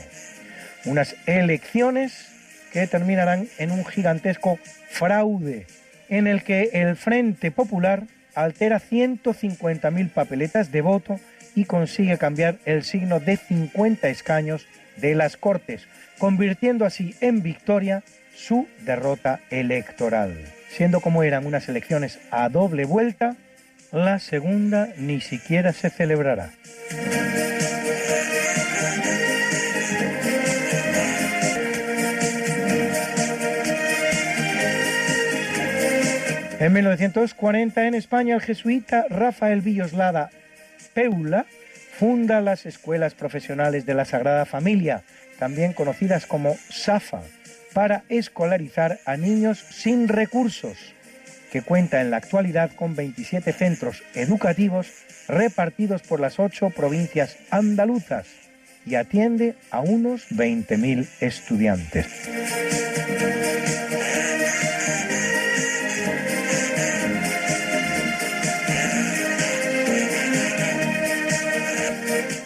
Unas 0.88 1.16
elecciones 1.26 2.28
que 2.72 2.88
terminarán 2.88 3.48
en 3.58 3.72
un 3.72 3.86
gigantesco 3.86 4.58
fraude 4.90 5.68
en 6.10 6.28
el 6.28 6.44
que 6.44 6.70
el 6.74 6.96
Frente 6.96 7.52
Popular 7.52 8.04
altera 8.36 8.80
150.000 8.80 10.12
papeletas 10.12 10.72
de 10.72 10.82
voto 10.82 11.20
y 11.56 11.66
consigue 11.66 12.18
cambiar 12.18 12.60
el 12.66 12.84
signo 12.84 13.20
de 13.20 13.36
50 13.38 14.08
escaños 14.10 14.68
de 14.96 15.16
las 15.16 15.38
Cortes, 15.38 15.88
convirtiendo 16.20 16.86
así 16.86 17.16
en 17.20 17.42
victoria 17.42 18.04
su 18.34 18.68
derrota 18.86 19.40
electoral. 19.50 20.38
Siendo 20.70 21.02
como 21.02 21.24
eran 21.24 21.46
unas 21.46 21.68
elecciones 21.68 22.20
a 22.32 22.48
doble 22.50 22.86
vuelta, 22.86 23.36
la 23.92 24.20
segunda 24.20 24.90
ni 24.98 25.22
siquiera 25.22 25.74
se 25.74 25.90
celebrará. 25.90 26.52
En 36.60 36.74
1940 36.74 37.88
en 37.88 37.94
España 37.94 38.34
el 38.34 38.42
jesuita 38.42 39.06
Rafael 39.10 39.62
Villoslada 39.62 40.32
Peula 40.96 41.46
funda 41.98 42.42
las 42.42 42.66
escuelas 42.66 43.14
profesionales 43.14 43.86
de 43.86 43.94
la 43.94 44.06
Sagrada 44.06 44.46
Familia, 44.46 45.04
también 45.38 45.74
conocidas 45.74 46.26
como 46.26 46.56
SAFA, 46.70 47.22
para 47.74 48.04
escolarizar 48.10 49.00
a 49.06 49.18
niños 49.18 49.60
sin 49.60 50.08
recursos, 50.08 50.96
que 51.52 51.62
cuenta 51.62 52.02
en 52.02 52.10
la 52.10 52.18
actualidad 52.18 52.72
con 52.72 52.96
27 52.96 53.54
centros 53.54 54.04
educativos 54.16 54.88
repartidos 55.28 56.02
por 56.02 56.20
las 56.20 56.40
ocho 56.40 56.72
provincias 56.72 57.38
andaluzas 57.52 58.26
y 58.84 58.96
atiende 58.96 59.56
a 59.70 59.82
unos 59.82 60.28
20.000 60.30 61.08
estudiantes. 61.20 63.57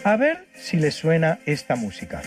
A 0.03 0.15
ver 0.15 0.47
si 0.55 0.77
les 0.77 0.95
suena 0.95 1.39
esta 1.45 1.75
música. 1.75 2.21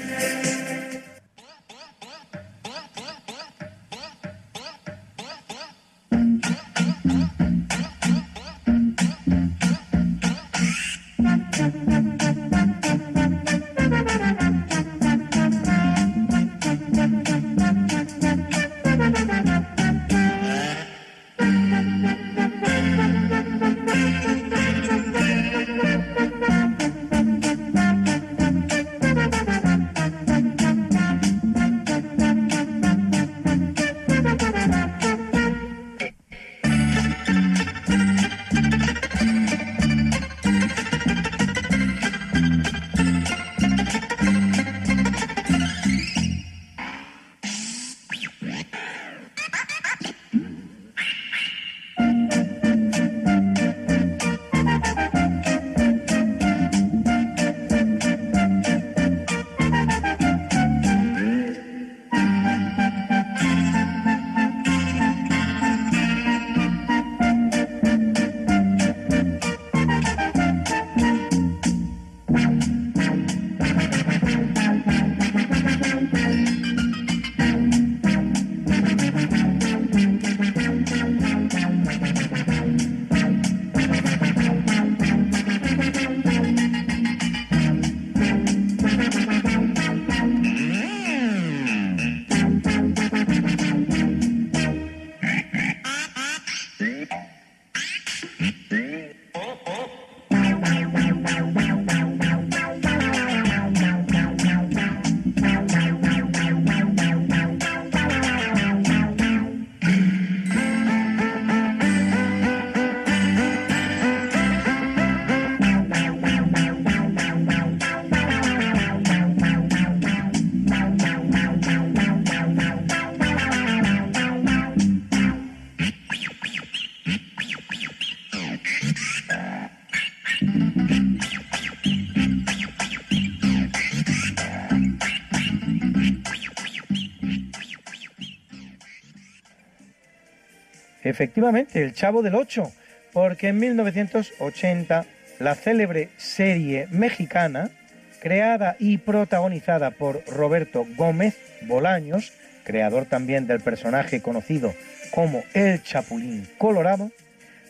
Efectivamente, 141.15 141.81
El 141.81 141.95
Chavo 141.95 142.23
del 142.23 142.35
Ocho, 142.35 142.73
porque 143.13 143.47
en 143.47 143.59
1980 143.61 145.07
la 145.39 145.55
célebre 145.55 146.09
serie 146.17 146.89
mexicana, 146.91 147.71
creada 148.19 148.75
y 148.81 148.99
protagonizada 148.99 149.93
por 149.93 150.25
Roberto 150.27 150.85
Gómez 150.97 151.37
Bolaños, 151.69 152.33
creador 152.65 153.05
también 153.05 153.47
del 153.47 153.61
personaje 153.61 154.23
conocido 154.23 154.75
como 155.13 155.45
El 155.55 155.85
Chapulín 155.85 156.49
Colorado, 156.59 157.13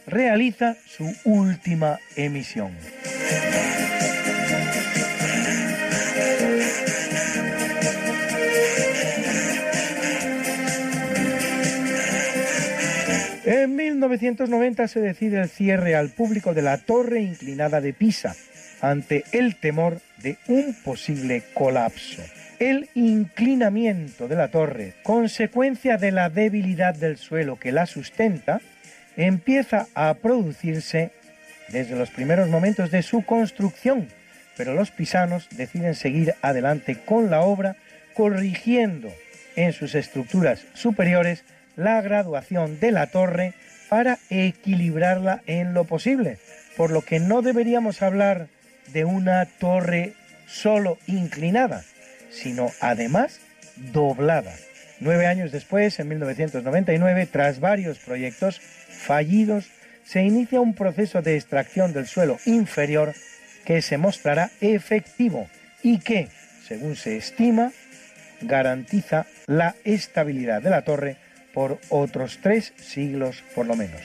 realiza 0.06 0.76
su 0.86 1.14
última 1.26 1.98
emisión. 2.16 2.72
1990 14.08 14.88
se 14.88 15.00
decide 15.00 15.40
el 15.40 15.48
cierre 15.48 15.94
al 15.94 16.10
público 16.10 16.54
de 16.54 16.62
la 16.62 16.78
torre 16.78 17.20
inclinada 17.20 17.80
de 17.80 17.92
Pisa 17.92 18.34
ante 18.80 19.24
el 19.32 19.56
temor 19.56 20.00
de 20.22 20.36
un 20.48 20.74
posible 20.84 21.42
colapso. 21.54 22.22
El 22.58 22.88
inclinamiento 22.94 24.28
de 24.28 24.36
la 24.36 24.48
torre, 24.48 24.94
consecuencia 25.02 25.96
de 25.96 26.12
la 26.12 26.30
debilidad 26.30 26.94
del 26.94 27.16
suelo 27.16 27.58
que 27.58 27.72
la 27.72 27.86
sustenta, 27.86 28.60
empieza 29.16 29.86
a 29.94 30.14
producirse 30.14 31.10
desde 31.68 31.96
los 31.96 32.10
primeros 32.10 32.48
momentos 32.48 32.90
de 32.90 33.02
su 33.02 33.24
construcción, 33.24 34.08
pero 34.56 34.74
los 34.74 34.90
pisanos 34.90 35.48
deciden 35.50 35.94
seguir 35.94 36.34
adelante 36.42 36.98
con 37.04 37.30
la 37.30 37.40
obra, 37.40 37.76
corrigiendo 38.14 39.12
en 39.56 39.72
sus 39.72 39.94
estructuras 39.94 40.64
superiores 40.74 41.44
la 41.76 42.00
graduación 42.02 42.78
de 42.80 42.92
la 42.92 43.08
torre 43.08 43.54
para 43.94 44.18
equilibrarla 44.28 45.42
en 45.46 45.72
lo 45.72 45.84
posible, 45.84 46.38
por 46.76 46.90
lo 46.90 47.02
que 47.02 47.20
no 47.20 47.42
deberíamos 47.42 48.02
hablar 48.02 48.48
de 48.92 49.04
una 49.04 49.46
torre 49.46 50.14
solo 50.48 50.98
inclinada, 51.06 51.84
sino 52.28 52.72
además 52.80 53.38
doblada. 53.92 54.52
Nueve 54.98 55.28
años 55.28 55.52
después, 55.52 56.00
en 56.00 56.08
1999, 56.08 57.28
tras 57.30 57.60
varios 57.60 58.00
proyectos 58.00 58.58
fallidos, 58.58 59.70
se 60.02 60.24
inicia 60.24 60.60
un 60.60 60.74
proceso 60.74 61.22
de 61.22 61.36
extracción 61.36 61.92
del 61.92 62.08
suelo 62.08 62.38
inferior 62.46 63.14
que 63.64 63.80
se 63.80 63.96
mostrará 63.96 64.50
efectivo 64.60 65.48
y 65.84 66.00
que, 66.00 66.26
según 66.66 66.96
se 66.96 67.16
estima, 67.16 67.70
garantiza 68.42 69.26
la 69.46 69.76
estabilidad 69.84 70.62
de 70.62 70.70
la 70.70 70.82
torre 70.82 71.16
por 71.54 71.78
otros 71.88 72.40
tres 72.42 72.74
siglos 72.76 73.42
por 73.54 73.66
lo 73.66 73.76
menos. 73.76 74.02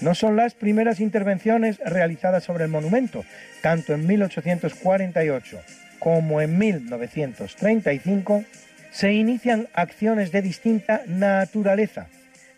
No 0.00 0.14
son 0.14 0.36
las 0.36 0.54
primeras 0.54 0.98
intervenciones 1.00 1.78
realizadas 1.78 2.44
sobre 2.44 2.64
el 2.64 2.70
monumento, 2.70 3.24
tanto 3.62 3.94
en 3.94 4.06
1848 4.06 5.60
como 6.02 6.40
en 6.40 6.58
1935 6.58 8.44
se 8.90 9.12
inician 9.12 9.68
acciones 9.72 10.32
de 10.32 10.42
distinta 10.42 11.02
naturaleza, 11.06 12.08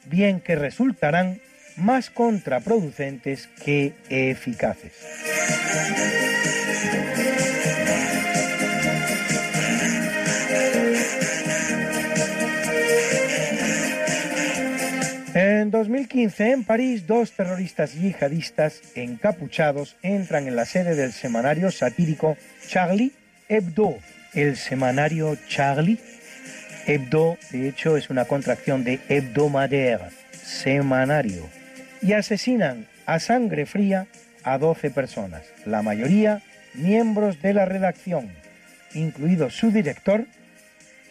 bien 0.06 0.40
que 0.40 0.56
resultarán 0.56 1.40
más 1.76 2.08
contraproducentes 2.08 3.48
que 3.62 3.92
eficaces. 4.08 4.92
En 15.64 15.70
2015, 15.70 16.52
en 16.52 16.64
París, 16.64 17.06
dos 17.06 17.32
terroristas 17.32 17.94
yihadistas 17.94 18.82
encapuchados 18.96 19.96
entran 20.02 20.46
en 20.46 20.56
la 20.56 20.66
sede 20.66 20.94
del 20.94 21.10
semanario 21.10 21.70
satírico 21.70 22.36
Charlie 22.68 23.12
Hebdo. 23.48 23.96
El 24.34 24.58
semanario 24.58 25.38
Charlie 25.48 25.98
Hebdo, 26.86 27.38
de 27.50 27.66
hecho, 27.66 27.96
es 27.96 28.10
una 28.10 28.26
contracción 28.26 28.84
de 28.84 29.00
hebdomadaire, 29.08 30.10
semanario, 30.32 31.48
y 32.02 32.12
asesinan 32.12 32.86
a 33.06 33.18
sangre 33.18 33.64
fría 33.64 34.06
a 34.42 34.58
12 34.58 34.90
personas, 34.90 35.46
la 35.64 35.80
mayoría 35.80 36.42
miembros 36.74 37.40
de 37.40 37.54
la 37.54 37.64
redacción, 37.64 38.28
incluido 38.92 39.48
su 39.48 39.70
director, 39.70 40.26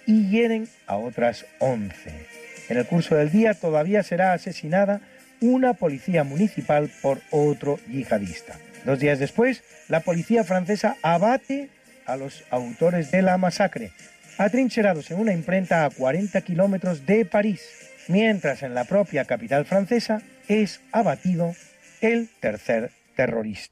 y 0.06 0.30
hieren 0.30 0.68
a 0.86 0.98
otras 0.98 1.48
11. 1.58 2.33
En 2.74 2.80
el 2.80 2.88
curso 2.88 3.14
del 3.14 3.30
día 3.30 3.54
todavía 3.54 4.02
será 4.02 4.34
asesinada 4.34 5.00
una 5.42 5.76
policía 5.76 6.24
municipal 6.24 6.90
por 7.04 7.22
otro 7.30 7.78
yihadista. 7.88 8.58
Dos 8.84 8.98
días 9.00 9.20
después, 9.20 9.62
la 9.90 10.00
policía 10.00 10.44
francesa 10.44 10.98
abate 11.04 11.70
a 12.08 12.16
los 12.16 12.44
autores 12.50 13.12
de 13.12 13.22
la 13.22 13.38
masacre, 13.38 13.92
atrincherados 14.40 15.12
en 15.12 15.20
una 15.20 15.34
imprenta 15.34 15.86
a 15.86 15.92
40 15.92 16.42
kilómetros 16.42 17.06
de 17.06 17.26
París, 17.26 17.62
mientras 18.08 18.64
en 18.64 18.74
la 18.74 18.86
propia 18.86 19.26
capital 19.26 19.66
francesa 19.66 20.24
es 20.48 20.82
abatido 20.92 21.54
el 22.02 22.28
tercer 22.40 22.90
terrorista. 23.16 23.72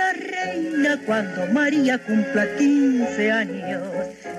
la 0.00 0.12
reina 0.12 0.98
cuando 1.04 1.46
María 1.52 1.98
cumpla 1.98 2.46
15 2.56 3.30
años. 3.30 3.82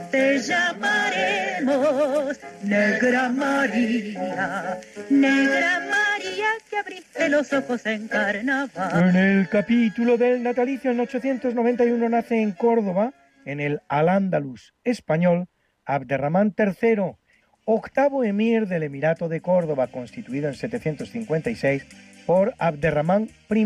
Te 0.10 0.40
llamaremos 0.40 2.40
Negra 2.64 3.30
María, 3.30 4.80
Negra 5.10 5.80
María 5.90 6.48
que 6.70 6.78
abriste 6.78 7.30
los 7.30 7.54
ojos 7.54 7.86
en 7.86 8.08
carnaval. 8.08 9.10
En 9.10 9.16
el 9.16 9.50
capítulo 9.50 10.18
del 10.18 10.42
natalicio 10.42 10.92
en 10.92 11.00
891 11.00 12.10
nace 12.10 12.42
en 12.42 12.52
Córdoba, 12.54 13.14
en 13.46 13.60
el 13.60 13.82
Al-Ándalus 13.88 14.74
español, 14.84 15.48
Abderramán 15.86 16.56
III, 16.58 17.18
octavo 17.66 18.24
emir 18.24 18.68
del 18.68 18.84
Emirato 18.84 19.30
de 19.30 19.42
Córdoba, 19.42 19.88
constituido 19.88 20.48
en 20.48 20.56
756 20.56 21.86
por 22.26 22.54
Abderramán 22.58 23.30
I 23.50 23.66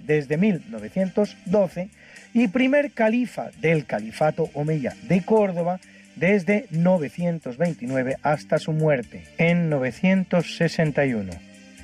desde 0.00 0.36
1912 0.36 1.88
y 2.34 2.48
primer 2.48 2.92
califa 2.92 3.50
del 3.60 3.86
Califato 3.86 4.50
Omeya 4.54 4.94
de 5.08 5.22
Córdoba 5.22 5.80
desde 6.16 6.66
929 6.70 8.16
hasta 8.22 8.58
su 8.58 8.72
muerte 8.72 9.24
en 9.38 9.70
961. 9.70 11.32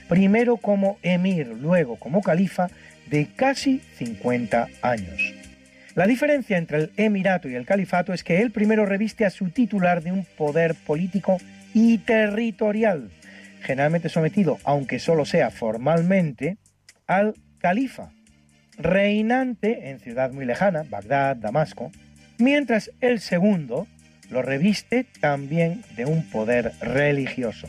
Primero 0.09 0.57
como 0.57 0.99
emir, 1.03 1.49
luego 1.49 1.97
como 1.97 2.21
califa 2.21 2.69
de 3.09 3.29
casi 3.35 3.81
50 3.97 4.69
años. 4.83 5.35
La 5.95 6.07
diferencia 6.07 6.59
entre 6.59 6.79
el 6.79 6.93
emirato 6.97 7.49
y 7.49 7.55
el 7.55 7.67
califato 7.67 8.13
es 8.13 8.25
que 8.25 8.41
el 8.41 8.51
primero 8.51 8.85
reviste 8.85 9.25
a 9.25 9.31
su 9.31 9.51
titular 9.51 10.03
de 10.03 10.11
un 10.11 10.25
poder 10.25 10.75
político 10.75 11.39
y 11.73 11.99
territorial, 11.99 13.11
generalmente 13.63 14.09
sometido, 14.09 14.59
aunque 14.65 14.99
solo 14.99 15.25
sea 15.25 15.51
formalmente, 15.51 16.57
al 17.07 17.35
califa, 17.65 18.11
reinante 18.77 19.89
en 19.89 19.99
ciudad 19.99 20.31
muy 20.33 20.45
lejana, 20.45 20.85
Bagdad, 20.91 21.37
Damasco, 21.37 21.91
mientras 22.37 22.91
el 23.01 23.21
segundo 23.21 23.87
lo 24.29 24.43
reviste 24.43 25.07
también 25.19 25.83
de 25.97 26.05
un 26.05 26.29
poder 26.29 26.73
religioso. 26.83 27.67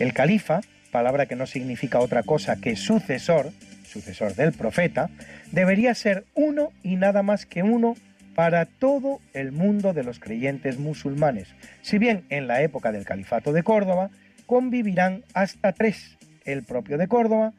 El 0.00 0.12
califa, 0.14 0.62
palabra 0.90 1.26
que 1.26 1.36
no 1.36 1.46
significa 1.46 2.00
otra 2.00 2.24
cosa 2.24 2.56
que 2.56 2.74
sucesor, 2.74 3.52
sucesor 3.84 4.34
del 4.34 4.50
profeta, 4.50 5.10
debería 5.52 5.94
ser 5.94 6.24
uno 6.34 6.72
y 6.82 6.96
nada 6.96 7.22
más 7.22 7.46
que 7.46 7.62
uno 7.62 7.94
para 8.34 8.64
todo 8.64 9.20
el 9.32 9.52
mundo 9.52 9.92
de 9.92 10.02
los 10.02 10.18
creyentes 10.18 10.80
musulmanes, 10.80 11.54
si 11.82 11.98
bien 11.98 12.24
en 12.30 12.48
la 12.48 12.62
época 12.62 12.90
del 12.90 13.04
califato 13.04 13.52
de 13.52 13.62
Córdoba 13.62 14.10
convivirán 14.46 15.22
hasta 15.34 15.70
tres, 15.70 16.18
el 16.44 16.64
propio 16.64 16.98
de 16.98 17.06
Córdoba, 17.06 17.52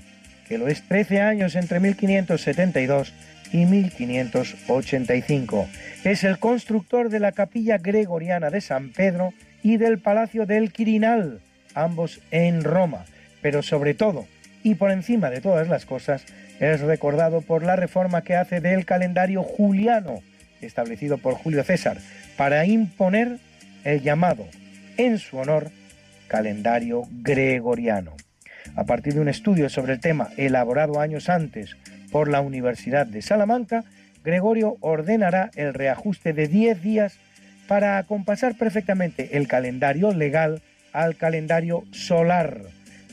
que 0.49 0.57
lo 0.57 0.69
es 0.69 0.81
13 0.87 1.21
años 1.21 1.55
entre 1.55 1.79
1572 1.79 3.13
y 3.53 3.67
1585. 3.67 5.67
Es 6.03 6.23
el 6.23 6.39
constructor 6.39 7.09
de 7.09 7.19
la 7.19 7.33
capilla 7.33 7.77
gregoriana 7.77 8.49
de 8.49 8.61
San 8.61 8.89
Pedro 8.89 9.35
y 9.61 9.77
del 9.77 9.99
Palacio 9.99 10.47
del 10.47 10.71
Quirinal, 10.71 11.41
ambos 11.75 12.21
en 12.31 12.63
Roma, 12.63 13.05
pero 13.43 13.61
sobre 13.61 13.93
todo 13.93 14.25
y 14.63 14.75
por 14.75 14.91
encima 14.91 15.29
de 15.29 15.41
todas 15.41 15.67
las 15.67 15.85
cosas 15.85 16.25
es 16.61 16.79
recordado 16.79 17.41
por 17.41 17.63
la 17.63 17.75
reforma 17.75 18.21
que 18.21 18.35
hace 18.35 18.61
del 18.61 18.85
calendario 18.85 19.41
juliano, 19.41 20.21
establecido 20.61 21.17
por 21.17 21.33
Julio 21.33 21.63
César, 21.63 21.97
para 22.37 22.67
imponer 22.67 23.39
el 23.83 24.01
llamado, 24.01 24.45
en 24.95 25.17
su 25.17 25.37
honor, 25.37 25.71
calendario 26.27 27.01
gregoriano. 27.23 28.15
A 28.75 28.85
partir 28.85 29.15
de 29.15 29.21
un 29.21 29.27
estudio 29.27 29.69
sobre 29.69 29.93
el 29.93 29.99
tema 29.99 30.29
elaborado 30.37 30.99
años 30.99 31.29
antes 31.29 31.75
por 32.11 32.29
la 32.29 32.41
Universidad 32.41 33.07
de 33.07 33.23
Salamanca, 33.23 33.83
Gregorio 34.23 34.77
ordenará 34.81 35.49
el 35.55 35.73
reajuste 35.73 36.31
de 36.31 36.47
10 36.47 36.83
días 36.83 37.17
para 37.67 37.97
acompasar 37.97 38.55
perfectamente 38.55 39.35
el 39.35 39.47
calendario 39.47 40.13
legal 40.13 40.61
al 40.93 41.15
calendario 41.15 41.85
solar, 41.89 42.61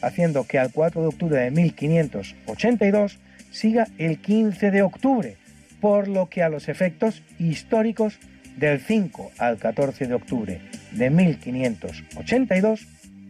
haciendo 0.02 0.46
que 0.46 0.58
al 0.58 0.70
4 0.70 1.00
de 1.00 1.08
octubre 1.08 1.40
de 1.40 1.50
1582 1.50 3.18
siga 3.50 3.88
el 3.98 4.18
15 4.18 4.70
de 4.70 4.82
octubre, 4.82 5.36
por 5.80 6.08
lo 6.08 6.28
que 6.28 6.42
a 6.42 6.48
los 6.48 6.68
efectos 6.68 7.22
históricos 7.38 8.18
del 8.56 8.80
5 8.80 9.32
al 9.38 9.58
14 9.58 10.06
de 10.06 10.14
octubre 10.14 10.60
de 10.92 11.10
1582 11.10 12.86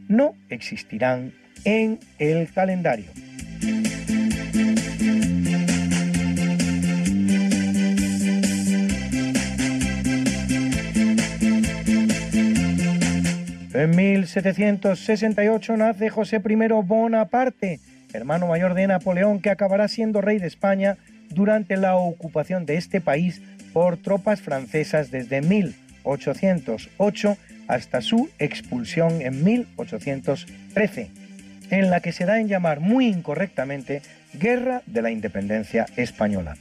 no 0.08 0.34
existirán 0.48 1.32
en 1.64 1.98
el 2.18 2.50
calendario. 2.52 3.10
En 13.74 13.94
1768 13.94 15.76
nace 15.76 16.10
José 16.10 16.42
I 16.44 16.56
Bonaparte, 16.82 17.78
hermano 18.12 18.46
mayor 18.46 18.74
de 18.74 18.86
Napoleón, 18.86 19.40
que 19.40 19.50
acabará 19.50 19.88
siendo 19.88 20.20
rey 20.20 20.38
de 20.38 20.46
España 20.46 20.96
durante 21.30 21.76
la 21.76 21.96
ocupación 21.96 22.66
de 22.66 22.76
este 22.76 23.00
país 23.00 23.42
por 23.72 23.96
tropas 23.96 24.40
francesas 24.40 25.10
desde 25.10 25.40
1808 25.42 27.36
hasta 27.68 28.00
su 28.00 28.30
expulsión 28.38 29.20
en 29.20 29.44
1813, 29.44 31.10
en 31.70 31.90
la 31.90 32.00
que 32.00 32.12
se 32.12 32.24
da 32.24 32.40
en 32.40 32.48
llamar 32.48 32.80
muy 32.80 33.06
incorrectamente 33.06 34.02
Guerra 34.32 34.82
de 34.86 35.02
la 35.02 35.10
Independencia 35.10 35.86
Española. 35.96 36.56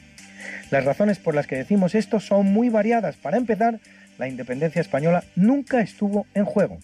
Las 0.69 0.83
razones 0.83 1.17
por 1.17 1.33
las 1.33 1.47
que 1.47 1.55
decimos 1.55 1.95
esto 1.95 2.19
son 2.19 2.47
muy 2.47 2.69
variadas. 2.69 3.15
Para 3.15 3.37
empezar, 3.37 3.79
la 4.17 4.27
independencia 4.27 4.81
española 4.81 5.23
nunca 5.35 5.79
estuvo 5.81 6.25
en 6.33 6.45
juego, 6.45 6.79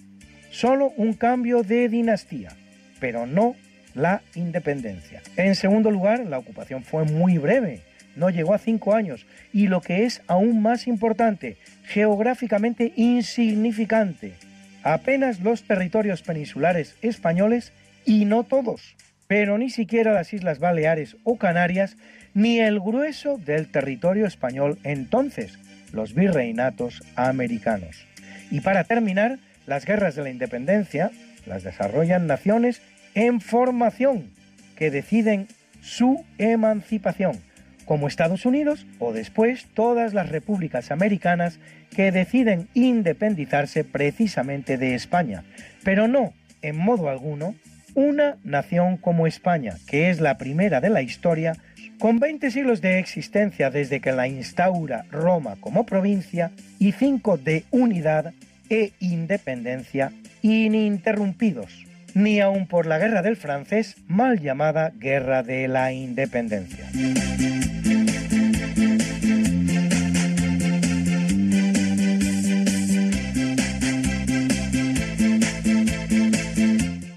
solo 0.52 0.94
un 0.95 1.14
cambio 1.14 1.64
de 1.64 1.90
dinastía, 1.90 2.53
pero 2.99 3.26
no 3.26 3.56
la 3.94 4.22
independencia. 4.36 5.22
En 5.38 5.56
segundo 5.56 5.91
lugar, 5.91 6.26
la 6.26 6.38
ocupación 6.38 6.84
fue 6.84 7.03
muy 7.06 7.38
breve, 7.38 7.82
no 8.15 8.30
llegó 8.30 8.53
a 8.53 8.60
cinco 8.60 8.94
años, 8.94 9.26
y 9.52 9.68
lo 9.68 9.82
que 9.82 10.06
es 10.06 10.22
aún 10.28 10.61
más 10.61 10.88
importante, 10.88 11.57
geográficamente 11.86 12.94
insignificante, 12.95 14.34
apenas 14.84 15.40
los 15.41 15.64
territorios 15.64 16.22
peninsulares 16.22 16.95
españoles 17.02 17.72
y 18.06 18.26
no 18.26 18.44
todos, 18.44 18.95
pero 19.28 19.57
ni 19.57 19.70
siquiera 19.70 20.14
las 20.14 20.34
Islas 20.34 20.60
Baleares 20.60 21.18
o 21.24 21.38
Canarias, 21.38 21.98
ni 22.34 22.60
el 22.60 22.80
grueso 22.80 23.38
del 23.38 23.70
territorio 23.70 24.26
español 24.26 24.80
entonces, 24.84 25.60
los 25.91 26.14
virreinatos 26.14 27.03
americanos. 27.15 28.06
Y 28.49 28.61
para 28.61 28.84
terminar, 28.84 29.40
las 29.65 29.86
guerras 29.86 30.15
de 30.15 30.24
la 30.24 30.30
independencia 30.30 31.11
las 31.45 31.64
desarrollan 31.64 32.28
naciones 32.28 32.82
en 33.15 33.41
formación 33.41 34.31
que 34.76 34.91
deciden 34.91 35.48
su 35.81 36.23
emancipación, 36.38 37.40
como 37.85 38.07
Estados 38.07 38.45
Unidos 38.45 38.85
o 38.99 39.14
después 39.14 39.68
todas 39.73 40.14
las 40.14 40.30
repúblicas 40.30 40.91
americanas 40.91 41.60
que 41.95 42.11
deciden 42.11 42.68
independizarse 42.73 43.84
precisamente 43.84 44.77
de 44.77 44.95
España, 44.95 45.44
pero 45.84 46.07
no, 46.07 46.34
en 46.61 46.77
modo 46.77 47.10
alguno, 47.10 47.56
una 47.95 48.38
nación 48.44 48.98
como 48.98 49.27
España, 49.27 49.76
que 49.85 50.10
es 50.10 50.19
la 50.19 50.38
primera 50.38 50.81
de 50.81 50.90
la 50.90 51.02
historia, 51.02 51.53
con 51.99 52.19
20 52.19 52.49
siglos 52.49 52.81
de 52.81 52.98
existencia 52.99 53.69
desde 53.69 53.99
que 53.99 54.11
la 54.11 54.27
instaura 54.27 55.06
Roma 55.11 55.57
como 55.60 55.85
provincia 55.85 56.52
y 56.80 56.94
5 56.94 57.38
de 57.38 57.65
unidad 57.69 58.34
e 58.69 58.94
independencia 58.99 60.11
ininterrumpidos 60.41 61.93
ni 62.14 62.40
aun 62.40 62.68
por 62.68 62.85
la 62.85 62.99
guerra 62.99 63.22
del 63.22 63.38
francés, 63.38 63.95
mal 64.07 64.40
llamada 64.40 64.91
Guerra 64.95 65.44
de 65.44 65.68
la 65.68 65.91
Independencia. 65.91 66.90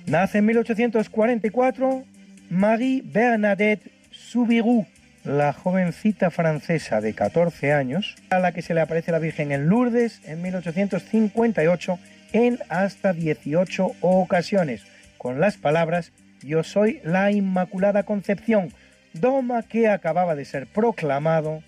Nace 0.07 0.39
en 0.39 0.47
1844 0.47 2.05
Marie 2.49 3.03
Bernadette 3.05 3.91
Soubirous, 4.13 4.87
la 5.25 5.53
jovencita 5.53 6.31
francesa 6.31 7.01
de 7.01 7.13
14 7.13 7.73
años, 7.73 8.15
a 8.31 8.39
la 8.39 8.53
que 8.53 8.63
se 8.63 8.73
le 8.73 8.81
aparece 8.81 9.11
la 9.11 9.19
Virgen 9.19 9.51
en 9.51 9.67
Lourdes 9.67 10.21
en 10.25 10.43
1858 10.43 11.99
en 12.33 12.59
hasta 12.69 13.13
18 13.13 13.93
ocasiones, 14.01 14.83
con 15.19 15.41
las 15.41 15.57
palabras 15.57 16.13
Yo 16.43 16.63
soy 16.63 17.01
la 17.05 17.33
Inmaculada 17.33 18.05
Concepción, 18.05 18.73
doma 19.13 19.63
que 19.63 19.89
acababa 19.89 20.35
de 20.35 20.45
ser 20.45 20.67
proclamado 20.67 21.63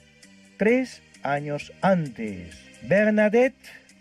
tres 0.57 1.03
años 1.23 1.73
antes. 1.81 2.57
Bernadette 2.83 3.57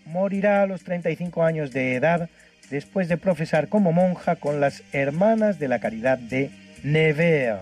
morirá 0.06 0.62
a 0.62 0.68
los 0.68 0.84
35 0.84 1.44
años 1.44 1.72
de 1.72 1.96
edad 1.96 2.30
después 2.70 3.08
de 3.08 3.18
profesar 3.18 3.70
como 3.70 3.92
monja 3.92 4.36
con 4.36 4.60
las 4.60 4.84
Hermanas 4.92 5.60
de 5.60 5.68
la 5.68 5.80
Caridad 5.80 6.18
de 6.18 6.52
Nevers, 6.84 7.62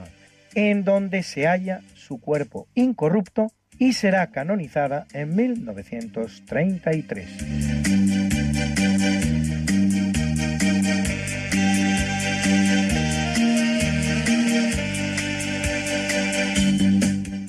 en 0.56 0.84
donde 0.84 1.24
se 1.24 1.48
halla 1.48 1.82
su 1.94 2.20
cuerpo 2.20 2.68
incorrupto 2.76 3.52
y 3.78 3.94
será 3.94 4.32
canonizada 4.32 5.06
en 5.14 5.36
1933. 5.36 7.75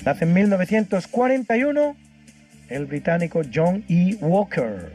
Nace 0.07 0.23
en 0.23 0.33
1941 0.35 1.97
el 2.69 2.85
británico 2.85 3.41
John 3.53 3.83
E. 3.89 4.15
Walker, 4.21 4.93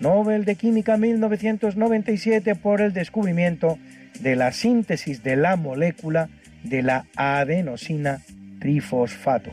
Nobel 0.00 0.44
de 0.44 0.54
Química 0.54 0.98
1997 0.98 2.56
por 2.56 2.82
el 2.82 2.92
descubrimiento 2.92 3.78
de 4.20 4.36
la 4.36 4.52
síntesis 4.52 5.22
de 5.22 5.36
la 5.36 5.56
molécula 5.56 6.28
de 6.62 6.82
la 6.82 7.06
adenosina 7.16 8.20
trifosfato. 8.58 9.50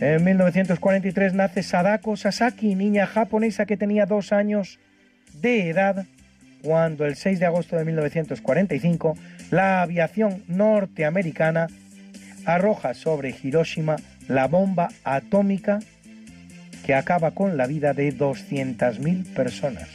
En 0.00 0.22
1943 0.22 1.34
nace 1.34 1.64
Sadako 1.64 2.16
Sasaki, 2.16 2.76
niña 2.76 3.08
japonesa 3.08 3.66
que 3.66 3.76
tenía 3.76 4.06
dos 4.06 4.32
años 4.32 4.78
de 5.32 5.70
edad 5.70 6.06
cuando 6.62 7.04
el 7.04 7.16
6 7.16 7.40
de 7.40 7.46
agosto 7.46 7.76
de 7.76 7.84
1945 7.84 9.16
la 9.50 9.82
aviación 9.82 10.44
norteamericana 10.46 11.66
arroja 12.44 12.94
sobre 12.94 13.34
Hiroshima 13.42 13.96
la 14.28 14.46
bomba 14.46 14.88
atómica 15.02 15.80
que 16.86 16.94
acaba 16.94 17.32
con 17.32 17.56
la 17.56 17.66
vida 17.66 17.92
de 17.92 18.16
200.000 18.16 19.34
personas, 19.34 19.88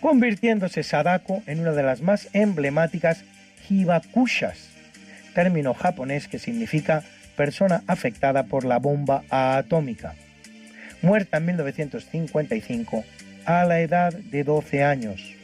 convirtiéndose 0.00 0.84
Sadako 0.84 1.42
en 1.46 1.58
una 1.58 1.72
de 1.72 1.82
las 1.82 2.02
más 2.02 2.28
emblemáticas 2.34 3.24
hibakushas, 3.68 4.70
término 5.34 5.74
japonés 5.74 6.28
que 6.28 6.38
significa 6.38 7.02
persona 7.38 7.84
afectada 7.86 8.42
por 8.46 8.64
la 8.64 8.80
bomba 8.80 9.22
atómica, 9.30 10.16
muerta 11.02 11.36
en 11.36 11.46
1955 11.46 13.04
a 13.46 13.64
la 13.64 13.80
edad 13.80 14.12
de 14.12 14.42
12 14.42 14.82
años, 14.82 15.36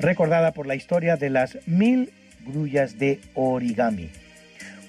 recordada 0.00 0.50
por 0.50 0.66
la 0.66 0.74
historia 0.74 1.16
de 1.16 1.30
las 1.30 1.56
mil 1.68 2.12
grullas 2.44 2.98
de 2.98 3.20
origami. 3.34 4.10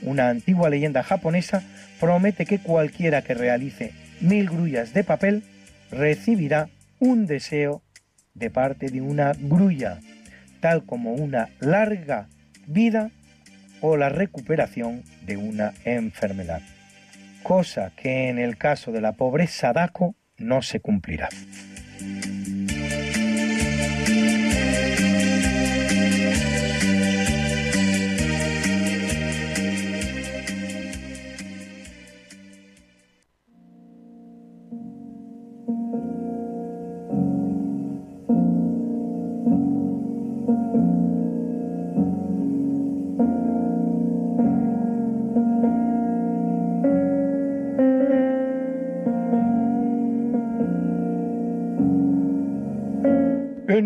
Una 0.02 0.30
antigua 0.30 0.72
leyenda 0.72 1.04
japonesa 1.04 1.62
promete 2.00 2.48
que 2.48 2.58
cualquiera 2.58 3.22
que 3.22 3.36
realice 3.36 3.94
mil 4.20 4.50
grullas 4.50 4.96
de 4.96 5.04
papel 5.04 5.44
recibirá 5.92 6.70
un 6.98 7.28
deseo 7.28 7.84
de 8.34 8.50
parte 8.50 8.90
de 8.90 9.02
una 9.02 9.34
grulla, 9.34 10.00
tal 10.60 10.86
como 10.86 11.14
una 11.14 11.50
larga 11.60 12.30
vida 12.66 13.12
o 13.82 13.98
la 13.98 14.10
recuperación 14.10 15.04
de 15.26 15.38
una 15.38 15.74
enfermedad, 15.86 16.62
cosa 17.44 17.92
que 17.96 18.30
en 18.30 18.40
el 18.40 18.58
caso 18.58 18.92
de 18.92 19.02
la 19.02 19.14
pobre 19.14 19.48
Sadako 19.48 20.16
no 20.38 20.62
se 20.62 20.80
cumplirá. 20.80 21.30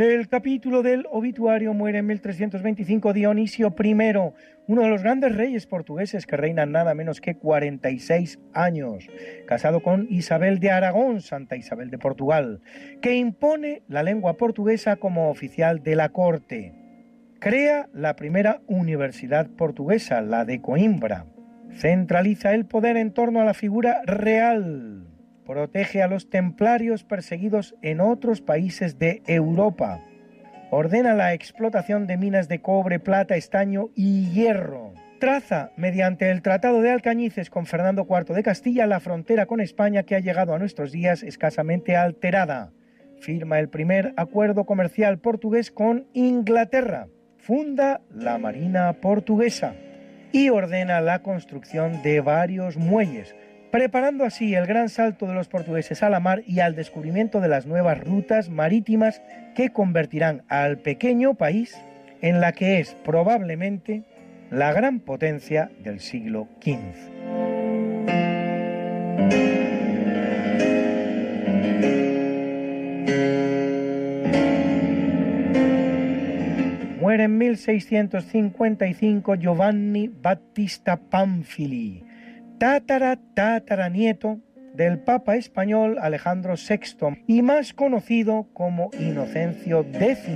En 0.01 0.09
el 0.09 0.27
capítulo 0.29 0.81
del 0.81 1.05
obituario 1.11 1.75
muere 1.75 1.99
en 1.99 2.07
1325 2.07 3.13
Dionisio 3.13 3.67
I, 3.77 3.93
uno 4.65 4.81
de 4.81 4.89
los 4.89 5.03
grandes 5.03 5.35
reyes 5.35 5.67
portugueses 5.67 6.25
que 6.25 6.37
reinan 6.37 6.71
nada 6.71 6.95
menos 6.95 7.21
que 7.21 7.35
46 7.35 8.39
años, 8.51 9.07
casado 9.45 9.83
con 9.83 10.07
Isabel 10.09 10.59
de 10.59 10.71
Aragón, 10.71 11.21
Santa 11.21 11.55
Isabel 11.55 11.91
de 11.91 11.99
Portugal, 11.99 12.61
que 12.99 13.15
impone 13.15 13.83
la 13.87 14.01
lengua 14.01 14.37
portuguesa 14.37 14.95
como 14.95 15.29
oficial 15.29 15.83
de 15.83 15.95
la 15.95 16.09
corte. 16.09 16.73
Crea 17.39 17.87
la 17.93 18.15
primera 18.15 18.61
universidad 18.65 19.51
portuguesa, 19.51 20.21
la 20.21 20.45
de 20.45 20.61
Coimbra. 20.61 21.27
Centraliza 21.75 22.55
el 22.55 22.65
poder 22.65 22.97
en 22.97 23.13
torno 23.13 23.39
a 23.39 23.45
la 23.45 23.53
figura 23.53 24.01
real 24.07 25.10
protege 25.51 26.01
a 26.01 26.07
los 26.07 26.29
templarios 26.29 27.03
perseguidos 27.03 27.75
en 27.81 27.99
otros 27.99 28.39
países 28.39 28.97
de 28.99 29.21
Europa, 29.27 29.99
ordena 30.69 31.13
la 31.13 31.33
explotación 31.33 32.07
de 32.07 32.15
minas 32.15 32.47
de 32.47 32.61
cobre, 32.61 32.99
plata, 32.99 33.35
estaño 33.35 33.89
y 33.93 34.29
hierro, 34.29 34.93
traza 35.19 35.71
mediante 35.75 36.31
el 36.31 36.41
Tratado 36.41 36.81
de 36.81 36.91
Alcañices 36.91 37.49
con 37.49 37.65
Fernando 37.65 38.07
IV 38.09 38.33
de 38.33 38.43
Castilla 38.43 38.87
la 38.87 39.01
frontera 39.01 39.45
con 39.45 39.59
España 39.59 40.03
que 40.03 40.15
ha 40.15 40.21
llegado 40.21 40.55
a 40.55 40.57
nuestros 40.57 40.93
días 40.93 41.21
escasamente 41.21 41.97
alterada, 41.97 42.71
firma 43.19 43.59
el 43.59 43.67
primer 43.67 44.13
acuerdo 44.15 44.63
comercial 44.65 45.19
portugués 45.19 45.69
con 45.69 46.07
Inglaterra, 46.13 47.09
funda 47.35 47.99
la 48.09 48.37
Marina 48.37 48.93
portuguesa. 49.01 49.75
Y 50.31 50.47
ordena 50.47 51.01
la 51.01 51.23
construcción 51.23 52.01
de 52.03 52.21
varios 52.21 52.77
muelles, 52.77 53.35
preparando 53.71 54.25
así 54.25 54.53
el 54.53 54.67
gran 54.67 54.89
salto 54.89 55.25
de 55.25 55.33
los 55.33 55.47
portugueses 55.47 56.03
a 56.03 56.09
la 56.09 56.19
mar 56.19 56.43
y 56.45 56.59
al 56.59 56.75
descubrimiento 56.75 57.39
de 57.39 57.47
las 57.47 57.65
nuevas 57.65 57.99
rutas 57.99 58.49
marítimas 58.49 59.21
que 59.55 59.71
convertirán 59.71 60.43
al 60.49 60.77
pequeño 60.77 61.35
país 61.35 61.75
en 62.21 62.41
la 62.41 62.51
que 62.51 62.79
es 62.79 62.93
probablemente 63.05 64.03
la 64.49 64.73
gran 64.73 64.99
potencia 64.99 65.71
del 65.79 66.01
siglo 66.01 66.49
XV. 66.61 67.11
Muere 76.99 77.23
en 77.23 77.37
1655 77.37 79.35
Giovanni 79.35 80.07
Battista 80.07 80.97
Pamphili, 80.97 82.03
tátara 82.61 83.17
tátara 83.33 83.89
nieto 83.89 84.39
del 84.75 84.99
Papa 84.99 85.35
español 85.35 85.97
Alejandro 85.99 86.53
VI 86.53 87.23
y 87.25 87.41
más 87.41 87.73
conocido 87.73 88.49
como 88.53 88.91
Inocencio 88.99 89.83
X, 89.91 90.27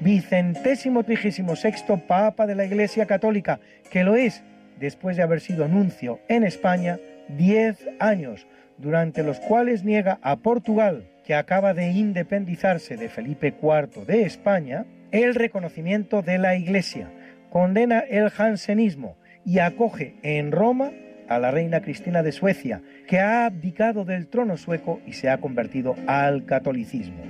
vicentésimo 0.00 1.04
trigésimo 1.04 1.56
sexto 1.56 1.98
Papa 1.98 2.46
de 2.46 2.54
la 2.54 2.64
Iglesia 2.64 3.04
Católica, 3.04 3.60
que 3.90 4.04
lo 4.04 4.16
es 4.16 4.42
después 4.78 5.18
de 5.18 5.22
haber 5.22 5.40
sido 5.42 5.68
nuncio 5.68 6.18
en 6.28 6.44
España 6.44 6.98
10 7.36 7.90
años, 7.98 8.46
durante 8.78 9.22
los 9.22 9.38
cuales 9.38 9.84
niega 9.84 10.18
a 10.22 10.36
Portugal, 10.36 11.10
que 11.26 11.34
acaba 11.34 11.74
de 11.74 11.90
independizarse 11.90 12.96
de 12.96 13.10
Felipe 13.10 13.54
IV 13.62 14.06
de 14.06 14.22
España, 14.22 14.86
el 15.10 15.34
reconocimiento 15.34 16.22
de 16.22 16.38
la 16.38 16.56
Iglesia, 16.56 17.10
condena 17.50 17.98
el 17.98 18.30
jansenismo 18.30 19.18
y 19.44 19.58
acoge 19.58 20.14
en 20.22 20.52
Roma 20.52 20.90
a 21.30 21.38
la 21.38 21.52
reina 21.52 21.80
Cristina 21.80 22.22
de 22.24 22.32
Suecia, 22.32 22.82
que 23.06 23.20
ha 23.20 23.46
abdicado 23.46 24.04
del 24.04 24.26
trono 24.26 24.56
sueco 24.56 25.00
y 25.06 25.12
se 25.12 25.30
ha 25.30 25.38
convertido 25.38 25.94
al 26.08 26.44
catolicismo. 26.44 27.22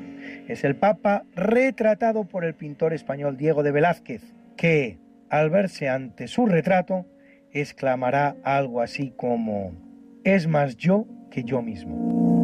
Es 0.48 0.64
el 0.64 0.74
Papa 0.74 1.24
retratado 1.36 2.24
por 2.24 2.44
el 2.44 2.55
pintor 2.55 2.94
español 2.94 3.36
Diego 3.36 3.62
de 3.62 3.72
Velázquez, 3.72 4.22
que, 4.56 4.98
al 5.28 5.51
verse 5.51 5.90
ante 5.90 6.28
su 6.28 6.47
retrato, 6.47 7.06
exclamará 7.52 8.36
algo 8.43 8.81
así 8.81 9.12
como, 9.14 9.72
es 10.24 10.47
más 10.47 10.78
yo 10.78 11.06
que 11.31 11.44
yo 11.44 11.60
mismo. 11.60 12.40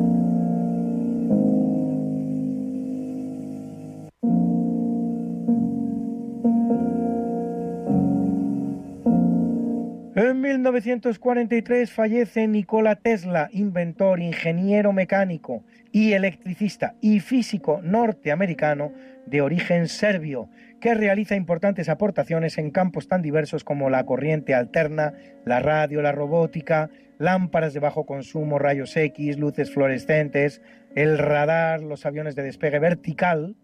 1943 10.47 11.91
fallece 11.91 12.47
Nikola 12.47 12.95
Tesla, 12.95 13.49
inventor, 13.53 14.21
ingeniero 14.21 14.93
mecánico 14.93 15.65
y 15.91 16.13
electricista 16.13 16.95
y 17.01 17.19
físico 17.19 17.81
norteamericano 17.83 18.93
de 19.27 19.41
origen 19.41 19.89
serbio, 19.89 20.49
que 20.81 20.95
realiza 20.95 21.35
importantes 21.35 21.89
aportaciones 21.89 22.59
en 22.59 22.71
campos 22.71 23.09
tan 23.09 23.23
diversos 23.23 23.65
como 23.65 23.91
la 23.91 24.07
corriente 24.07 24.55
alterna, 24.55 25.15
la 25.45 25.59
radio, 25.59 26.01
la 26.01 26.13
robótica, 26.13 26.91
lámparas 27.19 27.75
de 27.75 27.81
bajo 27.81 28.07
consumo, 28.07 28.61
rayos 28.61 28.97
X, 28.97 29.39
luces 29.39 29.73
fluorescentes, 29.73 30.63
el 30.95 31.19
radar, 31.19 31.83
los 31.83 32.07
aviones 32.07 32.37
de 32.37 32.45
despegue 32.45 32.79
vertical, 32.79 33.57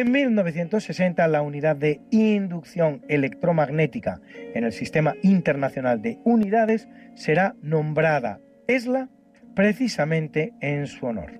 en 0.00 0.10
1960, 0.10 1.28
la 1.28 1.42
unidad 1.42 1.76
de 1.76 2.00
inducción 2.10 3.02
electromagnética 3.08 4.20
en 4.54 4.64
el 4.64 4.72
Sistema 4.72 5.14
Internacional 5.22 6.00
de 6.00 6.18
Unidades 6.24 6.88
será 7.14 7.54
nombrada 7.60 8.40
Tesla 8.66 9.10
precisamente 9.54 10.54
en 10.62 10.86
su 10.86 11.04
honor. 11.04 11.32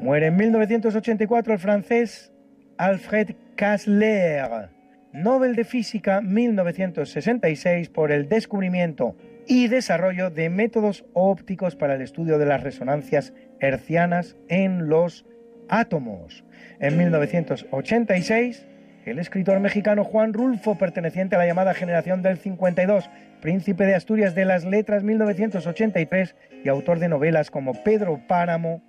Muere 0.00 0.28
en 0.28 0.36
1984 0.36 1.52
el 1.52 1.58
francés 1.58 2.32
Alfred 2.78 3.36
Kastler 3.56 4.70
Nobel 5.12 5.56
de 5.56 5.64
Física 5.64 6.22
1966 6.22 7.90
por 7.90 8.12
el 8.12 8.28
descubrimiento 8.28 9.14
y 9.46 9.68
desarrollo 9.68 10.30
de 10.30 10.48
métodos 10.48 11.04
ópticos 11.12 11.76
para 11.76 11.96
el 11.96 12.02
estudio 12.02 12.38
de 12.38 12.46
las 12.46 12.62
resonancias 12.62 13.34
hercianas 13.60 14.36
en 14.48 14.88
los 14.88 15.26
átomos. 15.68 16.44
En 16.80 16.96
1986, 16.96 18.66
el 19.04 19.18
escritor 19.18 19.60
mexicano 19.60 20.04
Juan 20.04 20.32
Rulfo, 20.32 20.78
perteneciente 20.78 21.36
a 21.36 21.38
la 21.38 21.46
llamada 21.46 21.74
generación 21.74 22.22
del 22.22 22.38
52, 22.38 23.10
príncipe 23.40 23.84
de 23.84 23.94
Asturias 23.94 24.34
de 24.34 24.46
las 24.46 24.64
letras 24.64 25.02
1983 25.02 26.36
y 26.64 26.68
autor 26.68 27.00
de 27.00 27.08
novelas 27.08 27.50
como 27.50 27.74
Pedro 27.82 28.20
Páramo, 28.26 28.82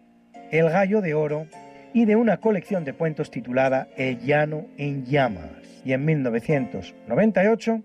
El 0.52 0.70
gallo 0.70 1.02
de 1.02 1.16
oro 1.16 1.48
y 1.94 2.06
de 2.06 2.16
una 2.16 2.38
colección 2.38 2.84
de 2.84 2.94
cuentos 2.94 3.32
titulada 3.32 3.88
El 3.96 4.20
llano 4.20 4.66
en 4.78 5.06
llamas 5.06 5.52
y 5.86 5.94
en 5.94 6.06
1998 6.06 7.82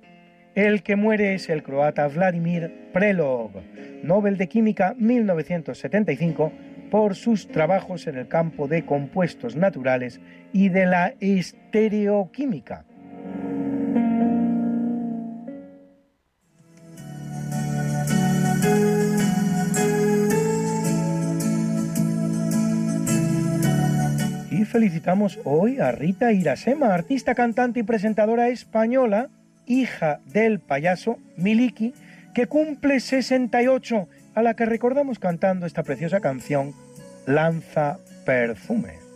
el 0.54 0.82
que 0.82 0.96
muere 0.96 1.34
es 1.34 1.48
el 1.50 1.62
croata 1.62 2.08
Vladimir 2.08 2.90
Prelog, 2.92 3.52
Nobel 4.02 4.36
de 4.36 4.48
Química 4.48 4.94
1975 4.98 6.52
por 6.90 7.14
sus 7.14 7.46
trabajos 7.48 8.06
en 8.06 8.16
el 8.16 8.26
campo 8.26 8.66
de 8.66 8.84
compuestos 8.84 9.54
naturales 9.54 10.20
y 10.52 10.68
de 10.70 10.86
la 10.86 11.14
estereoquímica. 11.20 12.87
Felicitamos 24.78 25.40
hoy 25.42 25.80
a 25.80 25.90
Rita 25.90 26.30
Irasema, 26.30 26.94
artista, 26.94 27.34
cantante 27.34 27.80
y 27.80 27.82
presentadora 27.82 28.48
española, 28.48 29.28
hija 29.66 30.20
del 30.26 30.60
payaso 30.60 31.18
Miliki, 31.36 31.94
que 32.32 32.46
cumple 32.46 33.00
68, 33.00 34.08
a 34.36 34.42
la 34.42 34.54
que 34.54 34.66
recordamos 34.66 35.18
cantando 35.18 35.66
esta 35.66 35.82
preciosa 35.82 36.20
canción, 36.20 36.74
Lanza 37.26 37.98
Perfume. 38.24 39.07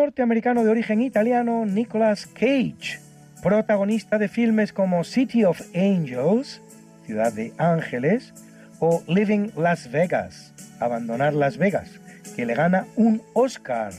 Norteamericano 0.00 0.64
de 0.64 0.70
origen 0.70 1.02
italiano 1.02 1.66
Nicolas 1.66 2.26
Cage, 2.26 2.98
protagonista 3.42 4.16
de 4.16 4.28
filmes 4.28 4.72
como 4.72 5.04
City 5.04 5.44
of 5.44 5.60
Angels, 5.74 6.62
Ciudad 7.04 7.34
de 7.34 7.52
Ángeles, 7.58 8.32
o 8.78 9.02
Living 9.06 9.50
Las 9.58 9.90
Vegas, 9.90 10.54
Abandonar 10.80 11.34
Las 11.34 11.58
Vegas, 11.58 12.00
que 12.34 12.46
le 12.46 12.54
gana 12.54 12.86
un 12.96 13.20
Oscar. 13.34 13.92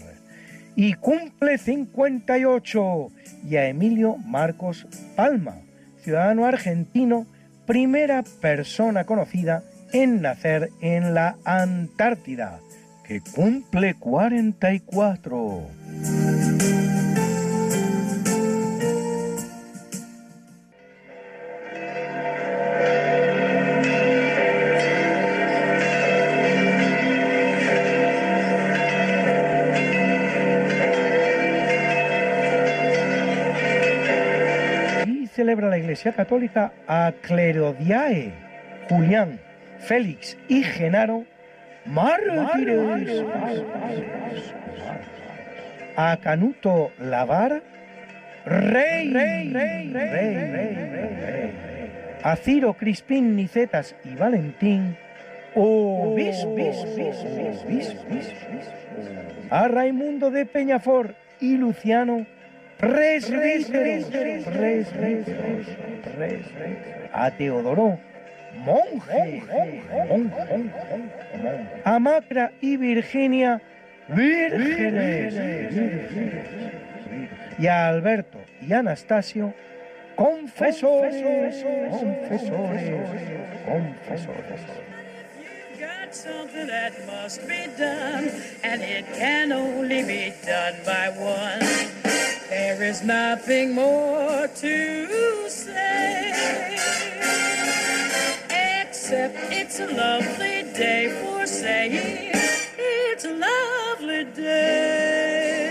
Y 0.75 0.95
cumple 0.95 1.59
58. 1.59 3.07
Y 3.47 3.57
a 3.57 3.67
Emilio 3.67 4.17
Marcos 4.17 4.87
Palma, 5.15 5.57
ciudadano 5.99 6.47
argentino, 6.47 7.27
primera 7.67 8.23
persona 8.41 9.03
conocida 9.03 9.61
en 9.93 10.21
nacer 10.21 10.69
en 10.81 11.13
la 11.13 11.35
Antártida 11.45 12.59
cumple 13.19 13.95
44. 13.95 15.61
Y 35.05 35.27
celebra 35.27 35.69
la 35.69 35.77
Iglesia 35.77 36.13
Católica 36.13 36.71
a 36.87 37.11
Clerodiae, 37.21 38.33
Julián, 38.87 39.41
Félix 39.79 40.37
y 40.47 40.63
Genaro 40.63 41.25
mártires, 41.85 43.25
a 45.95 46.17
Canuto 46.17 46.91
Lavar, 46.99 47.63
rey, 48.45 49.11
rey, 49.11 49.49
rey, 49.51 49.89
rey, 49.91 51.53
a 52.23 52.35
Ciro 52.35 52.73
Crispín 52.73 53.35
Nicetas 53.35 53.95
y 54.03 54.15
Valentín, 54.15 54.97
a 59.49 59.67
Raimundo 59.67 60.31
de 60.31 60.45
Peñafort 60.45 61.15
y 61.39 61.57
Luciano, 61.57 62.25
a 67.13 67.31
Teodoro, 67.31 67.99
monje, 68.57 69.43
a 71.83 71.99
Macra 71.99 72.51
y 72.61 72.77
Virginia, 72.77 73.61
vírgenes, 74.09 75.33
y 77.57 77.67
a 77.67 77.87
Alberto 77.87 78.39
y 78.61 78.73
Anastasio, 78.73 79.53
confesores, 80.15 81.15
confesores, 81.89 82.91
confesores. 83.65 84.61
something 86.13 86.67
that 86.67 87.07
must 87.07 87.47
be 87.47 87.67
done, 87.77 88.29
and 88.63 88.81
it 88.81 89.05
can 89.15 89.53
only 89.53 90.03
be 90.03 90.33
done 90.45 90.75
by 90.85 91.09
one. 91.09 91.59
There 92.49 92.83
is 92.83 93.01
nothing 93.01 93.73
more 93.73 94.47
to 94.47 95.49
say 95.49 97.50
it's 99.13 99.79
a 99.79 99.87
lovely 99.87 100.63
day 100.73 101.09
for 101.21 101.45
saying 101.45 102.31
it's 102.77 103.25
a 103.25 103.33
lovely 103.33 104.25
day. 104.33 105.61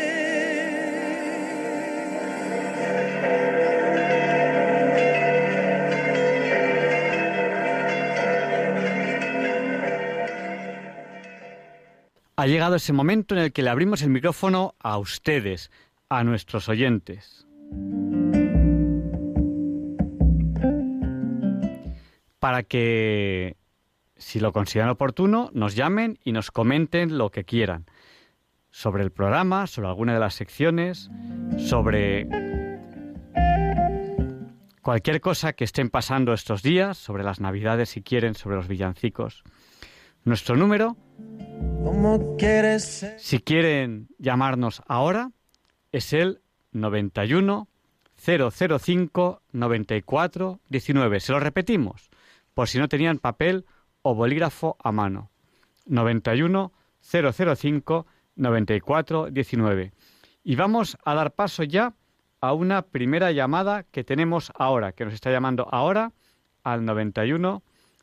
Ha 12.37 12.47
llegado 12.47 12.77
ese 12.77 12.95
momento 12.95 13.35
en 13.35 13.43
el 13.43 13.53
que 13.53 13.63
le 13.63 13.69
abrimos 13.69 14.01
el 14.01 14.09
micrófono 14.09 14.75
a 14.81 14.97
ustedes, 14.97 15.71
a 16.09 16.25
nuestros 16.25 16.71
oyentes. 16.71 17.47
Para 22.41 22.65
que, 22.65 23.57
si 24.17 24.41
lo 24.41 24.53
consideran 24.53 24.91
oportuno, 24.91 25.51
nos 25.53 25.77
llamen 25.77 26.19
y 26.25 26.33
nos 26.33 26.51
comenten 26.51 27.17
lo 27.17 27.31
que 27.31 27.45
quieran. 27.45 27.87
sobre 28.73 29.03
el 29.03 29.11
programa, 29.11 29.67
sobre 29.67 29.89
alguna 29.89 30.15
de 30.15 30.21
las 30.21 30.35
secciones, 30.35 31.11
sobre 31.59 32.29
cualquier 34.81 35.21
cosa 35.21 35.53
que 35.55 35.65
estén 35.65 35.91
pasando 35.91 36.33
estos 36.33 36.63
días, 36.63 36.97
sobre 36.97 37.25
las 37.25 37.41
navidades 37.41 37.91
si 37.91 38.03
quieren, 38.03 38.35
sobre 38.35 38.57
los 38.57 38.69
villancicos. 38.69 39.43
Nuestro 40.25 40.55
número, 40.55 40.97
si 43.19 43.41
quieren 43.41 44.09
llamarnos 44.19 44.83
ahora, 44.87 45.33
es 45.93 46.13
el 46.13 46.41
91 46.73 47.69
005 48.17 49.43
94 49.53 50.61
19. 50.69 51.21
Se 51.21 51.33
lo 51.33 51.41
repetimos, 51.41 52.10
por 52.55 52.69
si 52.69 52.79
no 52.79 52.89
tenían 52.89 53.19
papel 53.19 53.67
o 54.03 54.15
bolígrafo 54.15 54.77
a 54.83 54.93
mano. 54.93 55.31
91 55.87 56.73
005 57.01 58.07
94 58.37 59.31
19. 59.31 59.93
Y 60.43 60.57
vamos 60.57 60.97
a 61.05 61.15
dar 61.15 61.33
paso 61.33 61.63
ya 61.63 61.95
a 62.41 62.53
una 62.53 62.83
primera 62.83 63.33
llamada 63.33 63.83
que 63.85 64.05
tenemos 64.05 64.53
ahora, 64.55 64.93
que 64.93 65.05
nos 65.05 65.15
está 65.15 65.31
llamando 65.31 65.69
ahora 65.71 66.13
al 66.63 66.85
91 66.85 67.63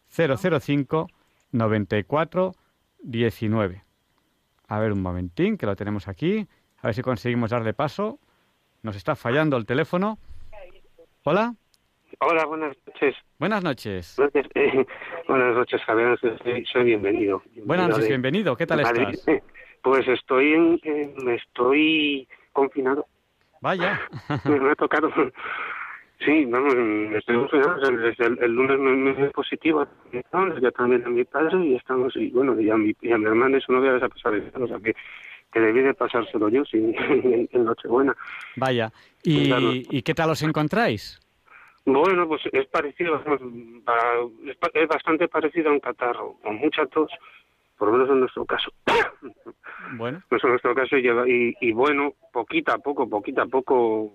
005 0.10 1.08
94 1.52 2.56
19. 3.04 3.84
A 4.68 4.80
ver 4.80 4.92
un 4.92 5.02
momentín, 5.02 5.58
que 5.58 5.66
lo 5.66 5.76
tenemos 5.76 6.08
aquí. 6.08 6.48
A 6.80 6.88
ver 6.88 6.96
si 6.96 7.02
conseguimos 7.02 7.52
darle 7.52 7.74
paso. 7.74 8.20
Nos 8.84 8.96
está 8.96 9.16
fallando 9.16 9.58
el 9.58 9.66
teléfono. 9.66 10.20
Hola. 11.24 11.56
Hola, 12.20 12.46
buenas 12.46 12.76
noches. 12.86 13.16
Buenas 13.40 13.64
noches. 13.64 14.18
buenas 15.28 15.56
noches, 15.56 15.82
Javier. 15.86 16.20
Soy, 16.72 16.84
bienvenido. 16.84 17.42
Buenas 17.64 17.90
noches, 17.90 18.08
bienvenido. 18.08 18.56
¿Qué 18.56 18.66
tal 18.66 18.82
estás? 18.82 19.26
Pues 19.84 20.06
estoy 20.08 20.54
en, 20.54 21.30
estoy 21.30 22.28
confinado. 22.52 23.06
Vaya. 23.62 24.02
me 24.46 24.72
ha 24.72 24.76
tocado. 24.76 25.10
Sí, 26.26 26.44
vamos, 26.46 26.74
estoy 27.16 27.38
confinado. 27.38 27.80
Desde 27.92 28.26
el, 28.26 28.52
lunes 28.52 28.80
me, 28.80 29.28
es 29.28 29.32
positivo. 29.32 29.88
Ya 30.12 30.72
también 30.72 31.06
a 31.06 31.10
mi 31.10 31.24
padre 31.24 31.64
y 31.64 31.76
estamos, 31.76 32.14
y 32.18 32.32
bueno, 32.32 32.60
y 32.60 32.70
a 32.70 32.76
mi, 32.76 32.94
y 33.02 33.12
a 33.14 33.18
mi 33.18 33.26
hermana 33.28 33.60
y 33.60 33.62
su 33.62 33.72
novia 33.72 33.94
les 33.94 34.04
ha 34.04 34.10
pasado. 34.10 34.36
O 34.56 34.68
sea 34.68 34.80
que 34.80 34.94
que 35.52 35.60
debí 35.60 35.82
de 35.82 35.94
pasárselo 35.94 36.50
yo 36.50 36.64
sí, 36.66 36.78
en, 36.78 37.66
Nochebuena. 37.66 38.16
Vaya, 38.56 38.92
¿Y, 39.24 40.02
qué 40.02 40.14
tal 40.14 40.30
os 40.30 40.42
encontráis? 40.42 41.20
Bueno, 41.88 42.28
pues 42.28 42.42
es 42.52 42.68
parecido, 42.68 43.24
es 44.74 44.88
bastante 44.90 45.30
parecido 45.30 45.70
a 45.70 45.72
un 45.72 45.80
catarro, 45.80 46.36
con 46.44 46.58
mucha 46.58 46.86
tos, 46.88 47.10
por 47.78 47.88
lo 47.88 47.94
menos 47.94 48.10
en 48.10 48.20
nuestro 48.20 48.46
caso. 48.46 48.72
Bueno. 49.96 50.22
Pues 50.28 50.44
en 50.44 50.50
nuestro 50.50 50.76
caso, 50.76 50.98
y, 50.98 51.56
y 51.62 51.72
bueno, 51.72 52.14
poquito 52.34 52.74
a 52.74 52.78
poco, 52.78 53.08
poquito 53.08 53.42
a 53.42 53.46
poco, 53.46 54.12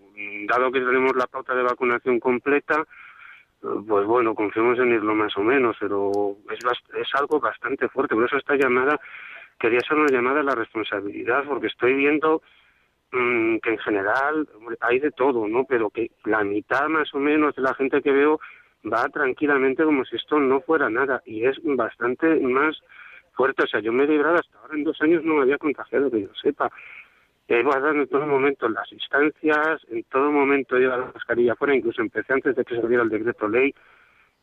dado 0.47 0.71
que 0.71 0.81
tenemos 0.81 1.17
la 1.17 1.27
pauta 1.27 1.55
de 1.55 1.63
vacunación 1.63 2.21
completa, 2.21 2.85
pues 3.63 4.07
bueno, 4.07 4.35
confiamos 4.35 4.79
en 4.79 4.93
irlo 4.93 5.15
más 5.15 5.35
o 5.39 5.43
menos, 5.43 5.75
pero 5.81 6.37
es, 6.51 6.59
es 7.01 7.15
algo 7.15 7.41
bastante 7.41 7.89
fuerte. 7.89 8.15
Por 8.15 8.27
eso 8.27 8.37
esta 8.37 8.55
llamada 8.55 9.01
quería 9.59 9.79
hacer 9.79 9.97
una 9.97 10.13
llamada 10.13 10.41
a 10.41 10.45
la 10.45 10.55
responsabilidad, 10.55 11.45
porque 11.49 11.69
estoy 11.69 11.95
viendo 11.95 12.43
mm, 13.13 13.59
que 13.59 13.71
en 13.71 13.79
general 13.79 14.49
hay 14.81 14.99
de 14.99 15.11
todo, 15.11 15.47
¿no? 15.47 15.65
Pero 15.65 15.91
que 15.91 16.11
la 16.25 16.43
mitad 16.45 16.89
más 16.89 17.13
o 17.15 17.19
menos 17.19 17.55
de 17.55 17.63
la 17.63 17.75
gente 17.75 18.03
que 18.03 18.13
veo 18.13 18.41
va 18.91 19.09
tranquilamente 19.09 19.85
como 19.85 20.05
si 20.05 20.17
esto 20.17 20.39
no 20.41 20.61
fuera 20.61 20.91
nada 20.91 21.23
y 21.25 21.45
es 21.45 21.57
bastante 21.63 22.27
más 22.41 22.81
fuerte. 23.35 23.65
O 23.65 23.67
sea, 23.67 23.81
yo 23.81 23.93
me 23.93 24.05
he 24.05 24.09
librado 24.09 24.37
hasta 24.37 24.59
ahora 24.59 24.75
en 24.75 24.85
dos 24.85 25.01
años 25.01 25.25
no 25.25 25.35
me 25.35 25.43
había 25.43 25.59
contagiado, 25.59 26.11
que 26.11 26.23
yo 26.23 26.35
sepa. 26.41 26.71
He 27.49 27.63
guardado 27.63 27.95
en 27.95 28.09
todo 28.09 28.27
momento 28.27 28.69
las 28.69 28.91
instancias, 28.93 29.83
en 29.91 30.05
todo 30.05 30.31
momento 30.31 30.77
he 30.77 30.81
llevado 30.81 31.07
la 31.07 31.13
mascarilla 31.13 31.57
fuera, 31.57 31.75
incluso 31.75 32.01
empecé 32.01 32.33
antes 32.33 32.57
de 32.57 32.65
que 32.65 32.81
saliera 32.81 33.03
el 33.03 33.11
decreto 33.11 33.49
ley. 33.49 33.75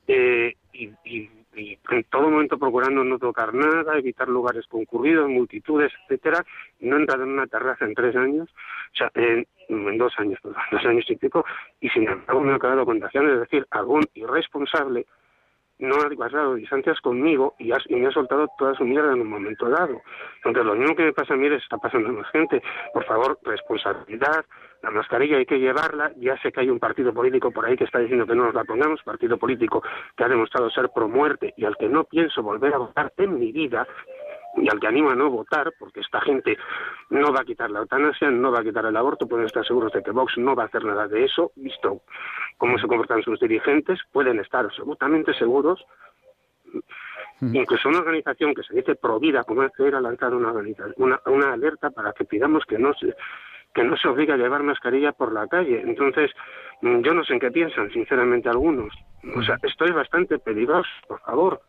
Eh, 0.08 0.54
y, 0.74 0.90
y 1.06 1.30
y 1.60 1.78
en 1.92 2.04
todo 2.06 2.30
momento 2.30 2.58
procurando 2.58 3.04
no 3.04 3.20
tocar 3.20 3.54
nada, 3.54 3.98
evitar 3.98 4.28
lugares 4.28 4.66
concurridos, 4.68 5.30
multitudes, 5.30 5.92
etcétera, 6.04 6.44
no 6.80 6.98
he 6.98 7.00
entrado 7.00 7.24
en 7.24 7.30
una 7.30 7.48
terraza 7.48 7.86
en 7.86 7.94
tres 7.94 8.16
años, 8.16 8.50
o 8.94 8.98
sea, 8.98 9.12
en, 9.16 9.46
dos 9.98 10.14
años, 10.18 10.40
dos 10.72 10.86
años 10.86 11.06
y 11.10 11.16
pico, 11.16 11.46
y 11.80 11.90
sin 11.90 12.08
embargo 12.08 12.42
me 12.42 12.54
ha 12.54 12.60
quedado 12.60 12.86
contagiando, 12.86 13.34
es 13.34 13.40
decir, 13.42 13.66
algún 13.72 14.04
irresponsable 14.14 15.06
no 15.80 15.96
ha 15.96 16.14
guardado 16.14 16.56
distancias 16.56 17.00
conmigo 17.00 17.56
y, 17.58 17.72
y, 17.72 17.96
me 17.96 18.08
ha 18.08 18.12
soltado 18.12 18.50
toda 18.58 18.76
su 18.76 18.84
mierda 18.84 19.14
en 19.14 19.22
un 19.22 19.30
momento 19.30 19.70
dado. 19.70 20.02
Entonces, 20.38 20.66
lo 20.66 20.76
mismo 20.76 20.94
que 20.94 21.06
me 21.06 21.14
pasa 21.14 21.36
a 21.36 21.38
mí 21.38 21.48
les 21.48 21.64
está 21.64 21.78
pasando 21.78 22.10
a 22.10 22.12
más 22.12 22.30
gente. 22.32 22.62
Por 22.94 23.06
favor, 23.06 23.40
responsabilidad, 23.44 24.44
la 24.82 24.92
mascarilla 24.92 25.38
hay 25.38 25.46
que 25.46 25.60
llevarla. 25.60 26.12
Ya 26.18 26.38
sé 26.42 26.52
que 26.52 26.62
hay 26.62 26.70
un 26.70 26.80
partido 26.80 27.14
político 27.14 27.52
por 27.52 27.66
ahí 27.66 27.76
que 27.76 27.84
está 27.84 28.00
diciendo 28.00 28.26
que 28.26 28.36
no 28.36 28.46
nos 28.46 28.54
la 28.54 28.64
pongamos, 28.64 29.04
partido 29.04 29.38
político 29.38 29.84
que 30.16 30.24
ha 30.24 30.30
demostrado 30.30 30.70
ser 30.70 30.90
pro 30.90 31.08
muerte 31.08 31.54
y 31.58 31.66
al 31.66 31.76
que 31.78 31.90
no 31.90 32.06
pienso 32.06 32.42
volver 32.42 32.74
a 32.74 32.78
votar 32.78 33.14
en 33.18 33.40
mi 33.40 33.52
vida 33.52 33.88
y 34.58 34.68
al 34.70 34.80
que 34.80 34.88
animo 34.88 35.10
a 35.12 35.16
no 35.16 35.30
votar, 35.30 35.72
porque 35.78 36.00
esta 36.00 36.20
gente 36.22 36.58
no 37.10 37.32
va 37.32 37.42
a 37.42 37.46
quitar 37.46 37.70
la 37.70 37.80
eutanasia, 37.80 38.30
no 38.32 38.52
va 38.52 38.60
a 38.60 38.64
quitar 38.64 38.86
el 38.86 38.98
aborto, 38.98 39.28
pueden 39.28 39.46
estar 39.46 39.66
seguros 39.66 39.92
de 39.94 40.02
que 40.02 40.12
Vox 40.12 40.38
no 40.38 40.56
va 40.56 40.64
a 40.64 40.66
hacer 40.66 40.84
nada 40.84 41.08
de 41.08 41.24
eso, 41.26 41.52
visto 41.56 42.02
cómo 42.58 42.78
se 42.78 42.88
comportan 42.88 43.22
sus 43.22 43.40
dirigentes, 43.40 44.00
pueden 44.12 44.40
estar 44.40 44.66
absolutamente 44.66 45.34
seguros. 45.34 45.86
Incluso 47.42 47.88
una 47.88 48.00
organización 48.00 48.54
que 48.54 48.64
se 48.64 48.76
dice 48.76 48.96
pro 48.96 49.18
vida, 49.18 49.46
como 49.46 49.64
es 49.64 49.72
que 49.72 49.88
era 49.88 50.02
lanzar 50.02 50.34
una, 50.34 50.52
una, 50.98 51.22
una 51.26 51.54
alerta 51.54 51.90
para 51.90 52.12
que 52.12 52.26
pidamos 52.26 52.66
que 52.66 52.78
no 52.78 52.94
se 52.96 53.16
que 53.74 53.84
no 53.84 53.98
se 53.98 54.08
obliga 54.08 54.34
a 54.34 54.38
llevar 54.38 54.64
mascarilla 54.64 55.12
por 55.12 55.34
la 55.34 55.48
calle. 55.48 55.82
Entonces, 55.82 56.32
mm, 56.82 57.02
yo 57.02 57.14
no 57.14 57.24
sé 57.24 57.34
en 57.34 57.40
qué 57.40 57.52
piensan, 57.52 57.92
sinceramente, 57.92 58.50
algunos. 58.50 58.94
O 59.36 59.44
sea, 59.44 59.58
estoy 59.64 59.92
bastante 59.92 60.40
peligroso, 60.40 60.90
por 61.08 61.20
favor. 61.22 61.62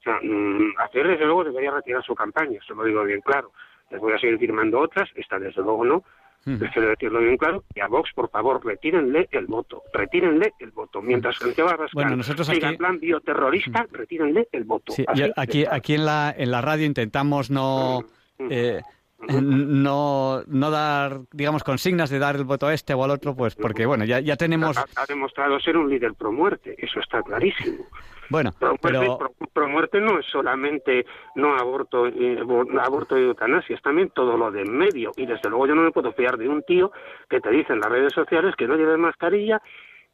O 0.00 0.02
sea, 0.02 0.18
mm, 0.22 0.74
hacer 0.78 1.06
desde 1.06 1.24
luego 1.24 1.44
debería 1.44 1.70
retirar 1.70 2.04
su 2.04 2.14
campaña, 2.14 2.58
eso 2.62 2.74
lo 2.74 2.84
digo 2.84 3.04
bien 3.04 3.20
claro. 3.20 3.52
Les 3.90 4.00
voy 4.00 4.12
a 4.12 4.18
seguir 4.18 4.38
firmando 4.38 4.80
otras, 4.80 5.08
esta 5.14 5.38
desde 5.38 5.62
luego 5.62 5.84
no. 5.84 6.04
Prefiero 6.44 6.90
decirlo 6.90 7.18
bien 7.18 7.36
claro. 7.36 7.64
Y 7.74 7.80
a 7.80 7.88
Vox, 7.88 8.10
por 8.14 8.30
favor, 8.30 8.64
retírenle 8.64 9.28
el 9.32 9.46
voto. 9.46 9.82
Retírenle 9.92 10.52
el 10.60 10.70
voto. 10.70 11.02
Mientras 11.02 11.38
Santiago 11.38 11.70
Abascal 11.70 11.90
bueno, 11.92 12.16
nosotros 12.16 12.48
aquí... 12.48 12.60
siga 12.60 12.72
plan 12.74 13.00
bioterrorista, 13.00 13.84
retírenle 13.90 14.46
el 14.52 14.62
voto. 14.62 14.92
Sí, 14.92 15.04
aquí, 15.36 15.64
aquí 15.68 15.94
en 15.94 16.06
la, 16.06 16.32
en 16.36 16.52
la 16.52 16.60
radio 16.60 16.86
intentamos 16.86 17.50
no... 17.50 18.04
Eh, 18.38 18.80
no, 19.18 20.42
no 20.46 20.70
dar, 20.70 21.20
digamos, 21.32 21.64
consignas 21.64 22.10
de 22.10 22.18
dar 22.18 22.36
el 22.36 22.44
voto 22.44 22.66
a 22.66 22.74
este 22.74 22.94
o 22.94 23.02
al 23.02 23.10
otro, 23.10 23.34
pues 23.34 23.54
porque, 23.54 23.86
bueno, 23.86 24.04
ya, 24.04 24.20
ya 24.20 24.36
tenemos... 24.36 24.76
Ha, 24.76 25.06
demostrado 25.08 25.58
ser 25.60 25.76
un 25.76 25.88
líder 25.88 26.14
pro 26.14 26.32
muerte, 26.32 26.74
eso 26.78 27.00
está 27.00 27.22
clarísimo. 27.22 27.84
Bueno, 28.28 28.50
pro, 28.58 28.76
pero... 28.82 29.18
Pro, 29.52 29.68
muerte 29.68 30.00
no 30.00 30.18
es 30.18 30.26
solamente 30.26 31.06
no 31.36 31.56
aborto, 31.56 32.06
eh, 32.08 32.38
aborto 32.80 33.18
y 33.18 33.22
eutanasia, 33.22 33.76
es 33.76 33.82
también 33.82 34.10
todo 34.10 34.36
lo 34.36 34.50
de 34.50 34.62
en 34.62 34.76
medio. 34.76 35.12
Y 35.16 35.26
desde 35.26 35.48
luego 35.48 35.68
yo 35.68 35.74
no 35.74 35.82
me 35.82 35.92
puedo 35.92 36.12
fiar 36.12 36.36
de 36.36 36.48
un 36.48 36.62
tío 36.62 36.90
que 37.30 37.40
te 37.40 37.50
dice 37.50 37.72
en 37.72 37.80
las 37.80 37.90
redes 37.90 38.12
sociales 38.12 38.54
que 38.56 38.66
no 38.66 38.76
lleve 38.76 38.96
mascarilla 38.96 39.62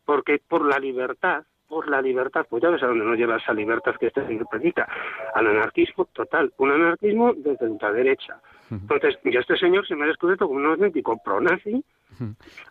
porque 0.04 0.40
por 0.46 0.66
la 0.66 0.78
libertad 0.78 1.44
por 1.72 1.88
la 1.88 2.02
libertad, 2.02 2.44
pues 2.50 2.62
ya 2.62 2.68
ves 2.68 2.82
a 2.82 2.86
dónde 2.86 3.06
no 3.06 3.14
lleva 3.14 3.38
esa 3.38 3.54
libertad 3.54 3.94
que 3.98 4.08
este 4.08 4.26
señor 4.26 4.46
predica, 4.50 4.86
al 5.34 5.46
anarquismo 5.46 6.04
total, 6.12 6.52
un 6.58 6.70
anarquismo 6.70 7.32
desde 7.34 7.66
ultraderecha. 7.66 8.42
Entonces, 8.80 9.18
ya 9.24 9.40
este 9.40 9.56
señor 9.56 9.86
se 9.86 9.94
me 9.94 10.04
ha 10.04 10.08
descubierto 10.08 10.46
como 10.46 10.60
un 10.60 10.66
auténtico 10.66 11.20
pro-nazi, 11.22 11.84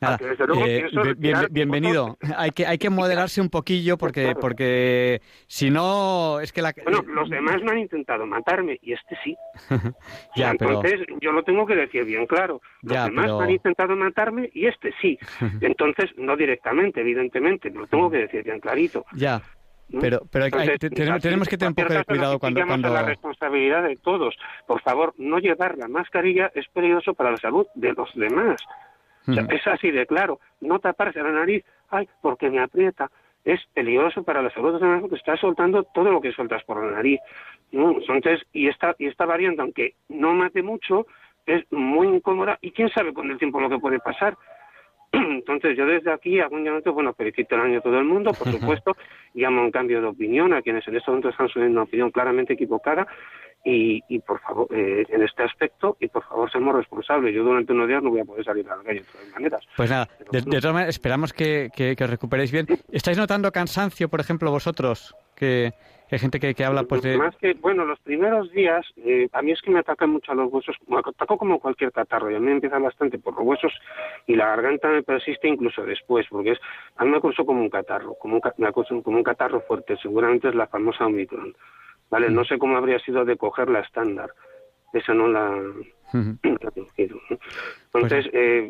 eh, 0.02 1.48
bienvenido. 1.49 2.18
Hay 2.38 2.52
que 2.52 2.65
hay 2.65 2.78
que 2.78 2.90
moderarse 2.90 3.41
un 3.41 3.49
poquillo 3.49 3.98
porque 3.98 4.36
porque 4.40 5.22
si 5.48 5.69
no 5.69 6.40
es 6.40 6.52
que 6.52 6.61
la 6.61 6.73
bueno 6.84 7.02
los 7.07 7.30
demás 7.30 7.61
me 7.64 7.72
han 7.72 7.80
intentado 7.80 8.26
matarme 8.26 8.80
y 8.82 8.94
este 8.94 9.18
sí. 9.23 9.36
ya, 10.36 10.52
entonces 10.52 11.02
yo 11.19 11.32
lo 11.32 11.44
tengo 11.44 11.65
que 11.65 11.76
decir 11.76 12.06
bien 12.06 12.26
claro. 12.26 12.61
Los 12.82 13.06
demás 13.06 13.32
me 13.32 13.44
han 13.44 13.52
intentado 13.52 13.95
matarme 13.95 14.49
y 14.53 14.68
este 14.68 14.94
sí. 15.02 15.18
Entonces 15.61 16.10
no 16.18 16.36
directamente, 16.36 17.02
evidentemente, 17.02 17.69
lo 17.69 17.88
tengo 17.88 18.10
que 18.10 18.18
decir 18.19 18.44
bien 18.44 18.60
clarito. 18.60 19.06
Ya. 19.14 19.41
Pero, 19.99 20.22
pero 20.31 20.49
tenemos, 20.49 21.47
que 21.47 21.57
tener 21.57 21.69
un 21.69 21.76
poco 21.76 21.93
de 21.93 22.03
cuidado 22.05 22.39
cuando, 22.39 22.65
cuando... 22.65 22.89
la 22.89 23.03
responsabilidad 23.03 23.84
de 23.84 23.97
todos. 23.97 24.35
Por 24.68 24.81
favor, 24.81 25.13
no 25.18 25.39
llevar 25.39 25.77
la 25.77 25.88
mascarilla 25.88 26.51
es 26.55 26.68
peligroso 26.69 27.13
para 27.13 27.31
la 27.31 27.38
salud 27.38 27.68
de 27.76 27.93
los 27.93 28.13
demás 28.15 28.57
es 29.27 29.68
así 29.68 29.91
de 29.91 30.05
claro. 30.05 30.39
No 30.59 30.80
taparse 30.80 31.22
la 31.22 31.31
nariz, 31.31 31.63
ay, 31.89 32.07
porque 32.22 32.49
me 32.49 32.61
aprieta. 32.61 33.11
Es 33.43 33.59
peligroso 33.73 34.23
para 34.23 34.41
la 34.41 34.51
salud 34.51 34.80
de 34.80 34.85
la 34.85 34.99
porque 34.99 35.15
está 35.15 35.35
soltando 35.38 35.84
todo 35.84 36.11
lo 36.11 36.22
que 36.22 36.31
sueltas 36.31 36.63
por 36.63 36.84
la 36.84 36.91
nariz. 36.91 37.19
Entonces, 37.72 38.41
y 38.53 38.68
esta, 38.68 38.95
y 38.99 39.07
esta 39.07 39.26
variante, 39.26 39.61
aunque 39.61 39.95
no 40.09 40.34
mate 40.34 40.61
mucho, 40.61 41.07
es 41.45 41.63
muy 41.72 42.07
incómoda 42.07 42.59
y 42.61 42.72
quién 42.72 42.89
sabe 42.89 43.13
con 43.13 43.31
el 43.31 43.39
tiempo 43.39 43.59
lo 43.59 43.69
que 43.69 43.80
puede 43.80 43.99
pasar. 43.99 44.38
Entonces 45.41 45.77
yo 45.77 45.85
desde 45.85 46.11
aquí 46.11 46.39
hago 46.39 46.55
un 46.55 46.63
llamamiento, 46.63 46.93
bueno, 46.93 47.13
felicito 47.13 47.55
el 47.55 47.61
año 47.61 47.80
a 47.80 47.81
todo 47.81 47.97
el 47.97 48.05
mundo, 48.05 48.31
por 48.34 48.47
supuesto, 48.51 48.95
llamo 49.34 49.61
un 49.61 49.72
cambio 49.72 50.01
de 50.01 50.07
opinión 50.07 50.53
a 50.53 50.61
quienes 50.61 50.88
en 50.88 50.95
este 50.95 51.09
momento 51.09 51.30
están 51.30 51.49
subiendo 51.49 51.73
una 51.80 51.84
opinión 51.84 52.11
claramente 52.11 52.53
equivocada 52.53 53.07
y, 53.63 54.03
y 54.09 54.19
por 54.19 54.39
favor, 54.41 54.68
eh, 54.72 55.05
en 55.09 55.22
este 55.22 55.43
aspecto, 55.43 55.95
y 55.99 56.07
por 56.07 56.23
favor, 56.23 56.51
seamos 56.51 56.76
responsables. 56.76 57.34
Yo 57.34 57.43
durante 57.43 57.73
unos 57.73 57.88
días 57.88 58.01
no 58.01 58.09
voy 58.09 58.22
a 58.22 58.26
poder 58.26 58.43
salir 58.43 58.68
a 58.69 58.76
la 58.76 58.84
calle 58.84 58.99
de 58.99 59.05
todas 59.05 59.30
maneras. 59.34 59.61
Pues 59.77 59.89
nada, 59.89 60.09
de, 60.31 60.41
todas 60.41 60.73
maneras, 60.73 60.95
esperamos 60.95 61.34
que, 61.34 61.69
que, 61.76 61.95
que, 61.95 62.03
os 62.03 62.09
recuperéis 62.09 62.51
bien. 62.51 62.65
¿Estáis 62.91 63.18
notando 63.18 63.51
cansancio, 63.51 64.09
por 64.09 64.19
ejemplo, 64.19 64.49
vosotros? 64.49 65.15
Que, 65.41 65.73
hay 66.11 66.19
gente 66.19 66.39
que, 66.39 66.53
que 66.53 66.63
habla 66.63 66.84
pues 66.84 67.01
de... 67.01 67.18
Más 67.18 67.35
que, 67.38 67.53
bueno, 67.55 67.84
los 67.84 67.99
primeros 68.01 68.51
días, 68.51 68.85
eh, 68.97 69.27
a 69.31 69.41
mí 69.41 69.53
es 69.53 69.61
que 69.61 69.72
me 69.72 69.80
atacan 69.80 70.11
mucho 70.11 70.34
a 70.34 70.35
los 70.35 70.51
huesos, 70.51 70.76
me 70.88 70.97
ataco 70.99 71.35
como 71.38 71.59
cualquier 71.59 71.91
catarro, 71.91 72.30
y 72.30 72.35
a 72.35 72.39
mí 72.39 72.45
me 72.45 72.51
empieza 72.51 72.77
bastante 72.77 73.18
por 73.18 73.34
los 73.35 73.43
huesos 73.43 73.73
y 74.27 74.35
la 74.35 74.47
garganta 74.47 74.89
me 74.89 75.01
persiste 75.01 75.47
incluso 75.47 75.84
después, 75.84 76.27
porque 76.30 76.51
es, 76.51 76.59
a 76.97 77.05
mí 77.05 77.11
me 77.11 77.18
acuso 77.18 77.43
como 77.43 77.61
un 77.61 77.69
catarro, 77.69 78.13
como 78.15 78.35
un, 78.35 78.41
me 78.57 78.68
acuso 78.68 79.01
como 79.01 79.18
un 79.18 79.23
catarro 79.23 79.61
fuerte, 79.61 79.97
seguramente 79.97 80.49
es 80.49 80.55
la 80.55 80.68
famosa 80.68 81.07
Omicron. 81.07 81.55
¿vale? 82.11 82.30
No 82.30 82.43
sé 82.43 82.59
cómo 82.59 82.77
habría 82.77 82.99
sido 82.99 83.26
de 83.26 83.38
coger 83.38 83.69
la 83.69 83.80
estándar. 83.80 84.30
Esa 84.93 85.13
no 85.13 85.27
la, 85.30 85.63
Entonces, 87.93 88.30
eh, 88.34 88.69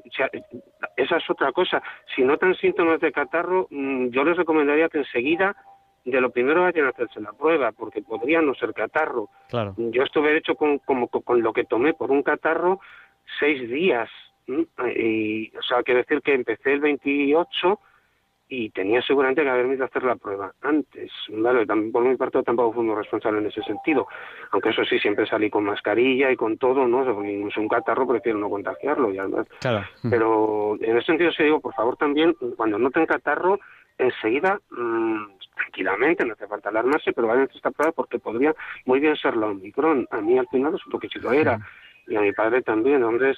esa 0.95 1.17
es 1.17 1.29
otra 1.29 1.51
cosa. 1.51 1.81
Si 2.15 2.21
notan 2.21 2.55
síntomas 2.55 3.01
de 3.01 3.11
catarro, 3.11 3.67
mm, 3.71 4.09
yo 4.09 4.23
les 4.23 4.37
recomendaría 4.37 4.89
que 4.89 4.99
enseguida, 4.99 5.55
de 6.03 6.21
lo 6.21 6.31
primero 6.31 6.63
vayan 6.63 6.85
a 6.85 6.89
hacerse 6.89 7.19
la 7.21 7.33
prueba, 7.33 7.71
porque 7.71 8.01
podría 8.01 8.41
no 8.41 8.53
ser 8.55 8.73
catarro. 8.73 9.29
Claro. 9.49 9.75
Yo 9.77 10.03
estuve 10.03 10.37
hecho 10.37 10.55
con, 10.55 10.79
como, 10.79 11.07
con 11.07 11.41
lo 11.41 11.53
que 11.53 11.65
tomé 11.65 11.93
por 11.93 12.11
un 12.11 12.23
catarro 12.23 12.79
seis 13.39 13.69
días. 13.69 14.09
Y, 14.47 15.55
o 15.55 15.61
sea, 15.61 15.83
quiero 15.83 15.99
decir 15.99 16.21
que 16.21 16.33
empecé 16.33 16.73
el 16.73 16.81
28 16.81 17.79
y 18.51 18.69
tenía 18.71 19.01
seguramente 19.01 19.43
que 19.43 19.49
haberme 19.49 19.75
ido 19.75 19.83
a 19.83 19.87
hacer 19.87 20.03
la 20.03 20.17
prueba 20.17 20.51
antes. 20.61 21.09
Vale, 21.29 21.65
por 21.65 22.03
mi 22.03 22.17
parte 22.17 22.43
tampoco 22.43 22.73
fui 22.73 22.83
muy 22.83 22.95
responsable 22.95 23.39
en 23.39 23.47
ese 23.47 23.61
sentido, 23.63 24.07
aunque 24.51 24.69
eso 24.69 24.83
sí, 24.83 24.99
siempre 24.99 25.25
salí 25.25 25.49
con 25.49 25.63
mascarilla 25.63 26.29
y 26.29 26.35
con 26.35 26.57
todo, 26.57 26.85
¿no? 26.85 27.23
Incluso 27.23 27.61
un 27.61 27.69
catarro 27.69 28.05
prefiero 28.05 28.39
no 28.39 28.49
contagiarlo, 28.49 29.13
ya, 29.13 29.25
claro. 29.61 29.85
Pero 30.09 30.75
en 30.81 30.97
ese 30.97 31.05
sentido 31.05 31.31
sí 31.31 31.43
digo, 31.43 31.61
por 31.61 31.73
favor 31.73 31.95
también, 31.95 32.35
cuando 32.57 32.77
noten 32.77 33.05
catarro, 33.05 33.57
enseguida, 33.97 34.59
mmm, 34.71 35.25
tranquilamente, 35.55 36.25
no 36.25 36.33
hace 36.33 36.47
falta 36.47 36.69
alarmarse, 36.69 37.13
pero 37.13 37.27
vayan 37.27 37.43
a 37.51 37.55
esta 37.55 37.71
prueba 37.71 37.91
porque 37.91 38.19
podría 38.19 38.53
muy 38.85 38.99
bien 38.99 39.15
ser 39.15 39.35
la 39.37 39.47
Omicron. 39.47 40.07
A 40.11 40.21
mí 40.21 40.37
al 40.37 40.47
final 40.47 40.73
es 40.75 40.85
un 40.85 40.91
poquito 40.91 41.19
lo 41.19 41.31
era, 41.31 41.59
y 42.07 42.15
a 42.15 42.21
mi 42.21 42.31
padre 42.33 42.61
también, 42.61 43.03
hombre, 43.03 43.33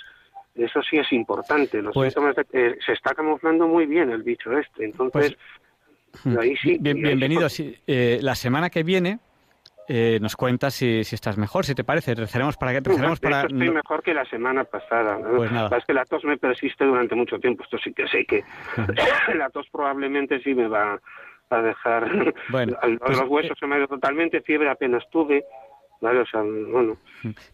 eso 0.55 0.81
sí 0.83 0.97
es 0.97 1.11
importante. 1.11 1.81
Los 1.81 1.93
Pues- 1.93 2.13
síntomas 2.13 2.35
de- 2.35 2.45
eh, 2.53 2.77
se 2.85 2.93
está 2.93 3.13
camuflando 3.13 3.67
muy 3.67 3.85
bien 3.85 4.09
el 4.11 4.23
bicho 4.23 4.57
este. 4.57 4.85
Entonces, 4.85 5.35
ahí 6.39 6.55
sí. 6.57 6.77
Bien- 6.79 6.97
y 6.97 6.99
ahí 7.01 7.05
bienvenido. 7.07 7.49
Sí, 7.49 7.75
eh, 7.87 8.19
la 8.21 8.35
semana 8.35 8.69
que 8.69 8.83
viene 8.83 9.19
eh, 9.87 10.19
nos 10.21 10.35
cuentas 10.35 10.73
si, 10.73 11.03
si 11.03 11.15
estás 11.15 11.37
mejor, 11.37 11.65
si 11.65 11.75
te 11.75 11.83
parece. 11.83 12.15
Rezaremos 12.15 12.57
para 12.57 12.73
que 12.73 12.79
rezaremos 12.81 13.19
de 13.19 13.29
para 13.29 13.41
hecho, 13.41 13.55
estoy 13.55 13.69
mejor 13.69 14.03
que 14.03 14.13
la 14.13 14.25
semana 14.25 14.63
pasada. 14.63 15.17
¿no? 15.17 15.37
Pues 15.37 15.51
nada. 15.51 15.77
Es 15.77 15.85
que 15.85 15.93
la 15.93 16.05
tos 16.05 16.23
me 16.23 16.37
persiste 16.37 16.85
durante 16.85 17.15
mucho 17.15 17.39
tiempo. 17.39 17.63
Esto 17.63 17.77
sí 17.77 17.93
que 17.93 18.07
sé 18.07 18.25
que 18.25 18.43
la 19.35 19.49
tos 19.49 19.67
probablemente 19.71 20.41
sí 20.41 20.53
me 20.53 20.67
va 20.67 20.99
a 21.49 21.61
dejar. 21.61 22.33
Bueno, 22.49 22.77
pues, 22.81 23.19
los 23.19 23.29
huesos 23.29 23.57
se 23.59 23.67
me 23.67 23.75
ha 23.75 23.77
ido 23.79 23.87
totalmente, 23.87 24.41
fiebre 24.41 24.69
apenas 24.69 25.03
tuve. 25.09 25.45
¿Vale? 26.03 26.19
O 26.19 26.25
sea, 26.27 26.41
bueno. 26.41 26.97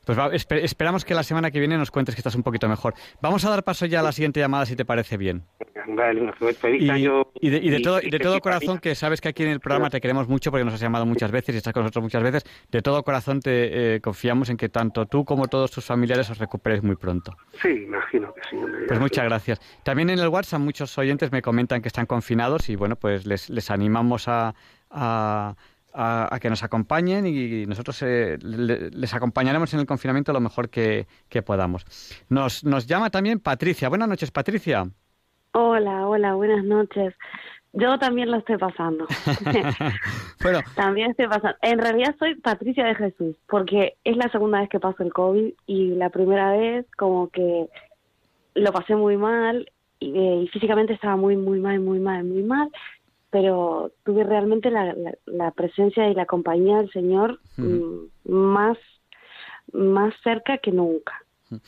Pues 0.06 0.18
va- 0.20 0.32
espe- 0.34 0.64
esperamos 0.64 1.06
que 1.06 1.14
la 1.14 1.24
semana 1.24 1.52
que 1.52 1.60
viene 1.60 1.78
nos 1.78 1.92
cuentes 1.92 2.16
que 2.16 2.20
estás 2.20 2.36
un 2.36 2.44
poquito 2.44 2.68
mejor. 2.68 2.96
Vamos 3.22 3.46
a 3.46 3.50
dar 3.52 3.64
paso 3.64 3.86
ya 3.86 4.02
a 4.02 4.04
la 4.04 4.12
siguiente 4.12 4.40
llamada 4.42 4.66
si 4.66 4.76
te 4.76 4.84
parece 4.84 5.16
bien. 5.16 5.44
Vale, 5.88 6.22
una 6.22 6.34
feliz 6.34 6.82
Y, 6.82 6.90
año. 6.90 7.28
y 7.40 7.50
de, 7.50 7.58
y 7.58 7.70
de 7.70 7.78
y- 7.78 7.82
todo, 7.82 8.00
y 8.02 8.10
de 8.10 8.42
corazón, 8.42 8.80
que 8.80 8.96
sabes 8.96 9.22
que 9.22 9.30
aquí 9.30 9.44
en 9.44 9.50
el 9.50 9.60
programa 9.60 9.90
te 9.90 10.02
queremos 10.02 10.28
mucho 10.28 10.52
porque 10.52 10.66
nos 10.66 10.74
has 10.74 10.80
llamado 10.82 11.06
muchas 11.06 11.32
veces 11.32 11.56
y 11.56 11.58
estás 11.60 11.74
con 11.74 11.84
nosotros 11.84 12.04
muchas 12.04 12.22
veces, 12.24 12.44
de 12.72 12.82
todo 12.82 13.04
corazón 13.04 13.40
te 13.40 13.96
eh, 13.96 14.02
confiamos 14.02 14.50
en 14.50 14.58
que 14.58 14.70
tanto 14.70 15.06
tú 15.06 15.24
como 15.26 15.48
todos 15.48 15.72
tus 15.72 15.86
familiares 15.86 16.30
os 16.30 16.38
recuperéis 16.38 16.84
muy 16.84 16.96
pronto. 16.96 17.36
Sí, 17.62 17.70
imagino 17.70 18.34
que 18.34 18.42
sí. 18.50 18.56
hombre, 18.56 18.86
Pues 18.88 19.00
muchas 19.00 19.26
gracias. 19.26 19.60
También 19.84 20.10
en 20.10 20.20
el 20.20 20.28
WhatsApp 20.28 20.60
muchos 20.62 20.98
oyentes 20.98 21.32
me 21.32 21.42
comentan 21.42 21.82
que 21.82 21.88
están 21.88 22.06
confinados 22.08 22.70
y 22.70 22.76
bueno, 22.76 22.96
pues 22.96 23.26
les, 23.26 23.50
les 23.50 23.70
animamos 23.72 24.28
a, 24.28 24.54
a, 24.90 25.56
a- 25.94 26.34
a 26.34 26.40
que 26.40 26.50
nos 26.50 26.64
acompañen 26.64 27.26
y 27.28 27.66
nosotros 27.66 28.02
eh, 28.04 28.38
le- 28.42 28.90
les 28.92 29.14
acompañaremos 29.14 29.74
en 29.74 29.80
el 29.80 29.86
confinamiento 29.86 30.34
lo 30.34 30.40
mejor 30.40 30.70
que, 30.70 31.08
que 31.30 31.42
podamos. 31.42 31.86
Nos, 32.30 32.64
nos 32.64 32.88
llama 32.88 33.10
también 33.10 33.40
Patricia. 33.40 33.90
Buenas 33.90 34.08
noches, 34.10 34.32
Patricia. 34.32 34.88
Hola, 35.54 36.08
hola, 36.08 36.36
buenas 36.36 36.64
noches. 36.64 37.14
Yo 37.74 38.00
también 38.00 38.32
lo 38.32 38.38
estoy 38.38 38.58
pasando. 38.58 39.06
bueno, 40.44 40.60
también 40.76 41.12
estoy 41.12 41.28
pasando. 41.28 41.56
En 41.62 41.80
realidad 41.80 42.16
soy 42.18 42.36
Patricia 42.36 42.86
de 42.86 42.96
Jesús, 42.96 43.36
porque 43.48 43.96
es 44.04 44.18
la 44.18 44.30
segunda 44.32 44.60
vez 44.60 44.70
que 44.70 44.80
paso 44.80 45.04
el 45.04 45.14
COVID 45.14 45.54
y 45.68 45.90
la 45.96 46.10
primera 46.10 46.52
vez 46.52 46.86
como 46.98 47.30
que 47.30 47.68
lo 48.56 48.72
pasé 48.72 48.96
muy 48.96 49.18
mal 49.18 49.72
y, 50.00 50.18
eh, 50.18 50.42
y 50.44 50.48
físicamente 50.48 50.94
estaba 50.94 51.16
muy, 51.16 51.36
muy 51.38 51.60
mal, 51.60 51.80
muy 51.80 52.00
mal, 52.00 52.24
muy 52.24 52.42
mal, 52.44 52.70
pero 53.30 53.92
tuve 54.04 54.24
realmente 54.24 54.72
la, 54.72 54.94
la, 54.94 55.14
la 55.26 55.52
presencia 55.52 56.10
y 56.10 56.16
la 56.16 56.26
compañía 56.26 56.78
del 56.78 56.92
Señor 56.92 57.40
mm, 57.58 58.32
más, 58.32 58.78
más 59.72 60.14
cerca 60.24 60.58
que 60.58 60.72
nunca. 60.72 61.14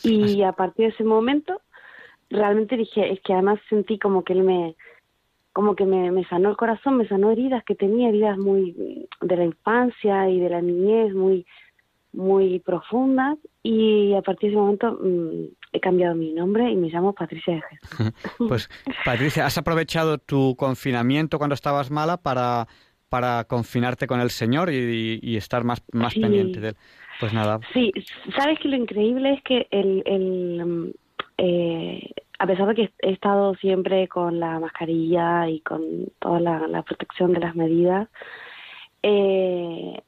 Y 0.03 0.43
a 0.43 0.51
partir 0.51 0.87
de 0.87 0.93
ese 0.93 1.03
momento 1.03 1.61
realmente 2.29 2.77
dije, 2.77 3.11
es 3.11 3.19
que 3.21 3.33
además 3.33 3.59
sentí 3.69 3.99
como 3.99 4.23
que 4.23 4.33
él 4.33 4.43
me, 4.43 4.75
como 5.53 5.75
que 5.75 5.85
me, 5.85 6.11
me 6.11 6.25
sanó 6.25 6.49
el 6.49 6.57
corazón, 6.57 6.97
me 6.97 7.07
sanó 7.07 7.31
heridas 7.31 7.63
que 7.63 7.75
tenía, 7.75 8.09
heridas 8.09 8.37
muy 8.37 9.07
de 9.21 9.35
la 9.35 9.45
infancia 9.45 10.29
y 10.29 10.39
de 10.39 10.49
la 10.49 10.61
niñez, 10.61 11.13
muy, 11.13 11.45
muy 12.13 12.59
profundas, 12.59 13.37
y 13.63 14.13
a 14.13 14.21
partir 14.21 14.49
de 14.49 14.55
ese 14.55 14.61
momento 14.61 14.99
mm, 15.01 15.45
he 15.73 15.79
cambiado 15.79 16.15
mi 16.15 16.33
nombre 16.33 16.69
y 16.69 16.75
me 16.75 16.89
llamo 16.89 17.13
Patricia 17.13 17.55
de 17.55 17.61
Jesús. 17.61 18.13
pues 18.49 18.69
Patricia, 19.05 19.45
¿has 19.45 19.57
aprovechado 19.57 20.17
tu 20.17 20.55
confinamiento 20.57 21.37
cuando 21.37 21.53
estabas 21.55 21.91
mala 21.91 22.17
para, 22.17 22.67
para 23.09 23.45
confinarte 23.45 24.07
con 24.07 24.19
el 24.19 24.29
Señor 24.31 24.69
y, 24.71 25.19
y 25.21 25.37
estar 25.37 25.63
más, 25.63 25.83
más 25.93 26.13
Sí. 26.13 26.19
pendiente 26.21 26.59
de 26.59 26.69
él? 26.69 26.75
Pues 27.19 27.33
nada, 27.33 27.59
Sí, 27.73 27.91
sabes 28.37 28.57
que 28.59 28.67
lo 28.67 28.75
increíble 28.75 29.33
es 29.33 29.43
que 29.43 29.67
el, 29.71 30.01
el 30.05 30.65
mm, 30.65 30.91
eh, 31.37 32.09
a 32.39 32.47
pesar 32.47 32.67
de 32.69 32.75
que 32.75 32.91
he 32.99 33.11
estado 33.11 33.53
siempre 33.55 34.07
con 34.07 34.39
la 34.39 34.59
mascarilla 34.59 35.47
y 35.47 35.59
con 35.61 35.81
toda 36.19 36.39
la, 36.39 36.67
la 36.67 36.81
protección 36.81 37.33
de 37.33 37.39
las 37.39 37.55
medidas, 37.55 38.09
eh, 39.03 40.01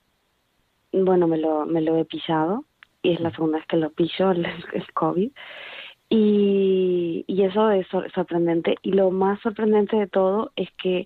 bueno, 0.92 1.28
me 1.28 1.38
lo, 1.38 1.66
me 1.66 1.82
lo 1.82 1.98
he 1.98 2.06
pillado 2.06 2.66
y 3.04 3.12
es 3.14 3.20
la 3.20 3.30
segunda 3.32 3.60
vez 3.60 3.68
que 3.68 3.78
lo 3.78 3.92
pillo, 3.92 4.32
el, 4.32 4.46
el 4.74 4.94
COVID. 4.94 5.32
Y, 6.10 7.26
y 7.28 7.44
eso 7.44 7.70
es 7.72 7.88
sor- 7.88 8.12
sorprendente. 8.14 8.76
Y 8.82 8.92
lo 8.94 9.12
más 9.12 9.40
sorprendente 9.42 9.96
de 9.98 10.08
todo 10.08 10.52
es 10.56 10.70
que 10.82 11.06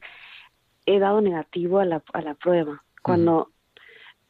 he 0.85 0.99
dado 0.99 1.21
negativo 1.21 1.79
a 1.79 1.85
la, 1.85 2.01
a 2.13 2.21
la 2.21 2.33
prueba. 2.35 2.83
Cuando 3.03 3.49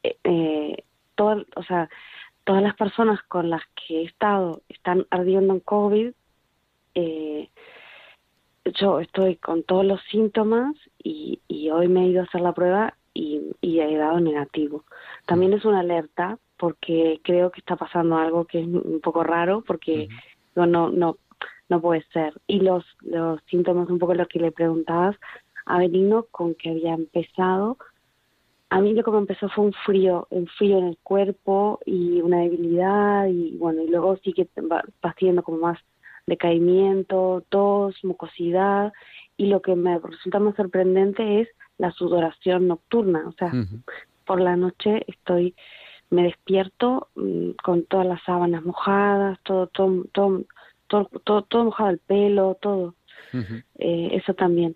eh, 0.02 0.16
eh, 0.24 0.84
todo- 1.14 1.44
o 1.56 1.62
sea, 1.64 1.88
todas 2.44 2.62
las 2.62 2.74
personas 2.76 3.20
con 3.24 3.50
las 3.50 3.62
que 3.74 4.00
he 4.00 4.04
estado 4.04 4.62
están 4.68 5.06
ardiendo 5.10 5.52
en 5.54 5.60
COVID, 5.60 6.12
eh, 6.94 7.50
yo 8.74 9.00
estoy 9.00 9.36
con 9.36 9.62
todos 9.62 9.84
los 9.84 10.00
síntomas 10.10 10.74
y, 11.02 11.40
y 11.48 11.70
hoy 11.70 11.88
me 11.88 12.04
he 12.04 12.08
ido 12.08 12.20
a 12.20 12.24
hacer 12.24 12.40
la 12.42 12.52
prueba 12.52 12.94
y, 13.14 13.40
y 13.60 13.80
he 13.80 13.96
dado 13.96 14.20
negativo. 14.20 14.84
También 15.26 15.52
es 15.54 15.64
una 15.64 15.80
alerta 15.80 16.38
porque 16.58 17.20
creo 17.22 17.50
que 17.50 17.60
está 17.60 17.76
pasando 17.76 18.16
algo 18.16 18.44
que 18.44 18.60
es 18.60 18.66
un 18.66 19.00
poco 19.02 19.22
raro 19.22 19.62
porque 19.66 20.08
digo, 20.54 20.66
no, 20.66 20.90
no, 20.90 21.16
no 21.68 21.80
puede 21.80 22.02
ser. 22.12 22.34
Y 22.46 22.60
los, 22.60 22.84
los 23.00 23.40
síntomas, 23.48 23.88
un 23.88 23.98
poco 23.98 24.14
lo 24.14 24.26
que 24.26 24.40
le 24.40 24.52
preguntabas 24.52 25.16
a 25.66 25.78
Benigno, 25.78 26.26
con 26.30 26.54
que 26.54 26.70
había 26.70 26.94
empezado, 26.94 27.76
a 28.70 28.80
mí 28.80 28.92
lo 28.92 29.02
que 29.02 29.10
me 29.10 29.18
empezó 29.18 29.48
fue 29.48 29.64
un 29.64 29.72
frío, 29.72 30.26
un 30.30 30.46
frío 30.46 30.78
en 30.78 30.88
el 30.88 30.98
cuerpo 31.02 31.80
y 31.86 32.20
una 32.20 32.40
debilidad 32.40 33.26
y 33.26 33.56
bueno, 33.56 33.82
y 33.82 33.88
luego 33.88 34.16
sí 34.18 34.32
que 34.32 34.46
va- 34.60 34.84
vas 35.00 35.16
teniendo 35.16 35.42
como 35.42 35.58
más 35.58 35.78
decaimiento, 36.26 37.44
tos, 37.48 37.96
mucosidad. 38.04 38.92
Y 39.36 39.46
lo 39.46 39.62
que 39.62 39.74
me 39.74 39.98
resulta 39.98 40.38
más 40.38 40.54
sorprendente 40.56 41.40
es 41.40 41.48
la 41.78 41.90
sudoración 41.92 42.66
nocturna, 42.68 43.24
o 43.26 43.32
sea, 43.32 43.52
por 44.26 44.40
la 44.40 44.56
noche 44.56 45.04
estoy 45.06 45.54
me 46.10 46.22
despierto 46.24 47.08
mm, 47.16 47.50
con 47.62 47.84
todas 47.84 48.06
las 48.06 48.22
sábanas 48.24 48.62
mojadas, 48.64 49.38
todo 49.44 49.66
todo 49.68 50.04
todo 50.12 50.42
todo, 50.86 51.10
todo, 51.24 51.42
todo 51.42 51.64
mojado 51.66 51.90
el 51.90 51.98
pelo, 51.98 52.56
todo 52.60 52.94
eh, 53.78 54.08
eso 54.12 54.32
también. 54.34 54.74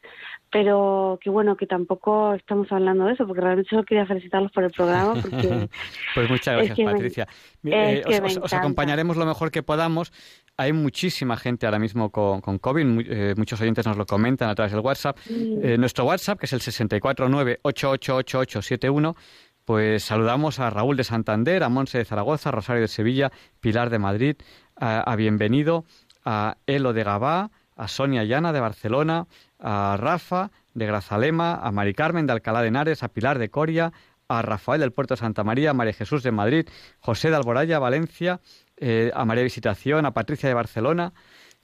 Pero 0.51 1.19
que 1.23 1.31
bueno, 1.31 1.57
que 1.57 1.67
tampoco 1.67 2.35
estamos 2.35 2.71
hablando 2.71 3.07
de 3.07 3.15
eso, 3.15 3.27
porque 3.27 3.41
realmente 3.41 3.71
solo 3.71 3.85
quería 3.85 4.05
felicitarlos 4.05 4.53
por 4.53 4.65
el 4.65 4.71
programa, 4.73 5.15
porque 5.15 5.71
Pues 6.15 6.29
muchas 6.29 6.49
Es 6.61 6.67
gracias, 6.67 6.77
que 6.77 6.85
Patricia. 6.85 7.27
Eh, 7.65 8.03
os, 8.43 8.53
acompañaremos 8.53 9.17
lo 9.17 9.25
mejor 9.25 9.51
que 9.51 9.63
podamos. 9.63 10.13
Hay 10.59 10.75
muchísima 10.75 11.39
gente 11.39 11.65
ahora 11.65 11.79
mismo 11.79 12.11
con, 12.11 12.43
con 12.43 12.59
COVID, 12.59 12.85
mu- 12.85 13.01
eh, 13.01 13.33
muchos 13.39 13.59
oyentes 13.63 13.87
nos 13.87 13.97
lo 13.97 14.05
comentan 14.05 14.51
a 14.51 14.55
través 14.55 14.73
del 14.73 14.83
WhatsApp. 14.83 15.17
Mm. 15.31 15.65
Eh, 15.65 15.79
nuestro 15.79 16.05
WhatsApp, 16.05 16.39
que 16.39 16.45
es 16.45 16.53
el 16.53 16.61
649-888871, 16.61 19.17
Pues 19.65 20.03
saludamos 20.03 20.59
a 20.59 20.71
Raúl 20.71 20.97
de 20.97 21.05
Santander, 21.05 21.63
a 21.63 21.69
Monse 21.69 21.99
de 21.99 22.05
Zaragoza, 22.05 22.49
a 22.49 22.53
Rosario 22.53 22.83
de 22.83 22.89
Sevilla, 22.89 23.31
Pilar 23.61 23.91
de 23.91 23.99
Madrid, 23.99 24.37
a, 24.77 25.15
Bienvenido, 25.15 25.85
a 26.25 26.57
Elo 26.67 26.93
de 26.93 27.05
Gabá, 27.05 27.51
a 27.77 27.89
Sonia 27.89 28.25
Llana 28.25 28.53
de 28.53 28.61
Barcelona, 28.61 29.27
a 29.61 29.97
Rafa 29.99 30.51
de 30.75 30.87
Grazalema, 30.87 31.55
a 31.55 31.71
Mari 31.71 31.95
Carmen 31.95 32.27
de 32.27 32.33
Alcalá 32.33 32.63
de 32.63 32.69
Henares, 32.69 33.05
a 33.05 33.09
Pilar 33.09 33.39
de 33.39 33.51
Coria, 33.51 33.93
a 34.27 34.43
Rafael 34.43 34.81
del 34.81 34.93
Puerto 34.93 35.15
de 35.15 35.21
Santa 35.21 35.45
María, 35.45 35.71
a 35.71 35.75
María 35.75 35.93
Jesús 35.93 36.25
de 36.25 36.33
Madrid, 36.33 36.67
José 36.99 37.31
de 37.31 37.37
Alboraya, 37.37 37.79
Valencia, 37.79 38.41
eh, 38.77 39.13
a 39.15 39.25
María 39.25 39.45
Visitación, 39.45 40.07
a 40.07 40.13
Patricia 40.13 40.49
de 40.49 40.55
Barcelona. 40.55 41.13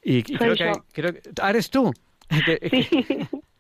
Y, 0.02 0.22
creo, 0.22 0.54
que, 0.54 0.72
creo 0.92 1.12
que... 1.14 1.22
¿Ah, 1.42 1.50
¿Eres 1.50 1.70
tú? 1.70 1.92
Sí. 2.70 2.86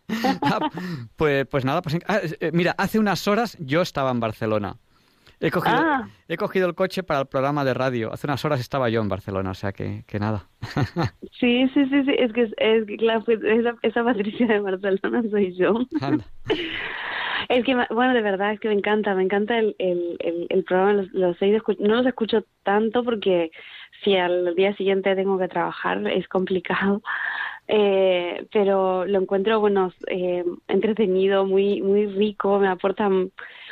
Ah, 0.42 0.70
pues, 1.16 1.46
pues 1.46 1.64
nada, 1.64 1.82
pues 1.82 1.98
ah, 2.06 2.20
eh, 2.22 2.50
mira, 2.52 2.74
hace 2.78 2.98
unas 2.98 3.28
horas 3.28 3.56
yo 3.60 3.82
estaba 3.82 4.10
en 4.10 4.20
Barcelona. 4.20 4.76
He 5.40 5.50
cogido, 5.50 5.76
ah. 5.76 6.08
he 6.26 6.36
cogido 6.36 6.66
el 6.66 6.74
coche 6.74 7.02
para 7.04 7.20
el 7.20 7.26
programa 7.26 7.64
de 7.64 7.72
radio. 7.72 8.12
Hace 8.12 8.26
unas 8.26 8.44
horas 8.44 8.58
estaba 8.58 8.88
yo 8.88 9.00
en 9.00 9.08
Barcelona, 9.08 9.50
o 9.50 9.54
sea 9.54 9.72
que, 9.72 10.04
que 10.06 10.18
nada. 10.18 10.48
Sí, 11.38 11.68
sí, 11.72 11.86
sí, 11.86 12.02
sí. 12.04 12.14
Es 12.18 12.32
que, 12.32 12.42
es 12.42 12.84
esa, 12.88 13.76
esa, 13.82 14.02
Patricia 14.04 14.46
de 14.46 14.58
Barcelona 14.58 15.22
soy 15.30 15.54
yo. 15.54 15.74
Es 17.48 17.64
que, 17.64 17.74
bueno, 17.90 18.12
de 18.14 18.20
verdad, 18.20 18.52
es 18.52 18.60
que 18.60 18.68
me 18.68 18.74
encanta, 18.74 19.14
me 19.14 19.22
encanta 19.22 19.58
el, 19.58 19.74
el, 19.78 20.18
el, 20.50 20.64
programa, 20.64 20.92
los, 20.92 21.12
los 21.12 21.36
no 21.78 21.94
los 21.94 22.06
escucho 22.06 22.44
tanto 22.62 23.04
porque 23.04 23.52
si 24.02 24.16
al 24.16 24.54
día 24.54 24.74
siguiente 24.76 25.14
tengo 25.14 25.38
que 25.38 25.48
trabajar 25.48 26.06
es 26.08 26.28
complicado, 26.28 27.00
eh, 27.68 28.46
pero 28.50 29.04
lo 29.04 29.20
encuentro, 29.20 29.60
bueno, 29.60 29.92
eh, 30.06 30.44
entretenido, 30.68 31.44
muy, 31.44 31.82
muy 31.82 32.06
rico, 32.06 32.58
me 32.58 32.68
aporta 32.68 33.10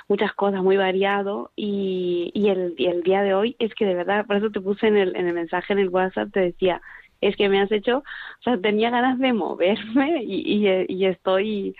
muchas 0.08 0.32
cosas, 0.34 0.62
muy 0.62 0.76
variado 0.76 1.50
y, 1.56 2.30
y, 2.34 2.48
el, 2.48 2.74
y 2.76 2.86
el 2.86 3.02
día 3.02 3.22
de 3.22 3.34
hoy 3.34 3.56
es 3.58 3.74
que 3.74 3.86
de 3.86 3.94
verdad, 3.94 4.26
por 4.26 4.36
eso 4.36 4.50
te 4.50 4.60
puse 4.60 4.86
en 4.88 4.98
el, 4.98 5.16
en 5.16 5.26
el 5.26 5.34
mensaje 5.34 5.72
en 5.72 5.78
el 5.78 5.88
WhatsApp, 5.88 6.30
te 6.30 6.40
decía, 6.40 6.82
es 7.22 7.36
que 7.36 7.48
me 7.48 7.58
has 7.60 7.72
hecho, 7.72 7.98
o 7.98 8.42
sea, 8.42 8.58
tenía 8.60 8.90
ganas 8.90 9.18
de 9.18 9.32
moverme 9.32 10.22
y, 10.24 10.66
y, 10.88 11.06
estoy 11.06 11.74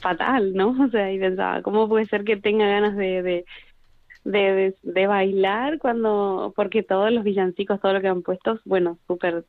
fatal, 0.00 0.54
¿no? 0.54 0.76
O 0.84 0.88
sea, 0.88 1.12
y 1.12 1.18
pensaba, 1.18 1.62
¿cómo 1.62 1.88
puede 1.88 2.06
ser 2.06 2.22
que 2.24 2.36
tenga 2.36 2.66
ganas 2.66 2.96
de, 2.96 3.22
de, 3.22 3.44
de, 4.24 4.74
de 4.82 5.06
bailar 5.08 5.78
cuando, 5.78 6.52
porque 6.54 6.84
todos 6.84 7.10
los 7.12 7.24
villancicos, 7.24 7.80
todo 7.80 7.94
lo 7.94 8.00
que 8.00 8.08
han 8.08 8.22
puesto, 8.22 8.60
bueno, 8.64 8.98
súper 9.08 9.44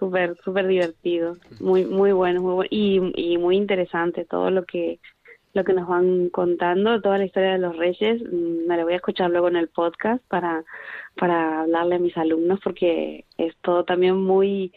súper 0.00 0.36
súper 0.44 0.66
divertido. 0.66 1.36
Muy 1.60 1.84
muy 1.84 2.10
bueno 2.10 2.42
muy 2.42 2.66
y, 2.70 3.00
y 3.14 3.38
muy 3.38 3.56
interesante 3.56 4.24
todo 4.24 4.50
lo 4.50 4.64
que 4.64 4.98
lo 5.52 5.64
que 5.64 5.72
nos 5.72 5.86
van 5.88 6.28
contando 6.30 7.00
toda 7.00 7.18
la 7.18 7.24
historia 7.24 7.52
de 7.52 7.58
los 7.58 7.76
reyes. 7.76 8.22
Mm, 8.22 8.66
me 8.66 8.76
lo 8.76 8.84
voy 8.84 8.94
a 8.94 8.96
escuchar 8.96 9.30
luego 9.30 9.48
en 9.48 9.56
el 9.56 9.68
podcast 9.68 10.24
para 10.26 10.64
para 11.16 11.60
hablarle 11.62 11.96
a 11.96 12.00
mis 12.00 12.16
alumnos 12.16 12.58
porque 12.64 13.26
es 13.38 13.54
todo 13.62 13.84
también 13.84 14.16
muy 14.16 14.72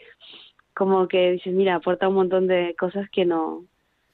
como 0.74 1.08
que 1.08 1.32
dices 1.32 1.52
mira 1.52 1.76
aporta 1.76 2.08
un 2.08 2.14
montón 2.14 2.46
de 2.46 2.76
cosas 2.78 3.08
que 3.10 3.24
no 3.24 3.64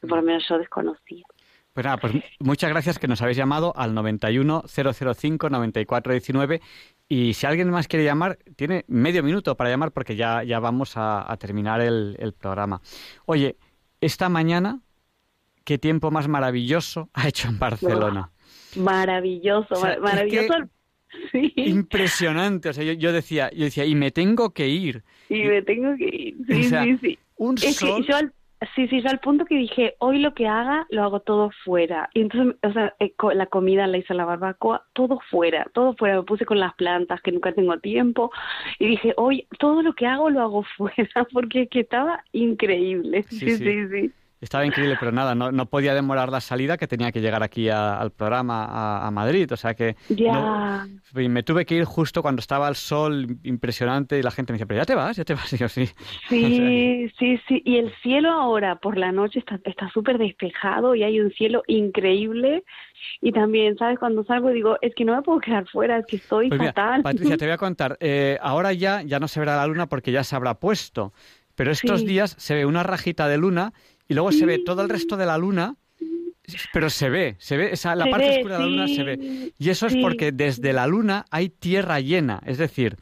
por 0.01 0.19
lo 0.19 0.23
menos 0.23 0.47
yo 0.49 0.59
desconocía. 0.59 1.27
Pues 1.73 1.85
nada, 1.85 1.99
pues 1.99 2.13
muchas 2.41 2.71
gracias 2.71 2.99
que 2.99 3.07
nos 3.07 3.23
habéis 3.23 3.37
llamado 3.37 3.73
al 3.77 3.95
91 3.95 4.65
005 4.67 5.51
9419 5.51 6.61
y 7.13 7.35
si 7.35 7.45
alguien 7.45 7.69
más 7.71 7.89
quiere 7.89 8.05
llamar, 8.05 8.39
tiene 8.55 8.85
medio 8.87 9.25
minuto 9.25 9.57
para 9.57 9.69
llamar 9.69 9.91
porque 9.91 10.15
ya, 10.15 10.45
ya 10.45 10.61
vamos 10.61 10.93
a, 10.95 11.37
terminar 11.41 11.81
el, 11.81 12.35
programa. 12.39 12.81
Oye, 13.27 13.57
esta 14.01 14.29
mañana, 14.29 14.81
¿qué 15.65 15.77
tiempo 15.77 16.13
más 16.13 16.29
maravilloso 16.29 17.11
ha 17.13 17.27
hecho 17.27 17.49
en 17.49 17.59
Barcelona? 17.59 18.31
maravilloso, 18.77 19.75
maravilloso. 20.01 20.55
Sí. 21.33 21.53
Impresionante. 21.57 22.69
O 22.69 22.73
sea, 22.73 22.85
yo, 22.85 23.13
decía, 23.13 23.51
yo 23.51 23.65
decía, 23.65 23.85
y 23.85 23.97
me 23.97 24.13
tengo 24.13 24.51
que 24.51 24.69
ir. 24.69 25.03
Y 25.29 25.43
me 25.43 25.61
tengo 25.63 25.97
que 25.97 26.05
ir. 26.05 26.37
Sí, 26.47 26.63
sí, 26.63 26.99
sí. 27.01 27.19
Un 27.35 27.59
sol... 27.59 28.33
Sí, 28.75 28.89
sí, 28.89 29.01
yo 29.01 29.09
al 29.09 29.21
punto 29.21 29.47
que 29.47 29.55
dije, 29.55 29.97
hoy 30.01 30.19
lo 30.19 30.35
que 30.35 30.47
haga, 30.47 30.87
lo 30.91 31.03
hago 31.03 31.21
todo 31.21 31.51
fuera. 31.65 32.11
Y 32.13 32.21
entonces, 32.21 32.57
o 32.63 32.73
sea, 32.73 32.95
eh, 33.01 33.15
la 33.35 33.47
comida 33.47 33.87
la 33.87 33.97
hice 33.97 34.13
la 34.13 34.27
barbacoa, 34.27 34.87
todo 34.93 35.19
fuera, 35.31 35.67
todo 35.73 35.95
fuera. 35.95 36.17
Me 36.17 36.25
puse 36.25 36.45
con 36.45 36.61
las 36.61 36.75
plantas, 36.75 37.23
que 37.23 37.33
nunca 37.33 37.53
tengo 37.53 37.79
tiempo. 37.79 38.31
Y 38.79 38.87
dije, 38.89 39.15
hoy 39.17 39.47
todo 39.59 39.83
lo 39.83 39.95
que 39.95 40.07
hago, 40.07 40.29
lo 40.29 40.43
hago 40.43 40.63
fuera, 40.77 41.27
porque 41.33 41.69
que 41.69 41.81
estaba 41.81 42.23
increíble. 42.33 43.23
sí. 43.25 43.57
sí. 43.57 43.89
sí. 43.89 44.13
Estaba 44.41 44.65
increíble, 44.65 44.97
pero 44.99 45.13
nada, 45.13 45.35
no, 45.35 45.53
no 45.53 45.67
podía 45.67 45.95
demorar 45.95 46.31
la 46.31 46.41
salida 46.41 46.79
que 46.79 46.87
tenía 46.87 47.13
que 47.13 47.21
llegar 47.21 47.43
aquí 47.43 47.69
al 47.69 48.11
programa 48.11 49.07
a, 49.07 49.11
Madrid. 49.11 49.53
O 49.53 49.57
sea 49.57 49.75
que 49.75 49.97
ya. 50.09 50.87
me 51.15 51.43
tuve 51.43 51.67
que 51.67 51.75
ir 51.75 51.85
justo 51.85 52.23
cuando 52.23 52.41
estaba 52.41 52.67
el 52.69 52.75
sol 52.75 53.27
impresionante 53.43 54.19
y 54.19 54.23
la 54.23 54.31
gente 54.31 54.53
me 54.53 54.55
decía, 54.55 54.67
pero 54.67 54.81
ya 54.81 54.87
te 54.87 54.95
vas, 54.95 55.17
ya 55.17 55.25
te 55.25 55.35
vas. 55.35 55.53
Y 55.53 55.57
yo, 55.59 55.69
sí. 55.69 55.87
Sí, 56.29 57.11
sí, 57.19 57.39
sí. 57.49 57.63
Y 57.67 57.77
el 57.77 57.93
cielo 58.03 58.31
ahora 58.31 58.77
por 58.77 58.97
la 58.97 59.13
noche 59.13 59.41
está 59.41 59.91
súper 59.91 60.17
despejado 60.17 60.95
y 60.95 61.03
hay 61.03 61.21
un 61.21 61.31
cielo 61.33 61.63
increíble. 61.67 62.65
Y 63.21 63.33
también, 63.33 63.77
¿sabes? 63.77 63.99
Cuando 63.99 64.25
salgo 64.25 64.49
digo, 64.51 64.79
es 64.81 64.95
que 64.95 65.05
no 65.05 65.17
me 65.17 65.23
puedo 65.23 65.41
quedar 65.41 65.67
fuera, 65.69 65.99
es 65.99 66.07
que 66.07 66.17
estoy 66.17 66.49
pues 66.49 66.61
fatal. 66.61 67.03
Patricia, 67.03 67.37
te 67.37 67.45
voy 67.47 67.53
a 67.53 67.59
contar. 67.59 67.99
Eh, 68.01 68.39
ahora 68.41 68.73
ya, 68.73 69.03
ya 69.03 69.19
no 69.19 69.29
se 69.29 69.39
verá 69.41 69.57
la 69.57 69.67
luna 69.67 69.87
porque 69.87 70.13
ya 70.13 70.25
se 70.25 70.35
habrá 70.35 70.55
puesto. 70.55 71.13
Pero 71.57 71.73
estos 71.73 72.07
días 72.07 72.37
se 72.39 72.55
ve 72.55 72.65
una 72.65 72.83
rajita 72.83 73.29
de 73.29 73.37
luna 73.37 73.75
y 74.11 74.15
luego 74.15 74.33
se 74.33 74.45
ve 74.45 74.59
todo 74.59 74.83
el 74.83 74.89
resto 74.89 75.17
de 75.17 75.25
la 75.25 75.39
luna, 75.39 75.77
pero 76.73 76.91
se 76.91 77.09
ve, 77.09 77.37
se 77.39 77.57
ve, 77.57 77.71
esa, 77.73 77.95
la 77.95 78.11
parte 78.11 78.39
oscura 78.39 78.59
de 78.59 78.65
la 78.65 78.69
luna 78.69 78.89
se 78.89 79.05
ve. 79.05 79.53
Y 79.57 79.71
eso 79.71 79.87
es 79.87 79.95
porque 80.03 80.33
desde 80.33 80.73
la 80.73 80.89
luna 80.89 81.27
hay 81.31 81.49
tierra 81.49 82.01
llena, 82.01 82.43
es 82.45 82.59
decir, 82.59 82.97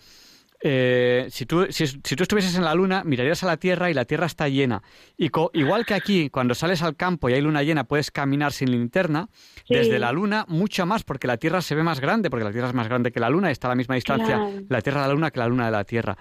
eh, 0.60 1.28
si, 1.30 1.46
tú, 1.46 1.66
si, 1.70 1.86
tú 1.98 2.22
estuvieses 2.22 2.56
en 2.56 2.64
la 2.64 2.74
luna, 2.74 3.04
mirarías 3.04 3.42
a 3.44 3.46
la 3.46 3.56
Tierra 3.58 3.90
y 3.90 3.94
la 3.94 4.04
Tierra 4.04 4.26
está 4.26 4.48
llena. 4.48 4.82
Y 5.16 5.30
igual 5.54 5.86
que 5.86 5.94
aquí, 5.94 6.30
cuando 6.30 6.54
sales 6.54 6.82
al 6.82 6.96
campo 6.96 7.28
y 7.28 7.34
hay 7.34 7.40
luna 7.40 7.62
llena, 7.62 7.84
puedes 7.84 8.10
caminar 8.10 8.52
sin 8.52 8.70
linterna, 8.70 9.28
desde 9.68 9.98
la 9.98 10.10
luna 10.12 10.44
mucho 10.48 10.84
más, 10.86 11.04
porque 11.04 11.26
la 11.26 11.36
Tierra 11.36 11.62
se 11.62 11.74
ve 11.74 11.82
más 11.82 12.00
grande, 12.00 12.30
porque 12.30 12.44
la 12.44 12.52
Tierra 12.52 12.68
es 12.68 12.74
más 12.74 12.88
grande 12.88 13.12
que 13.12 13.20
la 13.20 13.30
luna, 13.30 13.50
está 13.50 13.68
a 13.68 13.70
la 13.70 13.76
misma 13.76 13.94
distancia 13.94 14.40
la 14.68 14.82
Tierra 14.82 15.02
de 15.02 15.08
la 15.08 15.14
luna 15.14 15.30
que 15.30 15.38
la 15.38 15.48
luna 15.48 15.66
de 15.66 15.72
la 15.72 15.84
Tierra. 15.84 16.16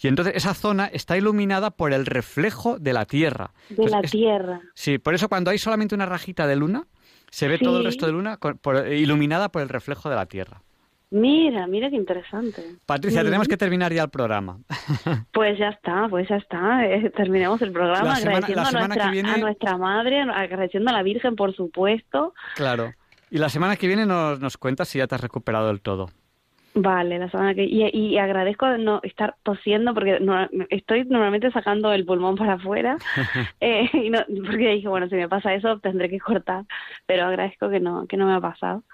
Y 0.00 0.08
entonces 0.08 0.34
esa 0.36 0.54
zona 0.54 0.86
está 0.86 1.16
iluminada 1.16 1.70
por 1.70 1.92
el 1.92 2.06
reflejo 2.06 2.78
de 2.78 2.92
la 2.92 3.04
Tierra. 3.04 3.52
De 3.68 3.88
la 3.88 4.02
Tierra. 4.02 4.60
Sí, 4.74 4.98
por 4.98 5.14
eso 5.14 5.28
cuando 5.28 5.50
hay 5.50 5.58
solamente 5.58 5.94
una 5.94 6.06
rajita 6.06 6.46
de 6.46 6.56
luna, 6.56 6.86
se 7.30 7.48
ve 7.48 7.58
todo 7.58 7.78
el 7.78 7.84
resto 7.84 8.06
de 8.06 8.12
luna 8.12 8.38
iluminada 8.90 9.50
por 9.50 9.62
el 9.62 9.68
reflejo 9.68 10.10
de 10.10 10.16
la 10.16 10.26
Tierra. 10.26 10.62
Mira, 11.12 11.66
mira 11.66 11.90
qué 11.90 11.96
interesante. 11.96 12.62
Patricia, 12.86 13.22
tenemos 13.22 13.46
que 13.46 13.58
terminar 13.58 13.92
ya 13.92 14.04
el 14.04 14.10
programa. 14.10 14.58
Pues 15.32 15.58
ya 15.58 15.68
está, 15.68 16.06
pues 16.08 16.28
ya 16.28 16.36
está. 16.36 16.86
Eh, 16.86 17.10
terminemos 17.10 17.60
el 17.62 17.72
programa 17.72 18.14
agradeciendo 18.14 18.62
a, 18.62 18.72
nuestra, 18.72 19.34
a 19.34 19.36
nuestra 19.38 19.76
madre, 19.76 20.20
agradeciendo 20.22 20.90
a 20.90 20.94
la 20.94 21.02
Virgen, 21.02 21.36
por 21.36 21.54
supuesto. 21.54 22.32
Claro. 22.54 22.92
Y 23.30 23.38
la 23.38 23.48
semana 23.48 23.76
que 23.76 23.86
viene 23.86 24.06
nos, 24.06 24.40
nos 24.40 24.56
cuentas 24.56 24.88
si 24.88 24.98
ya 24.98 25.06
te 25.06 25.14
has 25.14 25.20
recuperado 25.20 25.68
del 25.68 25.80
todo. 25.80 26.08
Vale, 26.74 27.18
la 27.18 27.28
semana 27.28 27.54
que 27.54 27.64
y, 27.64 27.84
y 27.92 28.16
agradezco 28.16 28.66
no 28.78 29.00
estar 29.02 29.34
tosiendo 29.42 29.92
porque 29.92 30.20
no, 30.20 30.48
estoy 30.70 31.04
normalmente 31.04 31.50
sacando 31.50 31.92
el 31.92 32.06
pulmón 32.06 32.36
para 32.36 32.54
afuera 32.54 32.96
eh, 33.60 33.90
y 33.92 34.08
no, 34.08 34.20
porque 34.46 34.70
dije 34.70 34.88
bueno 34.88 35.06
si 35.08 35.16
me 35.16 35.28
pasa 35.28 35.52
eso 35.52 35.78
tendré 35.80 36.08
que 36.08 36.18
cortar, 36.18 36.64
pero 37.04 37.26
agradezco 37.26 37.68
que 37.68 37.78
no 37.78 38.06
que 38.06 38.16
no 38.16 38.26
me 38.26 38.34
ha 38.34 38.40
pasado 38.40 38.84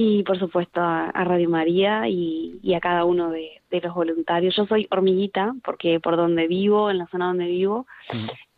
y 0.00 0.22
por 0.22 0.38
supuesto 0.38 0.80
a, 0.80 1.10
Radio 1.24 1.50
María 1.50 2.08
y, 2.08 2.72
a 2.72 2.78
cada 2.78 3.04
uno 3.04 3.30
de, 3.30 3.60
los 3.82 3.92
voluntarios. 3.92 4.54
Yo 4.54 4.64
soy 4.64 4.86
hormiguita 4.92 5.56
porque 5.64 5.98
por 5.98 6.16
donde 6.16 6.46
vivo, 6.46 6.88
en 6.88 6.98
la 6.98 7.08
zona 7.08 7.26
donde 7.26 7.46
vivo, 7.46 7.84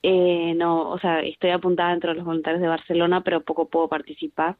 eh, 0.03 0.53
no, 0.55 0.91
o 0.91 0.99
sea, 0.99 1.21
estoy 1.21 1.49
apuntada 1.49 1.95
entre 1.95 2.13
los 2.13 2.27
voluntarios 2.27 2.61
de 2.61 2.69
Barcelona, 2.69 3.23
pero 3.23 3.41
poco 3.41 3.69
puedo 3.69 3.89
participar. 3.89 4.59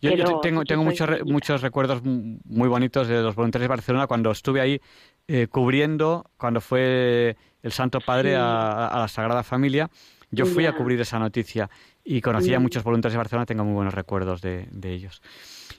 Yo, 0.00 0.38
tengo, 0.40 0.64
tengo 0.64 0.84
muchos, 0.84 1.08
muchos 1.24 1.62
recuerdos 1.62 2.00
muy 2.04 2.68
bonitos 2.68 3.08
de 3.08 3.20
los 3.20 3.34
voluntarios 3.34 3.64
de 3.64 3.74
Barcelona 3.74 4.06
cuando 4.06 4.30
estuve 4.30 4.60
ahí 4.60 4.80
eh, 5.26 5.48
cubriendo, 5.48 6.30
cuando 6.36 6.60
fue 6.60 7.36
el 7.64 7.72
Santo 7.72 7.98
Padre 8.00 8.36
a, 8.36 8.92
la 8.94 9.08
Sagrada 9.08 9.42
Familia. 9.42 9.90
Yo 10.30 10.46
fui 10.46 10.66
a 10.66 10.74
cubrir 10.74 11.00
esa 11.00 11.18
noticia 11.18 11.68
y 12.04 12.20
conocí 12.20 12.54
a 12.54 12.60
muchos 12.60 12.84
voluntarios 12.84 13.14
de 13.14 13.18
Barcelona, 13.18 13.46
tengo 13.46 13.64
muy 13.64 13.74
buenos 13.74 13.94
recuerdos 13.94 14.40
de, 14.40 14.68
de 14.70 14.92
ellos. 14.92 15.22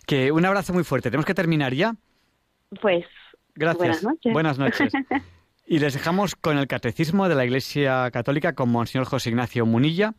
Que 0.07 0.31
un 0.31 0.45
abrazo 0.45 0.73
muy 0.73 0.83
fuerte. 0.83 1.11
¿Tenemos 1.11 1.25
que 1.25 1.35
terminar 1.35 1.73
ya? 1.73 1.95
Pues. 2.81 3.05
Gracias. 3.53 4.03
Buenas 4.33 4.57
noches. 4.57 4.91
Y 5.69 5.79
les 5.79 5.93
dejamos 5.93 6.37
con 6.37 6.57
el 6.57 6.65
Catecismo 6.65 7.27
de 7.27 7.35
la 7.35 7.43
Iglesia 7.43 8.09
Católica 8.11 8.53
con 8.53 8.69
Monseñor 8.69 9.05
José 9.05 9.31
Ignacio 9.31 9.65
Munilla. 9.65 10.13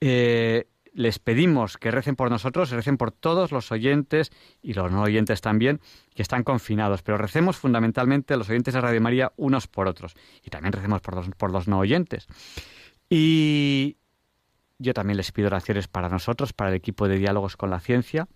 Eh, 0.00 0.68
les 0.94 1.18
pedimos 1.18 1.76
que 1.76 1.90
recen 1.90 2.16
por 2.16 2.30
nosotros, 2.30 2.70
recen 2.70 2.96
por 2.96 3.12
todos 3.12 3.52
los 3.52 3.70
oyentes 3.72 4.32
y 4.62 4.72
los 4.72 4.90
no 4.90 5.02
oyentes 5.02 5.42
también 5.42 5.80
que 6.14 6.22
están 6.22 6.44
confinados, 6.44 7.02
pero 7.02 7.18
recemos 7.18 7.58
fundamentalmente 7.58 8.38
los 8.38 8.48
oyentes 8.48 8.72
de 8.72 8.80
Radio 8.80 9.02
María 9.02 9.32
unos 9.36 9.66
por 9.66 9.86
otros 9.86 10.14
y 10.42 10.48
también 10.48 10.72
recemos 10.72 11.02
por 11.02 11.14
los, 11.14 11.28
por 11.28 11.52
los 11.52 11.68
no 11.68 11.78
oyentes. 11.78 12.26
Y 13.10 13.98
yo 14.78 14.94
también 14.94 15.18
les 15.18 15.30
pido 15.30 15.48
oraciones 15.48 15.88
para 15.88 16.08
nosotros, 16.08 16.54
para 16.54 16.70
el 16.70 16.76
equipo 16.76 17.06
de 17.06 17.18
diálogos 17.18 17.58
con 17.58 17.68
la 17.68 17.80
ciencia, 17.80 18.28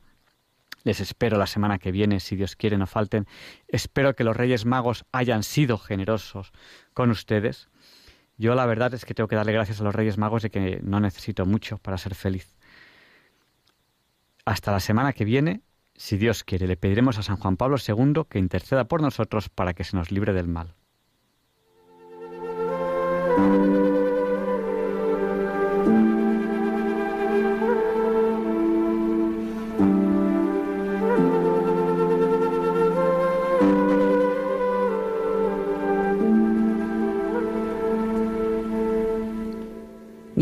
Les 0.84 1.00
espero 1.00 1.38
la 1.38 1.46
semana 1.46 1.78
que 1.78 1.90
viene, 1.90 2.20
si 2.20 2.36
Dios 2.36 2.56
quiere, 2.56 2.76
no 2.76 2.86
falten. 2.86 3.26
Espero 3.68 4.14
que 4.14 4.22
los 4.22 4.36
Reyes 4.36 4.66
Magos 4.66 5.04
hayan 5.12 5.42
sido 5.42 5.78
generosos 5.78 6.52
con 6.92 7.10
ustedes. 7.10 7.68
Yo 8.36 8.54
la 8.54 8.66
verdad 8.66 8.92
es 8.94 9.04
que 9.04 9.14
tengo 9.14 9.26
que 9.28 9.36
darle 9.36 9.52
gracias 9.52 9.80
a 9.80 9.84
los 9.84 9.94
Reyes 9.94 10.18
Magos 10.18 10.42
de 10.42 10.50
que 10.50 10.80
no 10.82 11.00
necesito 11.00 11.46
mucho 11.46 11.78
para 11.78 11.98
ser 11.98 12.14
feliz. 12.14 12.54
Hasta 14.44 14.72
la 14.72 14.80
semana 14.80 15.14
que 15.14 15.24
viene, 15.24 15.62
si 15.94 16.18
Dios 16.18 16.44
quiere, 16.44 16.66
le 16.66 16.76
pediremos 16.76 17.18
a 17.18 17.22
San 17.22 17.36
Juan 17.36 17.56
Pablo 17.56 17.76
II 17.78 18.24
que 18.28 18.38
interceda 18.38 18.84
por 18.84 19.00
nosotros 19.00 19.48
para 19.48 19.72
que 19.72 19.84
se 19.84 19.96
nos 19.96 20.10
libre 20.10 20.34
del 20.34 20.48
mal. 20.48 20.74